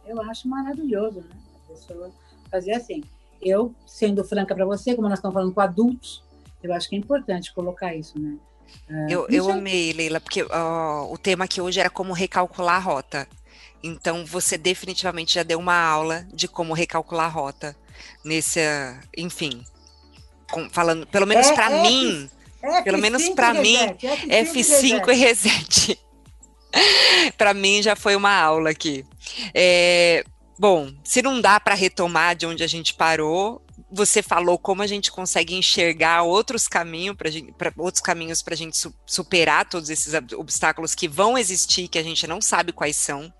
Eu 0.05 0.21
acho 0.21 0.47
maravilhoso, 0.47 1.23
né? 1.23 1.35
A 1.65 1.73
pessoa 1.73 2.11
fazer 2.51 2.73
assim. 2.73 3.03
Eu, 3.41 3.75
sendo 3.87 4.23
franca 4.25 4.55
para 4.55 4.67
você, 4.67 4.95
como 4.95 5.09
nós 5.09 5.21
estamos 5.21 5.33
falando 5.33 5.55
com 5.55 5.61
adultos, 5.63 6.23
eu 6.63 6.71
acho 6.75 6.87
que 6.87 6.97
é 6.97 6.99
importante 6.99 7.55
colocar 7.55 7.95
isso, 7.95 8.21
né? 8.21 8.37
Eu, 9.09 9.27
eu 9.29 9.51
amei, 9.51 9.93
Leila, 9.93 10.21
porque 10.21 10.43
o 10.43 11.19
tema 11.19 11.45
aqui 11.45 11.61
hoje 11.61 11.81
era 11.81 11.91
como 11.91 12.13
recalcular 12.13 12.77
a 12.77 12.79
rota. 12.79 13.29
Então, 13.83 14.25
você 14.25 14.57
definitivamente 14.57 15.35
já 15.35 15.43
deu 15.43 15.59
uma 15.59 15.75
aula 15.77 16.27
de 16.33 16.47
como 16.47 16.73
recalcular 16.73 17.27
a 17.27 17.29
rota 17.29 17.75
nesse, 18.25 18.61
enfim, 19.17 19.65
com, 20.51 20.69
falando, 20.71 21.07
pelo 21.07 21.27
menos 21.27 21.49
É, 21.49 21.55
para 21.55 21.67
F- 21.71 21.83
mim, 21.89 22.31
F5 22.63 22.83
Pelo 22.85 22.99
menos 22.99 23.23
e 23.25 23.35
pra 23.35 23.53
mim, 23.55 23.77
reset, 23.77 24.07
F5 24.07 25.01
F5 25.01 25.09
e 25.09 25.15
reset. 25.17 25.99
para 27.37 27.53
mim 27.55 27.83
já 27.83 27.97
foi 27.97 28.15
uma 28.15 28.33
aula 28.35 28.71
aqui. 28.71 29.05
É, 29.53 30.25
bom, 30.59 30.93
se 31.03 31.21
não 31.23 31.41
dá 31.41 31.59
para 31.59 31.75
retomar 31.75 32.37
de 32.37 32.47
onde 32.47 32.63
a 32.63 32.67
gente 32.69 32.95
parou, 32.95 33.61
você 33.93 34.23
falou 34.23 34.59
como 34.59 34.83
a 34.83 34.87
gente 34.87 35.13
consegue 35.13 35.55
enxergar 35.55 36.23
outros 36.23 36.67
caminhos 36.67 37.15
para 37.59 37.73
outros 37.77 38.01
caminhos 38.01 38.43
para 38.43 38.55
a 38.55 38.57
gente 38.57 38.77
su 38.77 38.95
superar 39.07 39.69
todos 39.69 39.91
esses 39.91 40.15
obstáculos 40.35 40.95
que 40.95 41.07
vão 41.07 41.37
existir, 41.37 41.89
que 41.89 41.99
a 41.99 42.03
gente 42.03 42.27
não 42.27 42.41
sabe 42.41 42.73
quais 42.73 42.97
são. 42.97 43.33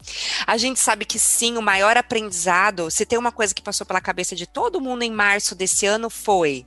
A 0.47 0.59
gente 0.59 0.79
sabe 0.79 1.05
que 1.05 1.19
sim, 1.19 1.57
o 1.57 1.63
maior 1.63 1.97
aprendizado, 1.97 2.91
se 2.91 3.07
tem 3.07 3.19
uma 3.19 3.33
coisa 3.33 3.55
que 3.55 3.63
passou 3.63 3.87
pela 3.87 4.01
cabeça 4.01 4.37
de 4.37 4.47
todo 4.47 4.81
mundo 4.81 5.03
em 5.03 5.11
março 5.11 5.55
desse 5.55 5.87
ano 5.87 6.11
foi 6.11 6.67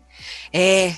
é, 0.51 0.95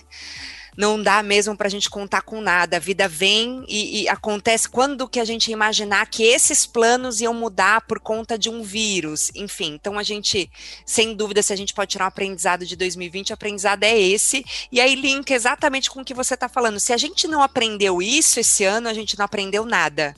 não 0.78 1.02
dá 1.02 1.24
mesmo 1.24 1.58
para 1.58 1.66
a 1.66 1.72
gente 1.72 1.90
contar 1.90 2.22
com 2.22 2.40
nada. 2.40 2.78
A 2.78 2.80
vida 2.80 3.08
vem 3.08 3.66
e, 3.68 4.04
e, 4.04 4.10
acontece 4.10 4.70
quando 4.70 5.10
que 5.10 5.20
a 5.20 5.26
gente 5.26 5.52
imaginar 5.52 6.08
que 6.08 6.22
esses 6.22 6.68
planos 6.68 7.20
iam 7.20 7.34
mudar 7.34 7.82
por 7.82 8.00
conta 8.00 8.38
de 8.38 8.48
um 8.48 8.62
vírus. 8.62 9.32
Enfim, 9.34 9.74
então 9.74 9.98
a 9.98 10.04
gente, 10.04 10.50
sem 10.86 11.16
dúvida, 11.16 11.42
se 11.42 11.52
a 11.52 11.56
gente 11.56 11.74
pode 11.74 11.90
tirar 11.92 12.06
um 12.06 12.10
aprendizado 12.10 12.64
de 12.64 12.76
2020, 12.76 13.32
o 13.32 13.34
aprendizado 13.34 13.84
é 13.84 14.00
esse. 14.00 14.46
E 14.72 14.80
aí 14.80 14.94
linka 14.94 15.34
exatamente 15.34 15.90
com 15.90 16.02
o 16.02 16.06
que 16.06 16.14
você 16.14 16.36
está 16.36 16.48
falando. 16.48 16.80
Se 16.80 16.94
a 16.94 16.98
gente 16.98 17.28
não 17.28 17.42
aprendeu 17.42 18.00
isso 18.00 18.40
esse 18.40 18.64
ano, 18.64 18.88
a 18.88 18.94
gente 18.94 19.18
não 19.18 19.26
aprendeu 19.26 19.66
nada. 19.66 20.16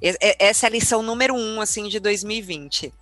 Essa 0.00 0.66
é 0.66 0.68
a 0.68 0.70
lição 0.70 1.00
número 1.00 1.32
um, 1.32 1.60
assim, 1.60 1.86
de 1.86 2.00
2020. 2.00 2.92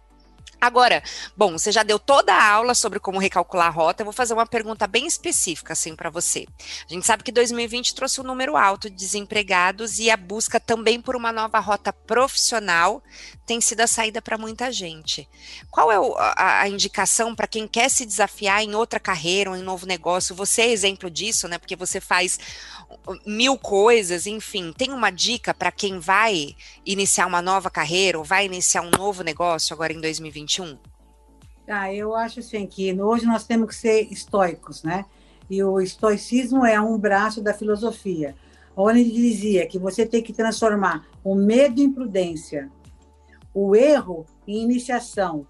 Agora, 0.61 1.03
bom, 1.35 1.53
você 1.53 1.73
já 1.73 1.83
deu 1.83 1.99
toda 1.99 2.35
a 2.35 2.51
aula 2.53 2.75
sobre 2.75 3.01
como 3.01 3.19
recalcular 3.19 3.69
a 3.69 3.71
rota. 3.71 4.03
Eu 4.03 4.05
vou 4.05 4.13
fazer 4.13 4.35
uma 4.35 4.47
pergunta 4.47 4.87
bem 4.87 5.07
específica 5.07 5.73
assim 5.73 5.97
para 5.97 6.11
você. 6.11 6.47
A 6.89 6.93
gente 6.93 7.07
sabe 7.07 7.23
que 7.23 7.33
2020 7.33 7.95
trouxe 7.95 8.21
um 8.21 8.25
número 8.25 8.57
alto 8.57 8.91
de 8.91 8.97
desempregados 8.97 9.99
e 9.99 10.11
a 10.11 10.17
busca 10.19 10.61
também 10.61 11.01
por 11.01 11.17
uma 11.17 11.33
nova 11.33 11.59
rota 11.59 11.93
profissional 11.93 13.03
tem 13.47 13.61
sido 13.61 13.81
a 13.81 13.87
saída 13.87 14.21
para 14.21 14.37
muita 14.37 14.71
gente. 14.71 15.29
Qual 15.71 15.91
é 15.91 15.97
a, 16.19 16.61
a 16.61 16.69
indicação 16.69 17.35
para 17.35 17.49
quem 17.49 17.67
quer 17.67 17.89
se 17.89 18.05
desafiar 18.05 18.63
em 18.63 18.75
outra 18.75 19.01
carreira 19.01 19.51
ou 19.51 19.57
em 19.57 19.63
novo 19.63 19.87
negócio? 19.87 20.37
Você 20.37 20.63
é 20.63 20.71
exemplo 20.71 21.11
disso, 21.11 21.49
né? 21.49 21.59
Porque 21.59 21.75
você 21.75 22.01
faz 22.01 22.39
mil 23.27 23.57
coisas, 23.59 24.27
enfim. 24.27 24.73
Tem 24.73 24.93
uma 24.93 25.11
dica 25.11 25.55
para 25.55 25.73
quem 25.73 25.99
vai 25.99 26.55
iniciar 26.85 27.27
uma 27.27 27.41
nova 27.41 27.71
carreira 27.71 28.19
ou 28.19 28.25
vai 28.25 28.45
iniciar 28.45 28.83
um 28.83 28.91
novo 28.91 29.23
negócio 29.23 29.75
agora 29.75 29.93
em 29.93 30.01
2021? 30.59 30.79
Ah, 31.69 31.95
eu 31.95 32.17
acho 32.17 32.41
assim 32.41 32.67
que 32.67 32.93
hoje 33.01 33.25
nós 33.25 33.45
temos 33.47 33.69
que 33.69 33.75
ser 33.77 34.13
estoicos, 34.13 34.83
né? 34.83 35.05
E 35.49 35.63
o 35.63 35.81
estoicismo 35.81 36.65
é 36.65 36.81
um 36.81 36.99
braço 36.99 37.41
da 37.41 37.55
filosofia, 37.55 38.35
onde 38.77 39.01
ele 39.01 39.13
dizia 39.13 39.67
que 39.67 39.79
você 39.79 40.05
tem 40.05 40.23
que 40.23 40.33
transformar 40.33 41.07
o 41.23 41.35
medo 41.35 41.81
em 41.81 41.93
prudência, 41.93 42.71
o 43.55 43.77
erro 43.77 44.27
em 44.47 44.63
iniciação 44.63 45.47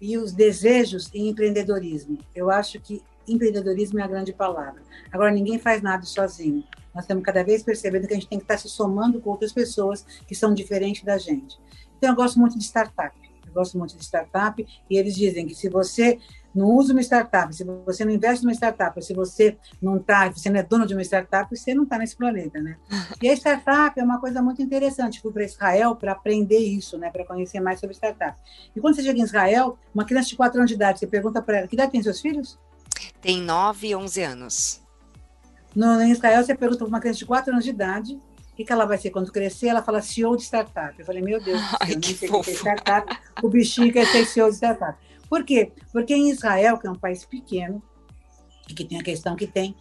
e 0.00 0.16
os 0.16 0.32
desejos 0.32 1.10
em 1.12 1.28
empreendedorismo. 1.28 2.18
Eu 2.34 2.50
acho 2.50 2.80
que 2.80 3.02
empreendedorismo 3.26 3.98
é 3.98 4.02
a 4.02 4.08
grande 4.08 4.32
palavra. 4.32 4.82
Agora, 5.10 5.30
ninguém 5.30 5.58
faz 5.58 5.80
nada 5.80 6.04
sozinho. 6.04 6.62
Nós 6.94 7.04
estamos 7.04 7.24
cada 7.24 7.42
vez 7.42 7.62
percebendo 7.62 8.06
que 8.06 8.12
a 8.12 8.16
gente 8.16 8.28
tem 8.28 8.38
que 8.38 8.44
estar 8.44 8.58
se 8.58 8.68
somando 8.68 9.20
com 9.20 9.30
outras 9.30 9.52
pessoas 9.52 10.04
que 10.28 10.34
são 10.34 10.54
diferentes 10.54 11.02
da 11.02 11.18
gente. 11.18 11.58
Então, 11.96 12.10
eu 12.10 12.16
gosto 12.16 12.38
muito 12.38 12.58
de 12.58 12.64
startup. 12.64 13.23
Gosto 13.54 13.78
muito 13.78 13.96
de 13.96 14.04
startup 14.04 14.66
e 14.90 14.96
eles 14.96 15.14
dizem 15.14 15.46
que 15.46 15.54
se 15.54 15.68
você 15.68 16.18
não 16.54 16.66
usa 16.70 16.92
uma 16.92 17.02
startup, 17.02 17.54
se 17.54 17.64
você 17.64 18.04
não 18.04 18.12
investe 18.12 18.44
numa 18.44 18.52
startup, 18.52 19.02
se 19.04 19.12
você 19.12 19.56
não 19.82 19.98
tá, 19.98 20.30
você 20.30 20.48
não 20.48 20.60
é 20.60 20.62
dono 20.62 20.86
de 20.86 20.94
uma 20.94 21.02
startup, 21.02 21.54
você 21.54 21.74
não 21.74 21.82
está 21.82 21.98
nesse 21.98 22.16
planeta, 22.16 22.60
né? 22.60 22.76
E 23.20 23.28
a 23.28 23.32
startup 23.32 23.98
é 23.98 24.02
uma 24.02 24.20
coisa 24.20 24.42
muito 24.42 24.62
interessante. 24.62 25.20
Fui 25.20 25.32
para 25.32 25.44
Israel 25.44 25.96
para 25.96 26.12
aprender 26.12 26.58
isso, 26.58 26.96
né? 26.98 27.10
Para 27.10 27.24
conhecer 27.24 27.58
mais 27.60 27.80
sobre 27.80 27.94
startup. 27.96 28.38
E 28.76 28.80
quando 28.80 28.94
você 28.94 29.02
chega 29.02 29.18
em 29.18 29.22
Israel, 29.22 29.78
uma 29.94 30.04
criança 30.04 30.28
de 30.28 30.36
4 30.36 30.58
anos 30.58 30.68
de 30.68 30.74
idade, 30.74 30.98
você 30.98 31.06
pergunta 31.06 31.42
para 31.42 31.58
ela, 31.58 31.66
que 31.66 31.74
idade 31.74 31.92
tem 31.92 32.02
seus 32.02 32.20
filhos? 32.20 32.58
Tem 33.20 33.40
9 33.40 33.88
e 33.88 33.96
11 33.96 34.22
anos. 34.22 34.82
No, 35.74 36.00
em 36.00 36.12
Israel, 36.12 36.44
você 36.44 36.54
pergunta 36.54 36.84
para 36.84 36.88
uma 36.88 37.00
criança 37.00 37.18
de 37.18 37.26
4 37.26 37.52
anos 37.52 37.64
de 37.64 37.70
idade 37.70 38.20
o 38.54 38.56
que, 38.56 38.64
que 38.64 38.72
ela 38.72 38.84
vai 38.84 38.96
ser 38.96 39.10
quando 39.10 39.32
crescer? 39.32 39.66
Ela 39.66 39.82
fala 39.82 40.00
CEO 40.00 40.36
de 40.36 40.44
startup. 40.44 40.94
Eu 40.96 41.04
falei, 41.04 41.20
meu 41.20 41.42
Deus, 41.42 41.60
Ai, 41.80 41.94
eu 41.94 42.00
que 42.00 42.06
nem 42.06 42.16
sei 42.16 42.28
fofo. 42.28 42.44
que 42.44 42.50
é 42.50 42.54
startup. 42.54 43.18
O 43.42 43.48
bichinho 43.48 43.92
quer 43.92 44.06
ser 44.06 44.24
CEO 44.26 44.48
de 44.48 44.54
startup. 44.54 44.96
Por 45.28 45.42
quê? 45.42 45.72
Porque 45.92 46.14
em 46.14 46.30
Israel, 46.30 46.78
que 46.78 46.86
é 46.86 46.90
um 46.90 46.94
país 46.94 47.24
pequeno, 47.24 47.82
e 48.70 48.72
que 48.72 48.84
tem 48.84 49.00
a 49.00 49.02
questão 49.02 49.34
que 49.34 49.48
tem, 49.48 49.74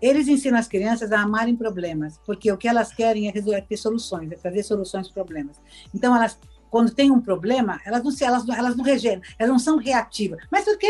eles 0.00 0.28
ensinam 0.28 0.60
as 0.60 0.68
crianças 0.68 1.10
a 1.10 1.20
amarem 1.20 1.56
problemas, 1.56 2.20
porque 2.24 2.52
o 2.52 2.56
que 2.56 2.68
elas 2.68 2.92
querem 2.94 3.26
é, 3.26 3.32
resolver, 3.32 3.58
é 3.58 3.60
ter 3.62 3.76
soluções, 3.76 4.30
é 4.30 4.36
trazer 4.36 4.62
soluções 4.62 5.08
para 5.08 5.24
problemas. 5.24 5.60
Então, 5.92 6.14
elas, 6.14 6.38
quando 6.70 6.94
tem 6.94 7.10
um 7.10 7.20
problema, 7.20 7.80
elas 7.84 8.02
não, 8.02 8.10
se, 8.10 8.24
elas, 8.24 8.48
elas 8.48 8.76
não 8.76 8.84
regeneram, 8.84 9.22
elas 9.38 9.50
não 9.50 9.58
são 9.58 9.76
reativas. 9.76 10.42
Mas 10.50 10.64
por 10.64 10.78
quê? 10.78 10.86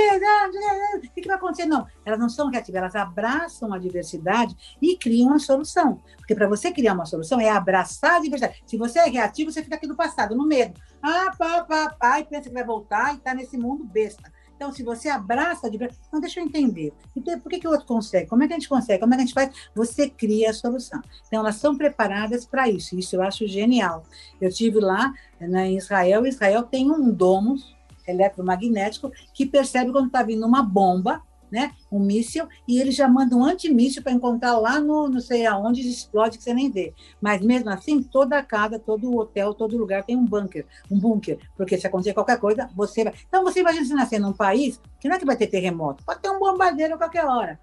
O 0.96 1.00
que, 1.00 1.22
que 1.22 1.28
vai 1.28 1.36
acontecer? 1.36 1.66
Não, 1.66 1.86
elas 2.04 2.20
não 2.20 2.28
são 2.28 2.50
reativas, 2.50 2.80
elas 2.80 2.94
abraçam 2.94 3.72
a 3.72 3.78
diversidade 3.78 4.54
e 4.80 4.96
criam 4.96 5.28
uma 5.28 5.38
solução. 5.38 6.00
Porque 6.18 6.34
para 6.34 6.48
você 6.48 6.70
criar 6.70 6.92
uma 6.92 7.06
solução 7.06 7.40
é 7.40 7.48
abraçar 7.48 8.16
a 8.16 8.20
diversidade. 8.20 8.62
Se 8.66 8.76
você 8.76 9.00
é 9.00 9.08
reativo, 9.08 9.50
você 9.50 9.62
fica 9.62 9.76
aqui 9.76 9.86
no 9.86 9.96
passado, 9.96 10.36
no 10.36 10.46
medo. 10.46 10.80
Ah, 11.02 11.32
pá, 11.36 11.64
pá, 11.64 11.96
pá, 11.98 12.20
e 12.20 12.24
pensa 12.24 12.48
que 12.48 12.54
vai 12.54 12.64
voltar 12.64 13.14
e 13.14 13.16
está 13.16 13.34
nesse 13.34 13.56
mundo 13.56 13.84
besta. 13.84 14.30
Então, 14.60 14.74
se 14.74 14.82
você 14.82 15.08
abraça 15.08 15.70
diversidade, 15.70 16.06
então 16.06 16.20
deixa 16.20 16.38
eu 16.38 16.44
entender. 16.44 16.92
Então, 17.16 17.40
por 17.40 17.48
que, 17.48 17.60
que 17.60 17.66
o 17.66 17.70
outro 17.70 17.86
consegue? 17.86 18.28
Como 18.28 18.42
é 18.42 18.46
que 18.46 18.52
a 18.52 18.56
gente 18.58 18.68
consegue? 18.68 19.00
Como 19.00 19.14
é 19.14 19.16
que 19.16 19.22
a 19.22 19.24
gente 19.24 19.32
faz? 19.32 19.50
Você 19.74 20.10
cria 20.10 20.50
a 20.50 20.52
solução. 20.52 21.00
Então, 21.26 21.40
elas 21.40 21.56
são 21.56 21.78
preparadas 21.78 22.44
para 22.44 22.68
isso. 22.68 22.94
Isso 22.94 23.16
eu 23.16 23.22
acho 23.22 23.46
genial. 23.46 24.04
Eu 24.38 24.52
tive 24.52 24.78
lá 24.78 25.14
né, 25.40 25.68
em 25.68 25.78
Israel. 25.78 26.26
Israel 26.26 26.62
tem 26.64 26.90
um 26.90 27.10
domus 27.10 27.74
eletromagnético 28.06 29.10
que 29.32 29.46
percebe 29.46 29.92
quando 29.92 30.08
está 30.08 30.22
vindo 30.22 30.46
uma 30.46 30.62
bomba, 30.62 31.22
né, 31.50 31.72
um 31.90 31.98
míssil, 31.98 32.46
e 32.66 32.80
ele 32.80 32.90
já 32.90 33.08
manda 33.08 33.36
um 33.36 33.44
antimíssil 33.44 34.02
para 34.02 34.12
encontrar 34.12 34.58
lá 34.58 34.80
no 34.80 35.08
não 35.08 35.20
sei 35.20 35.46
aonde 35.46 35.80
explode 35.80 36.38
que 36.38 36.44
você 36.44 36.54
nem 36.54 36.70
vê. 36.70 36.94
Mas 37.20 37.40
mesmo 37.40 37.70
assim, 37.70 38.02
toda 38.02 38.42
casa, 38.42 38.78
todo 38.78 39.16
hotel, 39.16 39.54
todo 39.54 39.76
lugar 39.76 40.04
tem 40.04 40.16
um 40.16 40.24
bunker, 40.24 40.66
um 40.90 40.98
bunker, 40.98 41.38
porque 41.56 41.78
se 41.78 41.86
acontecer 41.86 42.14
qualquer 42.14 42.38
coisa, 42.38 42.68
você 42.74 43.04
vai. 43.04 43.14
Então 43.28 43.42
você 43.42 43.60
imagina 43.60 43.84
se 43.84 43.94
nascer 43.94 44.18
num 44.18 44.32
país 44.32 44.80
que 45.00 45.08
não 45.08 45.16
é 45.16 45.18
que 45.18 45.26
vai 45.26 45.36
ter 45.36 45.46
terremoto, 45.46 46.04
pode 46.04 46.20
ter 46.20 46.30
um 46.30 46.38
bombardeiro 46.38 46.94
a 46.94 46.98
qualquer 46.98 47.24
hora. 47.24 47.58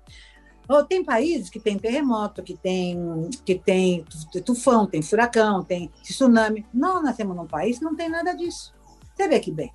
Ou 0.70 0.84
tem 0.84 1.04
países 1.04 1.50
que 1.50 1.60
tem 1.60 1.80
terremoto, 1.80 2.44
que 2.44 2.56
tem, 2.58 3.30
que 3.46 3.56
tem 3.56 4.04
tufão, 4.44 4.86
tem 4.86 5.02
furacão, 5.02 5.64
tem 5.64 5.90
tsunami. 6.04 6.66
Não 6.74 7.02
nascemos 7.02 7.36
num 7.38 7.48
país 7.48 7.80
que 7.80 7.86
não 7.86 7.96
tem 7.96 8.10
nada 8.10 8.34
disso. 8.34 8.74
Você 9.16 9.28
vê 9.28 9.40
que 9.40 9.52
bem. 9.52 9.72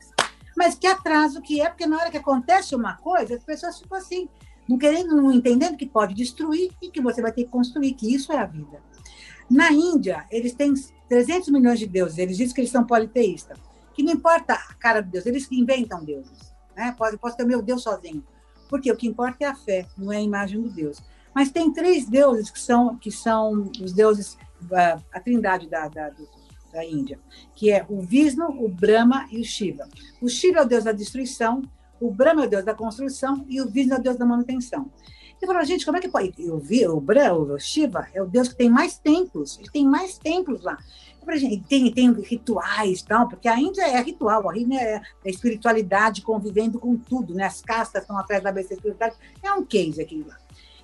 Mas 0.62 0.76
que 0.76 0.86
atraso 0.86 1.42
que 1.42 1.60
é, 1.60 1.68
porque 1.68 1.86
na 1.86 1.98
hora 1.98 2.08
que 2.08 2.16
acontece 2.16 2.76
uma 2.76 2.96
coisa, 2.96 3.34
as 3.34 3.42
pessoas 3.42 3.80
ficam 3.80 3.98
assim, 3.98 4.28
não 4.68 4.78
querendo, 4.78 5.16
não 5.16 5.32
entendendo 5.32 5.76
que 5.76 5.84
pode 5.84 6.14
destruir 6.14 6.70
e 6.80 6.88
que 6.88 7.00
você 7.00 7.20
vai 7.20 7.32
ter 7.32 7.42
que 7.42 7.50
construir, 7.50 7.94
que 7.94 8.14
isso 8.14 8.32
é 8.32 8.38
a 8.38 8.46
vida. 8.46 8.80
Na 9.50 9.72
Índia, 9.72 10.24
eles 10.30 10.54
têm 10.54 10.72
300 11.08 11.48
milhões 11.48 11.80
de 11.80 11.88
deuses, 11.88 12.16
eles 12.16 12.36
dizem 12.36 12.54
que 12.54 12.60
eles 12.60 12.70
são 12.70 12.84
politeístas, 12.84 13.58
que 13.92 14.04
não 14.04 14.12
importa 14.12 14.54
a 14.54 14.74
cara 14.74 15.00
do 15.02 15.10
Deus, 15.10 15.26
eles 15.26 15.46
que 15.46 15.58
inventam 15.58 16.04
deuses. 16.04 16.54
Né? 16.76 16.94
Posso, 16.96 17.18
posso 17.18 17.36
ter 17.36 17.44
meu 17.44 17.60
Deus 17.60 17.82
sozinho. 17.82 18.24
Porque 18.68 18.92
o 18.92 18.96
que 18.96 19.08
importa 19.08 19.38
é 19.40 19.48
a 19.48 19.56
fé, 19.56 19.84
não 19.98 20.12
é 20.12 20.18
a 20.18 20.22
imagem 20.22 20.62
do 20.62 20.70
Deus. 20.70 21.02
Mas 21.34 21.50
tem 21.50 21.72
três 21.72 22.08
deuses 22.08 22.50
que 22.50 22.60
são, 22.60 22.96
que 22.96 23.10
são 23.10 23.68
os 23.82 23.92
deuses, 23.92 24.38
a 25.12 25.18
trindade 25.18 25.68
da, 25.68 25.88
da, 25.88 26.12
da 26.72 26.84
Índia, 26.84 27.18
que 27.54 27.70
é 27.70 27.84
o 27.88 28.00
Vishnu, 28.00 28.46
o 28.64 28.68
Brahma 28.68 29.28
e 29.30 29.40
o 29.40 29.44
Shiva. 29.44 29.88
O 30.20 30.28
Shiva 30.28 30.60
é 30.60 30.62
o 30.62 30.66
deus 30.66 30.84
da 30.84 30.92
destruição, 30.92 31.62
o 32.00 32.10
Brahma 32.10 32.44
é 32.44 32.46
o 32.46 32.50
deus 32.50 32.64
da 32.64 32.74
construção 32.74 33.44
e 33.48 33.60
o 33.60 33.68
Vishnu 33.68 33.94
é 33.94 33.98
o 33.98 34.02
deus 34.02 34.16
da 34.16 34.26
manutenção. 34.26 34.90
Eu 35.40 35.48
falo, 35.48 35.64
gente, 35.64 35.84
como 35.84 35.96
é 35.96 36.00
que 36.00 36.08
pode? 36.08 36.32
Eu 36.38 36.58
vi, 36.58 36.86
o 36.86 37.00
Brahma, 37.00 37.54
o 37.54 37.58
Shiva, 37.58 38.06
é 38.14 38.22
o 38.22 38.26
deus 38.26 38.48
que 38.48 38.54
tem 38.54 38.70
mais 38.70 38.96
templos, 38.96 39.58
ele 39.58 39.70
tem 39.70 39.84
mais 39.84 40.16
templos 40.16 40.62
lá. 40.62 40.78
Eu 41.26 41.38
gente, 41.38 41.62
tem, 41.68 41.92
tem 41.92 42.12
rituais 42.12 43.02
tal, 43.02 43.28
porque 43.28 43.48
a 43.48 43.58
Índia 43.58 43.82
é 43.82 44.00
ritual, 44.00 44.48
a 44.48 44.56
Índia 44.56 44.80
é, 44.80 45.02
é 45.24 45.30
espiritualidade 45.30 46.22
convivendo 46.22 46.78
com 46.78 46.96
tudo, 46.96 47.34
né? 47.34 47.44
As 47.44 47.60
castas 47.60 48.02
estão 48.02 48.18
atrás 48.18 48.42
da 48.42 48.50
besta 48.50 48.74
espiritualidade, 48.74 49.20
é 49.42 49.52
um 49.52 49.64
case 49.64 50.00
aquilo 50.00 50.26
lá. 50.28 50.36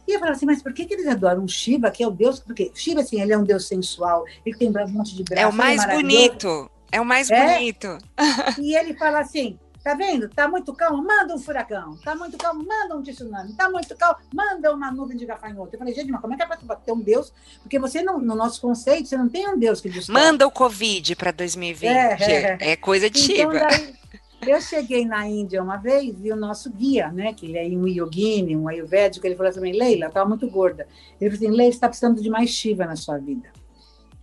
E 0.08 0.14
eu 0.14 0.18
falava 0.18 0.34
assim, 0.34 0.46
mas 0.46 0.62
por 0.62 0.72
que, 0.72 0.86
que 0.86 0.94
eles 0.94 1.06
adoram 1.06 1.44
o 1.44 1.48
Shiva, 1.48 1.90
que 1.90 2.02
é 2.02 2.08
o 2.08 2.10
deus? 2.10 2.40
Porque 2.40 2.72
Shiva, 2.74 3.02
assim, 3.02 3.20
ele 3.20 3.30
é 3.30 3.36
um 3.36 3.44
deus 3.44 3.68
sensual, 3.68 4.24
ele 4.44 4.56
tem 4.56 4.70
um 4.70 4.88
monte 4.88 5.14
de 5.14 5.22
braços. 5.22 5.44
É 5.44 5.46
o 5.46 5.52
mais 5.52 5.84
bonito. 5.84 6.70
É 6.90 6.98
o 6.98 7.04
mais 7.04 7.30
é? 7.30 7.54
bonito. 7.54 7.98
E 8.58 8.74
ele 8.74 8.94
fala 8.94 9.20
assim: 9.20 9.58
tá 9.84 9.92
vendo? 9.94 10.28
Tá 10.30 10.48
muito 10.48 10.72
calmo, 10.72 11.02
manda 11.02 11.34
um 11.34 11.38
furacão. 11.38 11.96
Tá 12.02 12.14
muito 12.16 12.38
calmo, 12.38 12.64
manda 12.66 12.96
um 12.96 13.02
tsunami. 13.02 13.52
Tá 13.52 13.68
muito 13.68 13.94
calmo, 13.96 14.18
manda 14.32 14.74
uma 14.74 14.90
nuvem 14.90 15.16
de 15.16 15.26
gafanhoto. 15.26 15.74
Eu 15.74 15.78
falei, 15.78 15.94
gente, 15.94 16.10
mas 16.10 16.22
como 16.22 16.32
é 16.32 16.36
que 16.38 16.42
é 16.42 16.46
para 16.46 16.76
ter 16.76 16.92
um 16.92 17.00
Deus? 17.00 17.30
Porque 17.62 17.78
você, 17.78 18.02
não, 18.02 18.18
no 18.18 18.34
nosso 18.34 18.62
conceito, 18.62 19.08
você 19.08 19.16
não 19.18 19.28
tem 19.28 19.46
um 19.46 19.58
Deus 19.58 19.80
que 19.82 19.90
destrói. 19.90 20.22
Manda 20.22 20.46
o 20.46 20.50
Covid 20.50 21.16
para 21.16 21.32
2020. 21.32 21.90
É, 21.90 22.16
é, 22.20 22.58
é, 22.72 22.76
coisa 22.76 23.10
de 23.10 23.32
então. 23.32 23.52
Daí, 23.52 23.94
eu 24.40 24.60
cheguei 24.60 25.04
na 25.04 25.26
Índia 25.26 25.62
uma 25.62 25.76
vez 25.76 26.14
e 26.24 26.30
o 26.30 26.36
nosso 26.36 26.70
guia, 26.70 27.10
né, 27.10 27.32
que 27.32 27.46
ele 27.46 27.58
é 27.58 27.66
um 27.76 27.86
yogini, 27.86 28.56
um 28.56 28.68
ayurvédico, 28.68 29.26
ele 29.26 29.34
falou 29.34 29.50
assim, 29.50 29.60
Leila, 29.60 30.06
estava 30.06 30.28
muito 30.28 30.48
gorda. 30.48 30.86
Ele 31.20 31.30
falou 31.30 31.48
assim, 31.48 31.56
Leila, 31.56 31.72
você 31.72 31.76
está 31.76 31.88
precisando 31.88 32.22
de 32.22 32.30
mais 32.30 32.50
Shiva 32.50 32.84
na 32.84 32.96
sua 32.96 33.18
vida. 33.18 33.50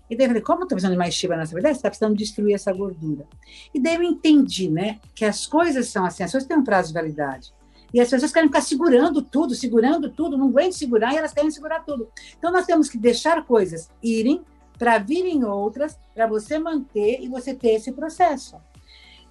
E 0.09 0.15
daí 0.15 0.25
eu 0.25 0.29
falei, 0.29 0.41
como 0.41 0.59
eu 0.61 0.63
estou 0.63 0.75
precisando 0.75 0.93
de 0.93 0.97
mais 0.97 1.13
Shiva 1.13 1.35
na 1.35 1.45
sua 1.45 1.57
vida? 1.57 1.69
Você 1.69 1.77
está 1.77 1.89
precisando 1.89 2.15
destruir 2.15 2.53
essa 2.53 2.71
gordura. 2.71 3.25
E 3.73 3.79
daí 3.79 3.95
eu 3.95 4.03
entendi, 4.03 4.69
né, 4.69 4.99
que 5.13 5.25
as 5.25 5.45
coisas 5.45 5.87
são 5.89 6.05
assim, 6.05 6.23
as 6.23 6.31
coisas 6.31 6.47
têm 6.47 6.57
um 6.57 6.63
prazo 6.63 6.89
de 6.89 6.93
validade. 6.93 7.53
E 7.93 7.99
as 7.99 8.09
pessoas 8.09 8.31
querem 8.31 8.49
ficar 8.49 8.61
segurando 8.61 9.21
tudo, 9.21 9.55
segurando 9.55 10.09
tudo, 10.09 10.37
não 10.37 10.47
aguentam 10.47 10.73
segurar 10.73 11.13
e 11.13 11.17
elas 11.17 11.33
querem 11.33 11.51
segurar 11.51 11.81
tudo. 11.81 12.09
Então 12.37 12.51
nós 12.51 12.65
temos 12.65 12.89
que 12.89 12.97
deixar 12.97 13.45
coisas 13.45 13.89
irem 14.01 14.43
para 14.77 14.97
virem 14.97 15.45
outras, 15.45 15.97
para 16.13 16.27
você 16.27 16.59
manter 16.59 17.21
e 17.21 17.29
você 17.29 17.53
ter 17.53 17.75
esse 17.75 17.91
processo. 17.93 18.57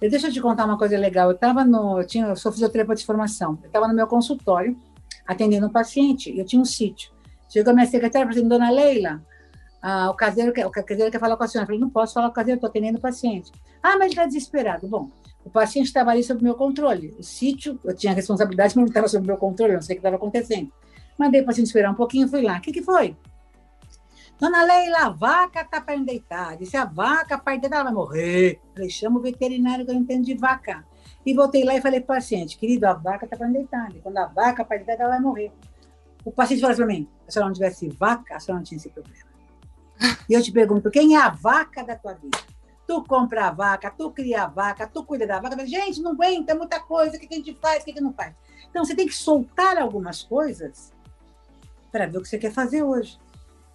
Eu, 0.01 0.09
deixa 0.09 0.27
eu 0.27 0.33
te 0.33 0.41
contar 0.41 0.65
uma 0.65 0.77
coisa 0.77 0.97
legal. 0.97 1.29
Eu 1.29 1.35
estava 1.35 1.63
no. 1.63 1.99
Eu, 1.99 2.07
tinha, 2.07 2.25
eu 2.27 2.35
sou 2.35 2.51
fisioterapeuta 2.51 2.99
de 2.99 3.05
formação. 3.05 3.57
Eu 3.61 3.67
estava 3.67 3.87
no 3.87 3.93
meu 3.93 4.07
consultório, 4.07 4.77
atendendo 5.25 5.67
um 5.67 5.69
paciente, 5.69 6.31
e 6.31 6.39
eu 6.39 6.45
tinha 6.45 6.61
um 6.61 6.65
sítio. 6.65 7.11
Chegou 7.49 7.71
a 7.71 7.73
minha 7.73 7.87
secretária 7.87 8.27
falou 8.27 8.39
assim: 8.39 8.47
Dona 8.47 8.69
Leila, 8.69 9.21
ah, 9.81 10.09
o, 10.09 10.13
caseiro 10.13 10.51
quer, 10.51 10.65
o 10.65 10.71
caseiro 10.71 11.11
quer 11.11 11.19
falar 11.19 11.37
com 11.37 11.43
a 11.43 11.47
senhora. 11.47 11.63
Eu 11.63 11.67
falei: 11.67 11.79
Não 11.79 11.89
posso 11.89 12.13
falar 12.13 12.27
com 12.27 12.31
o 12.31 12.35
caseiro, 12.35 12.57
estou 12.57 12.69
atendendo 12.69 12.97
o 12.97 13.01
paciente. 13.01 13.51
Ah, 13.81 13.93
mas 13.93 14.01
ele 14.01 14.09
está 14.09 14.25
desesperado. 14.25 14.87
Bom, 14.87 15.09
o 15.45 15.49
paciente 15.49 15.85
estava 15.85 16.11
ali 16.11 16.23
sob 16.23 16.43
meu 16.43 16.55
controle. 16.55 17.15
O 17.19 17.23
sítio, 17.23 17.79
eu 17.83 17.95
tinha 17.95 18.13
responsabilidade, 18.13 18.75
mas 18.75 18.83
não 18.83 18.85
estava 18.85 19.07
sob 19.07 19.25
meu 19.25 19.37
controle, 19.37 19.73
não 19.73 19.81
sei 19.81 19.93
o 19.93 19.97
que 19.97 19.99
estava 19.99 20.15
acontecendo. 20.15 20.71
Mandei 21.17 21.41
o 21.41 21.45
paciente 21.45 21.67
esperar 21.67 21.91
um 21.91 21.95
pouquinho, 21.95 22.27
fui 22.27 22.41
lá. 22.41 22.57
O 22.57 22.61
que, 22.61 22.71
que 22.71 22.81
foi? 22.81 23.15
Dona 24.39 24.63
Leila, 24.63 25.05
a 25.05 25.09
vaca 25.09 25.61
está 25.61 25.79
para 25.79 25.97
deitar. 25.97 26.57
Disse, 26.57 26.75
a 26.75 26.85
vaca 26.85 27.37
para 27.37 27.57
deitar, 27.57 27.77
ela 27.77 27.85
vai 27.85 27.93
morrer. 27.93 28.61
Falei, 28.73 28.89
chama 28.89 29.19
o 29.19 29.21
veterinário 29.21 29.85
que 29.85 29.91
eu 29.91 29.95
entendo 29.95 30.25
de 30.25 30.35
vaca. 30.35 30.85
E 31.25 31.33
voltei 31.33 31.63
lá 31.63 31.75
e 31.75 31.81
falei 31.81 32.01
para 32.01 32.13
o 32.13 32.17
paciente, 32.17 32.57
querido, 32.57 32.85
a 32.85 32.93
vaca 32.93 33.25
está 33.25 33.37
para 33.37 33.47
deitar. 33.47 33.91
Quando 34.03 34.17
a 34.17 34.27
vaca 34.27 34.65
para 34.65 34.77
deitar, 34.77 34.99
ela 34.99 35.09
vai 35.09 35.19
morrer. 35.19 35.51
O 36.23 36.31
paciente 36.31 36.61
falou 36.61 36.75
para 36.75 36.85
mim, 36.85 37.07
se 37.23 37.29
a 37.29 37.31
senhora 37.31 37.49
não 37.49 37.53
tivesse 37.53 37.87
vaca, 37.89 38.35
a 38.35 38.39
senhora 38.39 38.59
não 38.59 38.65
tinha 38.65 38.77
esse 38.77 38.89
problema. 38.89 39.29
E 40.27 40.33
eu 40.33 40.41
te 40.41 40.51
pergunto, 40.51 40.91
quem 40.91 41.15
é 41.15 41.19
a 41.19 41.29
vaca 41.29 41.83
da 41.83 41.95
tua 41.95 42.13
vida? 42.13 42.37
Tu 42.87 43.03
compra 43.03 43.47
a 43.47 43.51
vaca, 43.51 43.89
tu 43.89 44.11
cria 44.11 44.43
a 44.43 44.47
vaca, 44.47 44.87
tu 44.87 45.03
cuida 45.03 45.25
da 45.25 45.39
vaca. 45.39 45.65
Gente, 45.65 46.01
não 46.01 46.11
aguenta 46.11 46.51
é 46.51 46.55
muita 46.55 46.79
coisa, 46.79 47.15
o 47.15 47.19
que 47.19 47.27
a 47.31 47.37
gente 47.37 47.57
faz, 47.61 47.81
o 47.81 47.85
que 47.85 48.01
não 48.01 48.13
faz? 48.13 48.33
Então, 48.69 48.83
você 48.83 48.95
tem 48.95 49.07
que 49.07 49.15
soltar 49.15 49.77
algumas 49.77 50.21
coisas 50.21 50.93
para 51.91 52.05
ver 52.05 52.17
o 52.17 52.21
que 52.21 52.27
você 52.27 52.37
quer 52.37 52.51
fazer 52.51 52.83
hoje. 52.83 53.17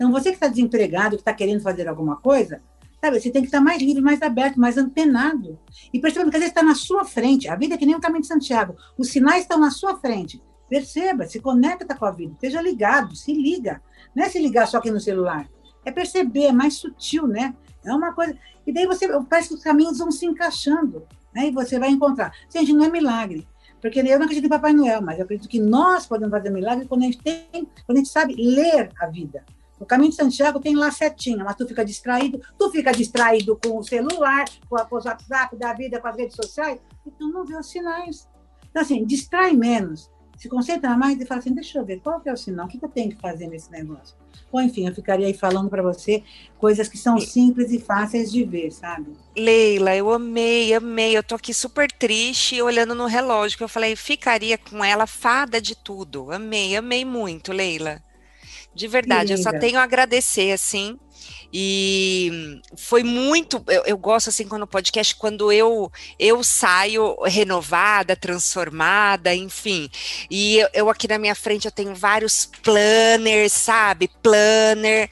Então, 0.00 0.10
você 0.10 0.30
que 0.30 0.36
está 0.36 0.48
desempregado, 0.48 1.16
que 1.16 1.20
está 1.20 1.34
querendo 1.34 1.60
fazer 1.60 1.86
alguma 1.86 2.16
coisa, 2.16 2.62
sabe, 3.02 3.20
você 3.20 3.30
tem 3.30 3.42
que 3.42 3.48
estar 3.48 3.60
mais 3.60 3.82
livre, 3.82 4.00
mais 4.00 4.22
aberto, 4.22 4.58
mais 4.58 4.78
antenado. 4.78 5.58
E 5.92 6.00
percebendo 6.00 6.30
que 6.30 6.36
às 6.38 6.40
vezes 6.40 6.56
está 6.56 6.62
na 6.62 6.74
sua 6.74 7.04
frente. 7.04 7.48
A 7.48 7.54
vida 7.54 7.74
é 7.74 7.76
que 7.76 7.84
nem 7.84 7.94
o 7.94 8.00
caminho 8.00 8.22
de 8.22 8.26
Santiago. 8.26 8.74
Os 8.96 9.10
sinais 9.10 9.42
estão 9.42 9.60
na 9.60 9.70
sua 9.70 9.98
frente. 9.98 10.42
Perceba, 10.70 11.26
se 11.26 11.38
conecta 11.38 11.94
com 11.94 12.06
a 12.06 12.10
vida, 12.12 12.32
esteja 12.32 12.62
ligado, 12.62 13.14
se 13.14 13.30
liga. 13.34 13.82
Não 14.16 14.24
é 14.24 14.30
se 14.30 14.38
ligar 14.38 14.66
só 14.66 14.78
aqui 14.78 14.90
no 14.90 14.98
celular. 14.98 15.46
É 15.84 15.92
perceber, 15.92 16.44
é 16.44 16.52
mais 16.52 16.76
sutil, 16.76 17.26
né? 17.26 17.54
É 17.84 17.92
uma 17.92 18.14
coisa. 18.14 18.34
E 18.66 18.72
daí 18.72 18.86
você 18.86 19.06
parece 19.24 19.48
que 19.48 19.54
os 19.56 19.62
caminhos 19.62 19.98
vão 19.98 20.10
se 20.10 20.24
encaixando, 20.24 21.06
né? 21.34 21.48
E 21.48 21.50
você 21.50 21.78
vai 21.78 21.90
encontrar. 21.90 22.32
Gente, 22.48 22.72
não 22.72 22.86
é 22.86 22.88
milagre. 22.88 23.46
Porque 23.82 23.98
eu 24.00 24.18
não 24.18 24.24
acredito 24.24 24.46
em 24.46 24.48
Papai 24.48 24.72
Noel, 24.72 25.02
mas 25.02 25.18
eu 25.18 25.24
acredito 25.24 25.46
que 25.46 25.60
nós 25.60 26.06
podemos 26.06 26.30
fazer 26.30 26.48
milagre 26.48 26.86
quando 26.86 27.02
a 27.02 27.04
gente 27.04 27.18
tem, 27.18 27.68
quando 27.84 27.98
a 27.98 28.00
gente 28.00 28.08
sabe 28.08 28.34
ler 28.34 28.90
a 28.98 29.06
vida. 29.06 29.44
O 29.80 29.86
caminho 29.86 30.10
de 30.10 30.16
Santiago 30.16 30.60
tem 30.60 30.76
lá 30.76 30.90
setinha, 30.90 31.42
mas 31.42 31.56
tu 31.56 31.66
fica 31.66 31.82
distraído, 31.82 32.38
tu 32.58 32.70
fica 32.70 32.92
distraído 32.92 33.58
com 33.64 33.78
o 33.78 33.82
celular, 33.82 34.44
com, 34.68 34.76
a, 34.76 34.84
com 34.84 34.96
os 34.96 35.06
WhatsApp 35.06 35.56
da 35.56 35.72
vida, 35.72 35.98
com 35.98 36.06
as 36.06 36.16
redes 36.16 36.36
sociais, 36.36 36.78
então 37.06 37.30
não 37.30 37.46
vê 37.46 37.56
os 37.56 37.66
sinais. 37.66 38.28
Então, 38.70 38.82
assim, 38.82 39.04
distrai 39.06 39.52
menos, 39.52 40.10
se 40.36 40.50
concentra 40.50 40.96
mais 40.96 41.18
e 41.18 41.24
fala 41.24 41.40
assim, 41.40 41.54
deixa 41.54 41.78
eu 41.78 41.84
ver, 41.84 42.00
qual 42.00 42.20
que 42.20 42.28
é 42.28 42.32
o 42.32 42.36
sinal? 42.36 42.66
O 42.66 42.68
que, 42.68 42.78
que 42.78 42.84
eu 42.84 42.90
tenho 42.90 43.10
que 43.10 43.16
fazer 43.16 43.46
nesse 43.46 43.70
negócio? 43.72 44.14
Ou 44.52 44.60
enfim, 44.60 44.86
eu 44.86 44.94
ficaria 44.94 45.26
aí 45.26 45.34
falando 45.34 45.70
para 45.70 45.82
você 45.82 46.22
coisas 46.58 46.88
que 46.88 46.98
são 46.98 47.18
simples 47.18 47.72
e 47.72 47.78
fáceis 47.78 48.30
de 48.30 48.44
ver, 48.44 48.70
sabe? 48.72 49.12
Leila, 49.36 49.94
eu 49.94 50.10
amei, 50.10 50.74
amei. 50.74 51.16
Eu 51.16 51.22
tô 51.22 51.36
aqui 51.36 51.54
super 51.54 51.90
triste 51.90 52.60
olhando 52.60 52.94
no 52.94 53.06
relógio, 53.06 53.56
que 53.56 53.64
eu 53.64 53.68
falei, 53.68 53.94
ficaria 53.94 54.58
com 54.58 54.84
ela 54.84 55.06
fada 55.06 55.60
de 55.60 55.74
tudo. 55.76 56.32
Amei, 56.32 56.76
amei 56.76 57.04
muito, 57.04 57.52
Leila. 57.52 58.02
De 58.74 58.86
verdade, 58.86 59.32
eu 59.32 59.38
só 59.38 59.50
tenho 59.58 59.78
a 59.78 59.82
agradecer, 59.82 60.52
assim. 60.52 60.98
E 61.52 62.60
foi 62.76 63.02
muito. 63.02 63.62
Eu, 63.66 63.82
eu, 63.84 63.98
gosto 63.98 64.28
assim 64.28 64.46
quando 64.46 64.62
o 64.62 64.68
podcast, 64.68 65.16
quando 65.16 65.50
eu 65.50 65.90
eu 66.18 66.44
saio 66.44 67.16
renovada, 67.24 68.14
transformada, 68.14 69.34
enfim. 69.34 69.90
E 70.30 70.58
eu, 70.58 70.68
eu 70.72 70.90
aqui 70.90 71.08
na 71.08 71.18
minha 71.18 71.34
frente 71.34 71.64
eu 71.64 71.72
tenho 71.72 71.94
vários 71.94 72.46
planners, 72.62 73.52
sabe? 73.52 74.08
Planner 74.22 75.10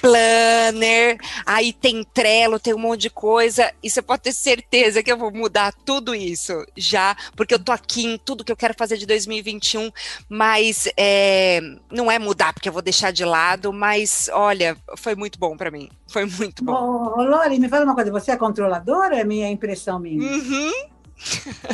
planner, 0.00 1.18
aí 1.44 1.72
tem 1.72 2.04
Trello, 2.04 2.58
tem 2.58 2.74
um 2.74 2.78
monte 2.78 3.02
de 3.02 3.10
coisa, 3.10 3.72
e 3.82 3.90
você 3.90 4.02
pode 4.02 4.22
ter 4.22 4.32
certeza 4.32 5.02
que 5.02 5.10
eu 5.10 5.16
vou 5.16 5.32
mudar 5.32 5.72
tudo 5.84 6.14
isso 6.14 6.64
já, 6.76 7.16
porque 7.34 7.54
eu 7.54 7.58
tô 7.58 7.72
aqui 7.72 8.06
em 8.06 8.18
tudo 8.18 8.44
que 8.44 8.52
eu 8.52 8.56
quero 8.56 8.74
fazer 8.74 8.96
de 8.96 9.06
2021, 9.06 9.90
mas 10.28 10.88
é, 10.96 11.60
não 11.90 12.10
é 12.10 12.18
mudar 12.18 12.52
porque 12.52 12.68
eu 12.68 12.72
vou 12.72 12.82
deixar 12.82 13.10
de 13.10 13.24
lado, 13.24 13.72
mas 13.72 14.28
olha, 14.32 14.76
foi 14.96 15.14
muito 15.14 15.38
bom 15.38 15.56
para 15.56 15.70
mim, 15.70 15.88
foi 16.08 16.26
muito 16.26 16.64
bom. 16.64 16.72
Ô, 16.72 17.22
Lori, 17.22 17.58
me 17.58 17.68
fala 17.68 17.84
uma 17.84 17.94
coisa, 17.94 18.10
você 18.10 18.32
é 18.32 18.36
controladora 18.36 19.16
é 19.16 19.24
minha 19.24 19.48
impressão 19.48 19.98
minha? 19.98 20.22
Uhum. 20.22 20.72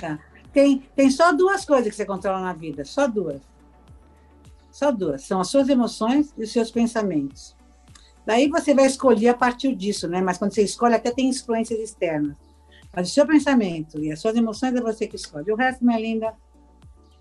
Tá. 0.01 0.19
Tem, 0.53 0.83
tem 0.95 1.11
só 1.11 1.33
duas 1.33 1.65
coisas 1.65 1.89
que 1.89 1.97
você 1.97 2.05
controla 2.05 2.41
na 2.41 2.53
vida, 2.53 2.85
só 2.85 3.07
duas. 3.07 3.41
Só 4.71 4.93
duas. 4.93 5.23
São 5.23 5.41
as 5.41 5.49
suas 5.49 5.69
emoções 5.69 6.33
e 6.37 6.43
os 6.43 6.53
seus 6.53 6.71
pensamentos. 6.71 7.57
Daí 8.25 8.49
você 8.49 8.75
vai 8.75 8.87
escolher 8.87 9.29
a 9.29 9.35
partir 9.35 9.75
disso, 9.75 10.09
né? 10.09 10.21
Mas 10.21 10.39
quando 10.39 10.55
você 10.55 10.63
escolhe, 10.63 10.95
até 10.95 11.11
tem 11.11 11.29
influências 11.29 11.79
externas. 11.81 12.37
Mas 12.95 13.11
o 13.11 13.13
seu 13.13 13.27
pensamento 13.27 13.99
e 13.99 14.13
as 14.13 14.21
suas 14.21 14.37
emoções 14.37 14.75
é 14.75 14.81
você 14.81 15.07
que 15.07 15.17
escolhe. 15.17 15.51
O 15.51 15.57
resto, 15.57 15.85
minha 15.85 15.99
linda, 15.99 16.35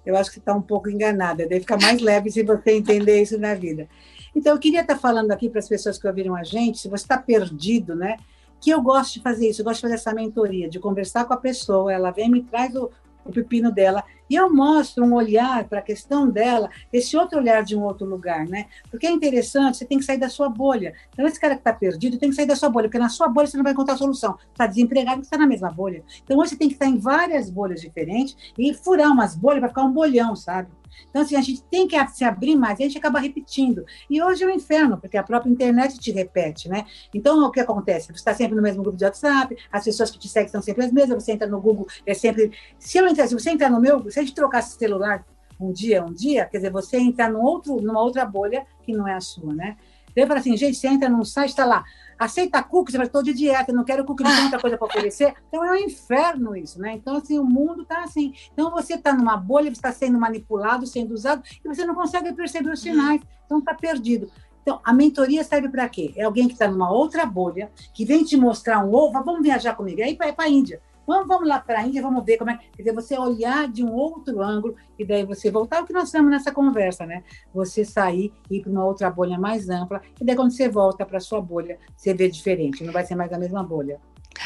eu 0.06 0.16
acho 0.16 0.32
que 0.32 0.40
está 0.40 0.54
um 0.54 0.62
pouco 0.62 0.90
enganada. 0.90 1.48
Deve 1.48 1.62
ficar 1.62 1.80
mais 1.82 2.02
leve 2.02 2.30
se 2.30 2.44
você 2.44 2.74
entender 2.74 3.22
isso 3.22 3.38
na 3.38 3.54
vida. 3.54 3.88
Então, 4.36 4.54
eu 4.54 4.60
queria 4.60 4.82
estar 4.82 4.96
tá 4.96 5.00
falando 5.00 5.32
aqui 5.32 5.50
para 5.50 5.60
as 5.60 5.68
pessoas 5.68 5.98
que 5.98 6.08
ouviram 6.08 6.36
a 6.36 6.44
gente, 6.44 6.80
se 6.80 6.90
você 6.90 7.04
está 7.04 7.18
perdido, 7.18 7.96
né? 7.96 8.18
Que 8.60 8.70
eu 8.70 8.82
gosto 8.82 9.14
de 9.16 9.22
fazer 9.22 9.50
isso, 9.50 9.62
eu 9.62 9.66
gosto 9.66 9.78
de 9.78 9.82
fazer 9.82 9.96
essa 9.96 10.14
mentoria, 10.14 10.70
de 10.70 10.80
conversar 10.80 11.26
com 11.26 11.34
a 11.34 11.38
pessoa, 11.38 11.92
ela 11.92 12.12
vem 12.12 12.30
me 12.30 12.44
traz 12.44 12.76
o, 12.76 12.92
o 13.26 13.32
pepino 13.32 13.72
dela. 13.72 14.04
E 14.30 14.36
eu 14.36 14.52
mostro 14.54 15.04
um 15.04 15.14
olhar 15.14 15.66
para 15.66 15.80
a 15.80 15.82
questão 15.82 16.30
dela, 16.30 16.70
esse 16.92 17.18
outro 17.18 17.38
olhar 17.38 17.64
de 17.64 17.76
um 17.76 17.84
outro 17.84 18.08
lugar, 18.08 18.48
né? 18.48 18.68
Porque 18.90 19.06
é 19.06 19.12
interessante, 19.12 19.78
você 19.78 19.86
tem 19.86 19.98
que 19.98 20.06
sair 20.06 20.18
da 20.18 20.30
sua 20.30 20.48
bolha. 20.48 20.94
Então, 21.12 21.28
esse 21.28 21.40
cara 21.40 21.56
que 21.56 21.60
está 21.60 21.74
perdido 21.74 22.18
tem 22.18 22.30
que 22.30 22.36
sair 22.36 22.46
da 22.46 22.56
sua 22.56 22.70
bolha, 22.70 22.88
porque 22.88 22.98
na 22.98 23.10
sua 23.10 23.28
bolha 23.28 23.48
você 23.48 23.58
não 23.58 23.64
vai 23.64 23.74
encontrar 23.74 23.98
solução. 23.98 24.38
Está 24.52 24.66
desempregado, 24.68 25.22
está 25.22 25.38
na 25.38 25.46
mesma 25.46 25.70
bolha. 25.70 26.04
Então, 26.24 26.38
hoje 26.38 26.52
você 26.52 26.56
tem 26.56 26.70
que 26.70 26.76
estar 26.76 26.86
em 26.86 26.98
várias 26.98 27.50
bolhas 27.50 27.82
diferentes 27.82 28.38
e 28.58 28.74
furar 28.74 29.12
umas 29.12 29.36
bolhas 29.36 29.60
para 29.60 29.70
ficar 29.70 29.84
um 29.84 29.92
bolhão, 29.92 30.34
sabe? 30.36 30.70
Então, 31.10 31.22
assim, 31.22 31.36
a 31.36 31.42
gente 31.42 31.64
tem 31.64 31.88
que 31.88 32.08
se 32.08 32.24
abrir 32.24 32.56
mais, 32.56 32.80
a 32.80 32.84
gente 32.84 32.98
acaba 32.98 33.20
repetindo. 33.20 33.86
E 34.10 34.22
hoje 34.22 34.44
é 34.44 34.48
um 34.48 34.52
inferno, 34.52 34.98
porque 34.98 35.18
a 35.18 35.24
própria 35.24 35.50
internet 35.50 36.00
te 36.00 36.12
repete, 36.12 36.70
né? 36.70 36.86
Então, 37.14 37.44
o 37.46 37.52
que 37.52 37.60
acontece? 37.60 38.08
Você 38.08 38.14
está 38.14 38.34
sempre 38.34 38.56
no 38.56 38.62
mesmo 38.62 38.82
grupo 38.82 38.98
de 38.98 39.06
WhatsApp, 39.06 39.56
as 39.72 39.84
pessoas 39.84 40.12
que 40.12 40.20
te 40.20 40.28
seguem 40.28 40.50
são 40.50 40.62
sempre 40.62 40.86
as 40.86 40.92
mesmas, 40.92 41.24
você 41.24 41.34
entra 41.34 41.48
no 41.48 41.60
Google, 41.62 41.88
é 42.06 42.14
sempre. 42.14 42.52
Se 42.80 42.98
eu 42.98 43.08
entrar, 43.08 43.28
se 43.28 43.34
você 43.34 43.52
entrar 43.52 43.70
no 43.70 43.80
meu, 43.80 44.10
se 44.10 44.20
a 44.20 44.24
gente 44.24 44.36
trocasse 44.36 44.78
celular 44.78 45.26
um 45.60 45.72
dia, 45.72 46.04
um 46.04 46.12
dia, 46.12 46.46
quer 46.46 46.58
dizer, 46.58 46.72
você 46.72 46.98
entrar 46.98 47.30
num 47.30 47.42
outro, 47.42 47.80
numa 47.82 48.02
outra 48.02 48.26
bolha 48.26 48.66
que 48.84 48.92
não 48.92 49.08
é 49.08 49.14
a 49.14 49.22
sua, 49.22 49.54
né? 49.54 49.78
Daí 50.16 50.24
eu 50.24 50.28
falo 50.28 50.40
assim, 50.40 50.56
gente, 50.58 50.78
você 50.78 50.88
entra 50.88 51.10
num 51.10 51.24
site, 51.24 51.50
está 51.50 51.66
lá, 51.66 51.84
aceita 52.18 52.62
cookies, 52.62 52.96
mas 52.96 53.08
estou 53.08 53.24
de 53.24 53.34
dieta, 53.34 53.74
não 53.74 53.84
quero 53.84 54.06
cookies, 54.06 54.30
não 54.30 54.36
tem 54.36 54.44
outra 54.46 54.60
coisa 54.60 54.78
para 54.78 54.88
oferecer. 54.88 55.34
Então 55.52 55.66
é 55.66 55.72
um 55.72 55.76
inferno 55.76 56.56
isso, 56.56 56.80
né? 56.80 56.94
Então, 56.94 57.18
assim, 57.18 57.38
o 57.38 57.44
mundo 57.44 57.82
está 57.82 58.04
assim. 58.04 58.34
Então 58.54 58.72
você 58.72 58.94
está 58.94 59.14
numa 59.14 59.36
bolha, 59.36 59.66
você 59.66 59.72
está 59.72 59.92
sendo 59.92 60.18
manipulado, 60.18 60.88
sendo 60.88 61.14
usado, 61.14 61.44
e 61.64 61.68
você 61.68 61.86
não 61.86 61.94
consegue 61.94 62.32
perceber 62.32 62.72
os 62.72 62.80
sinais, 62.80 63.22
então 63.46 63.60
está 63.60 63.74
perdido. 63.74 64.32
Então, 64.62 64.80
a 64.84 64.94
mentoria 64.94 65.44
serve 65.44 65.68
para 65.68 65.90
quê? 65.90 66.14
É 66.16 66.24
alguém 66.24 66.48
que 66.48 66.54
está 66.54 66.68
numa 66.68 66.92
outra 66.92 67.26
bolha, 67.26 67.72
que 67.94 68.06
vem 68.06 68.24
te 68.24 68.38
mostrar 68.38 68.80
um 68.86 68.94
ovo, 68.94 69.24
vamos 69.24 69.42
viajar 69.42 69.76
comigo, 69.76 70.02
aí 70.02 70.16
para 70.16 70.34
a 70.38 70.48
Índia. 70.48 70.80
Vamos, 71.06 71.28
vamos 71.28 71.48
lá 71.48 71.60
para 71.60 71.80
a 71.80 71.88
Índia, 71.88 72.02
vamos 72.02 72.24
ver 72.24 72.38
como 72.38 72.52
é. 72.52 72.58
Quer 72.58 72.84
dizer, 72.84 72.94
você 72.94 73.18
olhar 73.18 73.68
de 73.68 73.84
um 73.84 73.92
outro 73.92 74.42
ângulo 74.42 74.76
e 74.98 75.06
daí 75.06 75.26
você 75.26 75.50
voltar 75.50 75.80
ao 75.80 75.86
que 75.86 75.94
nós 75.94 76.06
estamos 76.06 76.30
nessa 76.32 76.52
conversa, 76.52 77.06
né? 77.06 77.24
Você 77.54 77.84
sair 77.84 78.32
e 78.50 78.58
ir 78.58 78.62
para 78.62 78.72
uma 78.72 78.86
outra 78.86 79.10
bolha 79.10 79.38
mais 79.38 79.70
ampla, 79.70 80.02
e 80.20 80.26
daí 80.26 80.36
quando 80.36 80.52
você 80.52 80.70
volta 80.70 81.06
para 81.06 81.20
sua 81.20 81.42
bolha, 81.42 81.80
você 81.96 82.14
vê 82.14 82.30
diferente, 82.30 82.84
não 82.84 82.94
vai 82.94 83.06
ser 83.06 83.16
mais 83.16 83.32
a 83.34 83.40
mesma 83.40 83.64
bolha. 83.64 84.00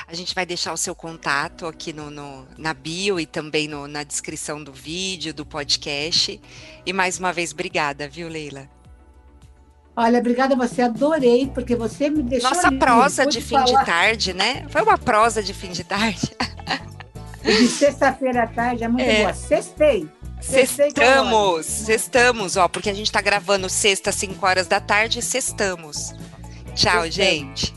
A 0.08 0.14
gente 0.14 0.36
vai 0.36 0.46
deixar 0.46 0.74
o 0.74 0.78
seu 0.78 0.94
contato 0.94 1.66
aqui 1.66 1.94
no, 1.94 2.10
no 2.10 2.48
na 2.58 2.74
bio 2.74 3.20
e 3.20 3.26
também 3.26 3.68
no, 3.68 3.88
na 3.88 4.04
descrição 4.04 4.64
do 4.64 4.72
vídeo, 4.72 5.34
do 5.34 5.46
podcast. 5.46 6.40
E 6.86 6.94
mais 6.94 7.18
uma 7.18 7.32
vez, 7.32 7.54
obrigada, 7.54 8.08
viu, 8.08 8.28
Leila? 8.28 8.70
Olha, 9.96 10.20
obrigada 10.20 10.56
a 10.56 10.58
você, 10.58 10.82
adorei, 10.82 11.50
porque 11.54 11.76
você 11.76 12.10
me 12.10 12.22
deixou. 12.22 12.50
Nossa 12.50 12.72
prosa 12.72 13.26
de 13.26 13.40
fim 13.42 13.56
falar. 13.56 13.66
de 13.66 13.86
tarde, 13.86 14.34
né? 14.34 14.66
Foi 14.70 14.82
uma 14.82 14.98
prosa 14.98 15.42
de 15.42 15.54
fim 15.54 15.72
de 15.72 15.84
tarde. 15.84 16.36
De 17.44 17.68
sexta-feira 17.68 18.44
à 18.44 18.48
tarde, 18.48 18.84
é 18.84 18.88
muito 18.88 19.08
é. 19.08 19.22
boa. 19.22 19.34
Sextei. 19.34 20.10
Sextamos, 20.42 21.66
sextamos, 21.66 22.58
ó, 22.58 22.68
porque 22.68 22.90
a 22.90 22.94
gente 22.94 23.12
tá 23.12 23.22
gravando 23.22 23.70
sexta, 23.70 24.12
5 24.12 24.46
horas 24.46 24.68
da 24.68 24.80
tarde, 24.80 25.22
sextamos. 25.22 26.14
Tchau, 26.76 27.04
sextamos. 27.04 27.16
gente. 27.16 27.75